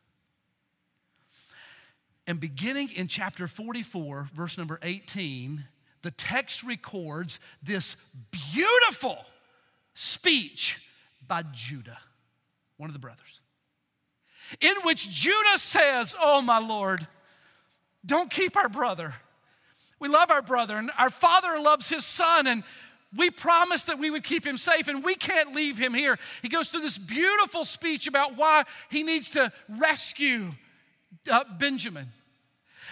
And 2.26 2.40
beginning 2.40 2.90
in 2.96 3.08
chapter 3.08 3.48
44, 3.48 4.30
verse 4.34 4.58
number 4.58 4.80
18, 4.82 5.66
the 6.02 6.12
text 6.12 6.64
records 6.64 7.40
this 7.62 7.96
beautiful 8.54 9.18
speech 9.94 10.88
by 11.28 11.44
Judah, 11.54 12.00
one 12.78 12.90
of 12.90 12.94
the 12.94 13.00
brothers, 13.00 13.42
in 14.60 14.76
which 14.84 15.10
Judah 15.10 15.58
says, 15.58 16.16
Oh, 16.20 16.42
my 16.42 16.60
Lord, 16.60 17.06
don't 18.06 18.30
keep 18.30 18.58
our 18.58 18.70
brother. 18.70 19.16
We 20.00 20.10
love 20.10 20.32
our 20.32 20.42
brother, 20.42 20.78
and 20.78 20.90
our 20.98 21.12
father 21.12 21.60
loves 21.60 21.88
his 21.88 22.06
son, 22.06 22.48
and 22.48 22.64
we 23.16 23.30
promised 23.30 23.88
that 23.88 24.00
we 24.00 24.10
would 24.10 24.24
keep 24.24 24.46
him 24.46 24.58
safe, 24.58 24.88
and 24.88 25.04
we 25.04 25.16
can't 25.16 25.54
leave 25.54 25.78
him 25.78 25.94
here. 25.94 26.18
He 26.42 26.50
goes 26.50 26.70
through 26.70 26.82
this 26.82 26.98
beautiful 26.98 27.66
speech 27.66 28.08
about 28.08 28.36
why 28.36 28.64
he 28.90 29.04
needs 29.04 29.30
to 29.32 29.52
rescue 29.70 30.52
uh, 31.30 31.44
Benjamin. 31.60 32.08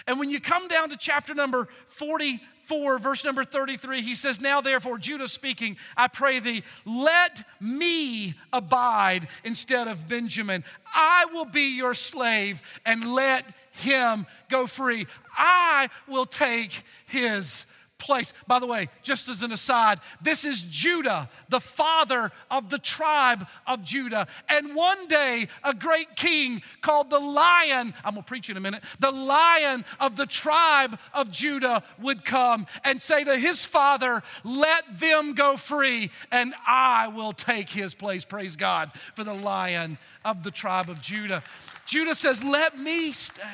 And 0.06 0.18
when 0.18 0.30
you 0.30 0.40
come 0.40 0.68
down 0.68 0.90
to 0.90 0.96
chapter 0.96 1.34
number 1.34 1.68
40, 1.88 2.40
4, 2.70 3.00
verse 3.00 3.24
number 3.24 3.42
33, 3.42 4.00
he 4.00 4.14
says, 4.14 4.40
Now 4.40 4.60
therefore, 4.60 4.96
Judah 4.96 5.26
speaking, 5.26 5.76
I 5.96 6.06
pray 6.06 6.38
thee, 6.38 6.62
let 6.86 7.42
me 7.58 8.34
abide 8.52 9.26
instead 9.42 9.88
of 9.88 10.06
Benjamin. 10.06 10.62
I 10.94 11.26
will 11.32 11.46
be 11.46 11.76
your 11.76 11.94
slave 11.94 12.62
and 12.86 13.12
let 13.12 13.44
him 13.72 14.24
go 14.48 14.68
free. 14.68 15.08
I 15.36 15.88
will 16.06 16.26
take 16.26 16.84
his 17.06 17.66
place. 18.00 18.32
By 18.46 18.58
the 18.58 18.66
way, 18.66 18.88
just 19.02 19.28
as 19.28 19.42
an 19.42 19.52
aside, 19.52 20.00
this 20.20 20.44
is 20.44 20.62
Judah, 20.62 21.28
the 21.48 21.60
father 21.60 22.32
of 22.50 22.68
the 22.68 22.78
tribe 22.78 23.46
of 23.66 23.84
Judah. 23.84 24.26
And 24.48 24.74
one 24.74 25.06
day, 25.06 25.48
a 25.62 25.74
great 25.74 26.16
king 26.16 26.62
called 26.80 27.10
the 27.10 27.20
Lion, 27.20 27.94
I'm 28.04 28.14
gonna 28.14 28.22
preach 28.22 28.50
in 28.50 28.56
a 28.56 28.60
minute, 28.60 28.82
the 28.98 29.12
Lion 29.12 29.84
of 30.00 30.16
the 30.16 30.26
tribe 30.26 30.98
of 31.14 31.30
Judah 31.30 31.82
would 32.00 32.24
come 32.24 32.66
and 32.84 33.00
say 33.00 33.22
to 33.24 33.38
his 33.38 33.64
father, 33.64 34.22
Let 34.42 34.98
them 34.98 35.34
go 35.34 35.56
free, 35.56 36.10
and 36.32 36.54
I 36.66 37.08
will 37.08 37.32
take 37.32 37.70
his 37.70 37.94
place. 37.94 38.24
Praise 38.24 38.56
God 38.56 38.90
for 39.14 39.24
the 39.24 39.34
Lion 39.34 39.98
of 40.24 40.42
the 40.42 40.50
tribe 40.50 40.90
of 40.90 41.00
Judah. 41.00 41.42
Judah 41.86 42.14
says, 42.14 42.42
Let 42.42 42.78
me 42.78 43.12
stay, 43.12 43.44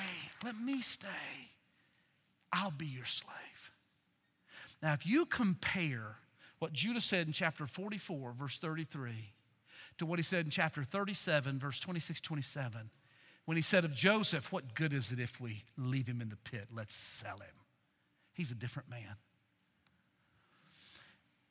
let 0.44 0.58
me 0.58 0.80
stay. 0.80 1.08
I'll 2.52 2.70
be 2.70 2.86
your 2.86 3.04
slave. 3.04 3.45
Now, 4.82 4.92
if 4.92 5.06
you 5.06 5.26
compare 5.26 6.16
what 6.58 6.72
Judah 6.72 7.00
said 7.00 7.26
in 7.26 7.32
chapter 7.32 7.66
44, 7.66 8.32
verse 8.32 8.58
33, 8.58 9.32
to 9.98 10.06
what 10.06 10.18
he 10.18 10.22
said 10.22 10.44
in 10.44 10.50
chapter 10.50 10.84
37, 10.84 11.58
verse 11.58 11.80
26, 11.80 12.20
27, 12.20 12.90
when 13.44 13.56
he 13.56 13.62
said 13.62 13.84
of 13.84 13.94
Joseph, 13.94 14.52
What 14.52 14.74
good 14.74 14.92
is 14.92 15.12
it 15.12 15.20
if 15.20 15.40
we 15.40 15.64
leave 15.76 16.06
him 16.06 16.20
in 16.20 16.28
the 16.28 16.36
pit? 16.36 16.68
Let's 16.72 16.94
sell 16.94 17.38
him. 17.38 17.54
He's 18.34 18.50
a 18.50 18.56
different 18.56 18.90
man. 18.90 19.16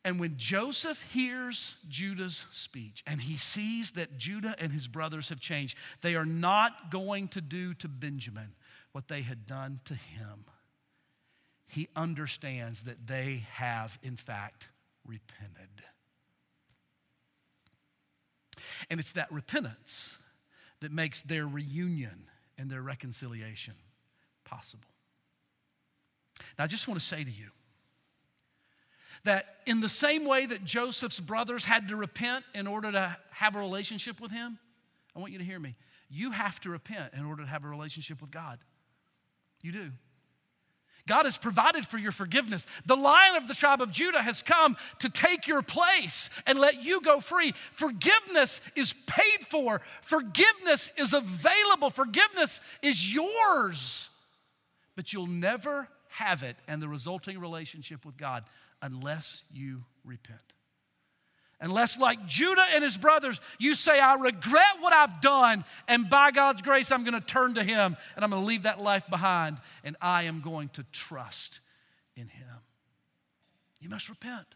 And 0.04 0.20
when 0.20 0.38
Joseph 0.38 1.02
hears 1.14 1.78
Judah's 1.88 2.46
speech 2.52 3.02
and 3.08 3.22
he 3.22 3.38
sees 3.38 3.92
that 3.92 4.20
Judah 4.20 4.56
and 4.60 4.72
his 4.72 4.88
brothers 4.88 5.30
have 5.30 5.40
changed, 5.40 5.76
they 6.02 6.14
are 6.14 6.28
not 6.28 6.92
going 6.92 7.28
to 7.30 7.42
do 7.42 7.74
to 7.76 7.88
Benjamin 7.88 8.54
what 8.92 9.08
they 9.08 9.24
had 9.24 9.48
done 9.48 9.80
to 9.86 9.96
him 9.96 10.46
he 11.68 11.88
understands 11.96 12.84
that 12.84 13.08
they 13.08 13.46
have, 13.54 13.98
in 14.04 14.16
fact, 14.16 14.70
repented. 15.06 15.70
And 18.90 19.00
it's 19.00 19.14
that 19.14 19.32
repentance 19.32 20.18
that 20.80 20.92
makes 20.92 21.22
their 21.22 21.48
reunion 21.48 22.28
and 22.58 22.70
their 22.70 22.82
reconciliation 22.82 23.74
possible. 24.44 24.90
Now, 26.58 26.66
I 26.66 26.68
just 26.68 26.88
want 26.88 27.00
to 27.00 27.06
say 27.06 27.24
to 27.24 27.32
you 27.32 27.50
That 29.24 29.46
in 29.66 29.82
the 29.82 29.90
same 29.90 30.26
way 30.26 30.46
that 30.46 30.64
Joseph's 30.64 31.20
brothers 31.20 31.66
had 31.66 31.88
to 31.88 31.96
repent 31.96 32.46
in 32.54 32.68
order 32.68 32.92
to 32.92 33.18
have 33.32 33.56
a 33.56 33.60
relationship 33.60 34.20
with 34.20 34.32
him, 34.32 34.60
I 35.16 35.20
want 35.20 35.32
you 35.32 35.40
to 35.40 35.46
hear 35.46 35.60
me. 35.60 35.76
You 36.10 36.32
have 36.32 36.60
to 36.62 36.70
repent 36.70 37.14
in 37.14 37.26
order 37.26 37.44
to 37.44 37.50
have 37.50 37.66
a 37.66 37.68
relationship 37.68 38.22
with 38.22 38.32
God. 38.32 38.60
You 39.64 39.72
do. 39.72 39.92
God 41.08 41.26
has 41.26 41.38
provided 41.38 41.86
for 41.86 41.98
your 41.98 42.12
forgiveness. 42.12 42.66
The 42.86 42.96
lion 42.96 43.36
of 43.36 43.48
the 43.48 43.54
tribe 43.54 43.82
of 43.82 43.92
Judah 43.92 44.22
has 44.22 44.42
come 44.42 44.76
to 45.00 45.10
take 45.10 45.48
your 45.48 45.62
place 45.62 46.30
and 46.48 46.60
let 46.60 46.84
you 46.84 47.00
go 47.02 47.20
free. 47.20 47.54
Forgiveness 47.74 48.62
is 48.76 48.94
paid 49.06 49.46
for, 49.48 49.82
forgiveness 50.02 50.90
is 50.98 51.14
available, 51.14 51.92
forgiveness 51.92 52.60
is 52.82 53.14
yours. 53.14 54.10
But 54.96 55.14
you'll 55.14 55.28
never 55.28 55.88
have 56.10 56.42
it 56.42 56.56
and 56.68 56.82
the 56.82 56.88
resulting 56.88 57.40
relationship 57.40 58.06
with 58.06 58.18
God 58.18 58.44
unless 58.82 59.44
you 59.54 59.84
repent. 60.04 60.55
Unless, 61.62 61.98
like 61.98 62.26
Judah 62.26 62.66
and 62.74 62.84
his 62.84 62.98
brothers, 62.98 63.40
you 63.60 63.76
say, 63.76 64.00
I 64.00 64.16
regret 64.16 64.82
what 64.82 64.92
I've 64.92 65.22
done, 65.22 65.64
and 65.88 66.10
by 66.10 66.32
God's 66.32 66.62
grace, 66.62 66.92
I'm 66.92 67.04
going 67.04 67.20
to 67.20 67.26
turn 67.26 67.54
to 67.54 67.64
Him 67.64 67.96
and 68.16 68.26
I'm 68.26 68.30
going 68.30 68.42
to 68.42 68.48
leave 68.48 68.64
that 68.64 68.82
life 68.82 69.08
behind, 69.10 69.58
and 69.84 69.96
I 70.02 70.24
am 70.24 70.42
going 70.42 70.70
to 70.70 70.84
trust 70.92 71.62
in 72.16 72.28
Him. 72.28 72.48
You 73.80 73.90
must 73.90 74.10
repent. 74.10 74.48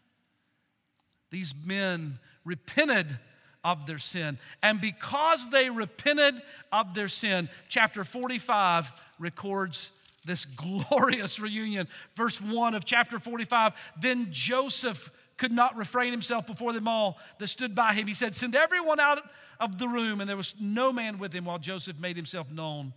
These 1.31 1.53
men 1.65 2.19
repented 2.43 3.17
of 3.63 3.85
their 3.85 3.99
sin, 3.99 4.37
and 4.61 4.81
because 4.81 5.49
they 5.49 5.69
repented 5.69 6.41
of 6.71 6.93
their 6.93 7.09
sin, 7.09 7.49
chapter 7.69 8.03
45 8.03 8.91
records 9.19 9.91
this 10.25 10.45
glorious 10.89 11.39
reunion. 11.39 11.87
Verse 12.15 12.41
1 12.41 12.75
of 12.75 12.85
chapter 12.85 13.19
45 13.19 13.73
Then 13.99 14.27
Joseph 14.31 15.11
could 15.39 15.51
not 15.53 15.77
refrain 15.77 16.11
himself 16.11 16.45
before 16.45 16.73
them 16.73 16.87
all 16.87 17.17
that 17.39 17.47
stood 17.47 17.73
by 17.73 17.93
him. 17.93 18.05
He 18.05 18.13
said, 18.13 18.35
Send 18.35 18.55
everyone 18.55 18.99
out 18.99 19.19
of 19.59 19.79
the 19.79 19.87
room. 19.87 20.19
And 20.19 20.29
there 20.29 20.37
was 20.37 20.53
no 20.59 20.91
man 20.91 21.17
with 21.17 21.33
him 21.33 21.45
while 21.45 21.57
Joseph 21.57 21.99
made 21.99 22.17
himself 22.17 22.51
known 22.51 22.93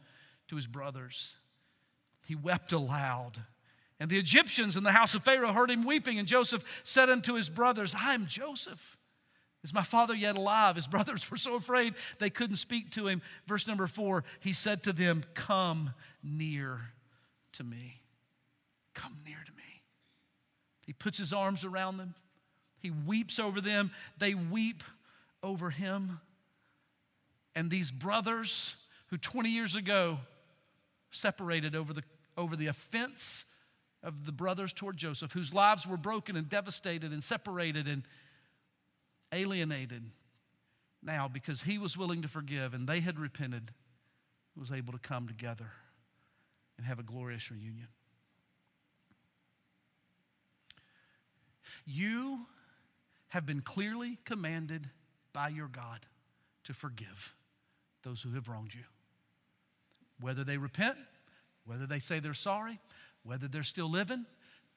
to 0.49 0.57
his 0.57 0.67
brothers. 0.67 1.37
He 2.27 2.35
wept 2.35 2.73
aloud. 2.73 3.39
And 4.01 4.11
the 4.11 4.19
Egyptians 4.19 4.77
in 4.77 4.83
the 4.83 4.91
house 4.91 5.15
of 5.15 5.23
Pharaoh 5.23 5.53
heard 5.53 5.71
him 5.71 5.85
weeping. 5.85 6.19
And 6.19 6.27
Joseph 6.27 6.83
said 6.83 7.09
unto 7.09 7.35
his 7.35 7.49
brothers, 7.49 7.95
I 7.97 8.13
am 8.13 8.27
Joseph. 8.27 8.99
Is 9.63 9.73
my 9.73 9.85
father 9.85 10.15
yet 10.15 10.37
alive? 10.37 10.75
His 10.75 10.87
brothers 10.89 11.31
were 11.31 11.37
so 11.37 11.55
afraid 11.55 11.95
they 12.19 12.31
couldn't 12.31 12.57
speak 12.57 12.91
to 12.93 13.07
him. 13.07 13.23
Verse 13.47 13.69
number 13.69 13.87
four, 13.87 14.25
he 14.41 14.53
said 14.53 14.83
to 14.83 14.93
them, 14.93 15.23
Come 15.35 15.95
near 16.25 16.81
to 17.53 17.63
me. 17.63 18.03
Come 18.95 19.19
near 19.25 19.39
to 19.47 19.53
me. 19.53 19.83
He 20.85 20.93
puts 20.93 21.19
his 21.19 21.33
arms 21.33 21.65
around 21.65 21.99
them. 21.99 22.17
He 22.83 22.91
weeps 22.91 23.39
over 23.39 23.61
them, 23.61 23.93
they 24.19 24.35
weep 24.35 24.83
over 25.43 25.71
him. 25.71 26.21
And 27.55 27.71
these 27.71 27.91
brothers 27.91 28.75
who 29.09 29.19
20 29.19 29.51
years 29.51 29.77
ago 29.77 30.19
separated 31.11 31.77
over 31.77 31.93
the, 31.93 32.03
over 32.37 32.57
the 32.57 32.67
offense 32.67 33.45
of 34.03 34.27
the 34.27 34.33
brothers 34.33 34.73
toward 34.73 34.97
Joseph, 34.97 35.33
whose 35.33 35.55
lives 35.55 35.87
were 35.87 35.97
broken 35.97 36.37
and 36.37 36.49
devastated 36.49 37.13
and 37.13 37.23
separated 37.23 37.87
and 37.87 38.03
alienated, 39.33 40.03
now 41.03 41.29
because 41.29 41.63
he 41.63 41.79
was 41.79 41.97
willing 41.97 42.23
to 42.23 42.29
forgive 42.29 42.75
and 42.75 42.89
they 42.89 43.01
had 43.01 43.19
repented, 43.19 43.71
was 44.57 44.73
able 44.73 44.93
to 44.93 44.99
come 44.99 45.29
together 45.29 45.71
and 46.77 46.87
have 46.87 46.99
a 46.99 47.03
glorious 47.03 47.51
reunion. 47.51 47.89
You 51.85 52.47
have 53.33 53.47
been 53.47 53.63
clearly 53.63 54.19
commanded 54.27 54.91
by 55.33 55.49
your 55.49 55.67
God 55.67 56.01
to 56.65 56.75
forgive 56.75 57.35
those 58.03 58.21
who 58.21 58.35
have 58.35 58.47
wronged 58.47 58.75
you. 58.75 58.83
Whether 60.21 60.45
they 60.45 60.59
repent, 60.59 60.99
whether 61.65 61.87
they 61.87 61.99
say 61.99 62.21
they're 62.21 62.35
sorry, 62.35 62.79
whether 63.23 63.49
they're 63.49 63.63
still 63.63 63.91
living, 63.91 64.27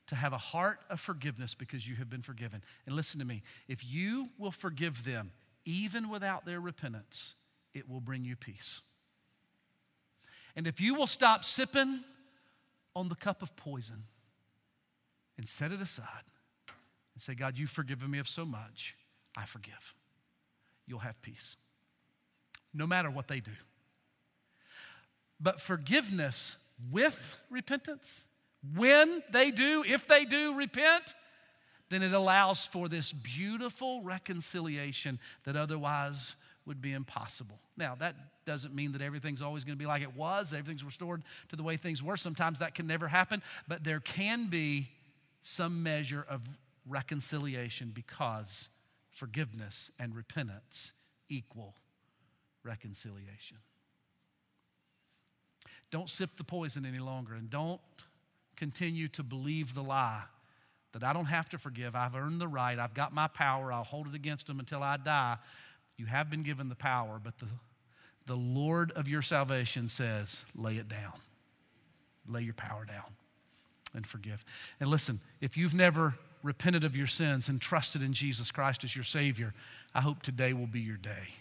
to 0.08 0.16
have 0.16 0.32
a 0.32 0.38
heart 0.38 0.80
of 0.90 1.02
forgiveness 1.02 1.54
because 1.54 1.86
you 1.86 1.98
have 1.98 2.10
been 2.10 2.22
forgiven. 2.22 2.64
And 2.86 2.96
listen 2.96 3.20
to 3.20 3.26
me 3.26 3.44
if 3.68 3.84
you 3.84 4.30
will 4.38 4.52
forgive 4.52 5.04
them, 5.04 5.32
even 5.66 6.08
without 6.08 6.46
their 6.46 6.62
repentance, 6.62 7.36
it 7.74 7.90
will 7.90 8.00
bring 8.00 8.24
you 8.24 8.38
peace. 8.38 8.82
And 10.56 10.66
if 10.66 10.80
you 10.80 10.96
will 10.96 11.08
stop 11.08 11.44
sipping 11.44 12.06
on 12.96 13.10
the 13.10 13.16
cup 13.16 13.42
of 13.42 13.54
poison 13.58 14.04
and 15.38 15.46
set 15.46 15.74
it 15.74 15.82
aside, 15.82 16.24
and 17.16 17.22
say, 17.22 17.34
God, 17.34 17.58
you've 17.58 17.70
forgiven 17.70 18.12
me 18.12 18.20
of 18.20 18.28
so 18.28 18.46
much, 18.46 18.96
I 19.36 19.46
forgive. 19.46 19.96
You'll 20.86 21.00
have 21.00 21.20
peace, 21.22 21.58
no 22.74 22.86
matter 22.86 23.10
what 23.10 23.28
they 23.28 23.40
do. 23.40 23.52
But 25.40 25.60
forgiveness 25.60 26.56
with 26.92 27.38
repentance, 27.50 28.28
when 28.76 29.24
they 29.32 29.52
do, 29.52 29.84
if 29.88 30.08
they 30.08 30.26
do 30.26 30.56
repent, 30.56 31.16
then 31.90 32.02
it 32.04 32.14
allows 32.14 32.66
for 32.66 32.88
this 32.90 33.12
beautiful 33.12 34.02
reconciliation 34.02 35.20
that 35.44 35.56
otherwise 35.56 36.36
would 36.66 36.82
be 36.82 36.94
impossible. 36.94 37.60
Now, 37.78 37.96
that 38.00 38.16
doesn't 38.46 38.74
mean 38.74 38.92
that 38.94 39.02
everything's 39.02 39.42
always 39.42 39.64
going 39.64 39.78
to 39.78 39.80
be 39.80 39.86
like 39.86 40.02
it 40.02 40.16
was, 40.16 40.52
everything's 40.52 40.84
restored 40.84 41.24
to 41.50 41.56
the 41.56 41.64
way 41.64 41.78
things 41.78 42.02
were. 42.02 42.18
Sometimes 42.18 42.60
that 42.60 42.76
can 42.76 42.88
never 42.88 43.08
happen, 43.08 43.42
but 43.68 43.84
there 43.84 44.00
can 44.00 44.48
be 44.48 44.90
some 45.42 45.84
measure 45.84 46.26
of 46.28 46.42
reconciliation 46.88 47.92
because 47.94 48.70
forgiveness 49.12 49.92
and 50.00 50.16
repentance 50.16 50.92
equal 51.30 51.76
reconciliation. 52.64 53.58
Don't 55.92 56.10
sip 56.10 56.38
the 56.38 56.44
poison 56.44 56.86
any 56.86 57.00
longer 57.00 57.34
and 57.34 57.50
don't 57.50 57.80
continue 58.56 59.08
to 59.10 59.24
believe 59.24 59.74
the 59.74 59.84
lie 59.84 60.24
that 60.94 61.04
I 61.04 61.14
don't 61.14 61.26
have 61.26 61.50
to 61.50 61.58
forgive. 61.58 61.96
I've 61.96 62.16
earned 62.16 62.40
the 62.40 62.48
right. 62.48 62.80
I've 62.80 62.94
got 62.94 63.14
my 63.14 63.28
power. 63.28 63.72
I'll 63.72 63.84
hold 63.84 64.08
it 64.08 64.16
against 64.16 64.48
them 64.48 64.60
until 64.60 64.82
I 64.82 64.98
die. 64.98 65.38
You 65.98 66.06
have 66.06 66.30
been 66.30 66.44
given 66.44 66.70
the 66.70 66.76
power, 66.76 67.20
but 67.22 67.38
the, 67.40 67.48
the 68.26 68.36
Lord 68.36 68.92
of 68.92 69.08
your 69.08 69.22
salvation 69.22 69.90
says, 69.90 70.46
lay 70.56 70.76
it 70.76 70.88
down. 70.88 71.14
Lay 72.28 72.42
your 72.42 72.54
power 72.54 72.86
down 72.86 73.14
and 73.94 74.06
forgive. 74.06 74.44
And 74.80 74.90
listen, 74.90 75.20
if 75.42 75.58
you've 75.58 75.74
never 75.74 76.16
repented 76.46 76.84
of 76.84 76.96
your 76.96 77.08
sins 77.08 77.50
and 77.50 77.60
trusted 77.60 78.02
in 78.02 78.14
Jesus 78.14 78.52
Christ 78.52 78.84
as 78.84 78.96
your 78.96 79.04
Savior, 79.04 79.54
I 79.94 80.02
hope 80.02 80.22
today 80.22 80.54
will 80.54 80.68
be 80.68 80.80
your 80.80 80.98
day. 80.98 81.34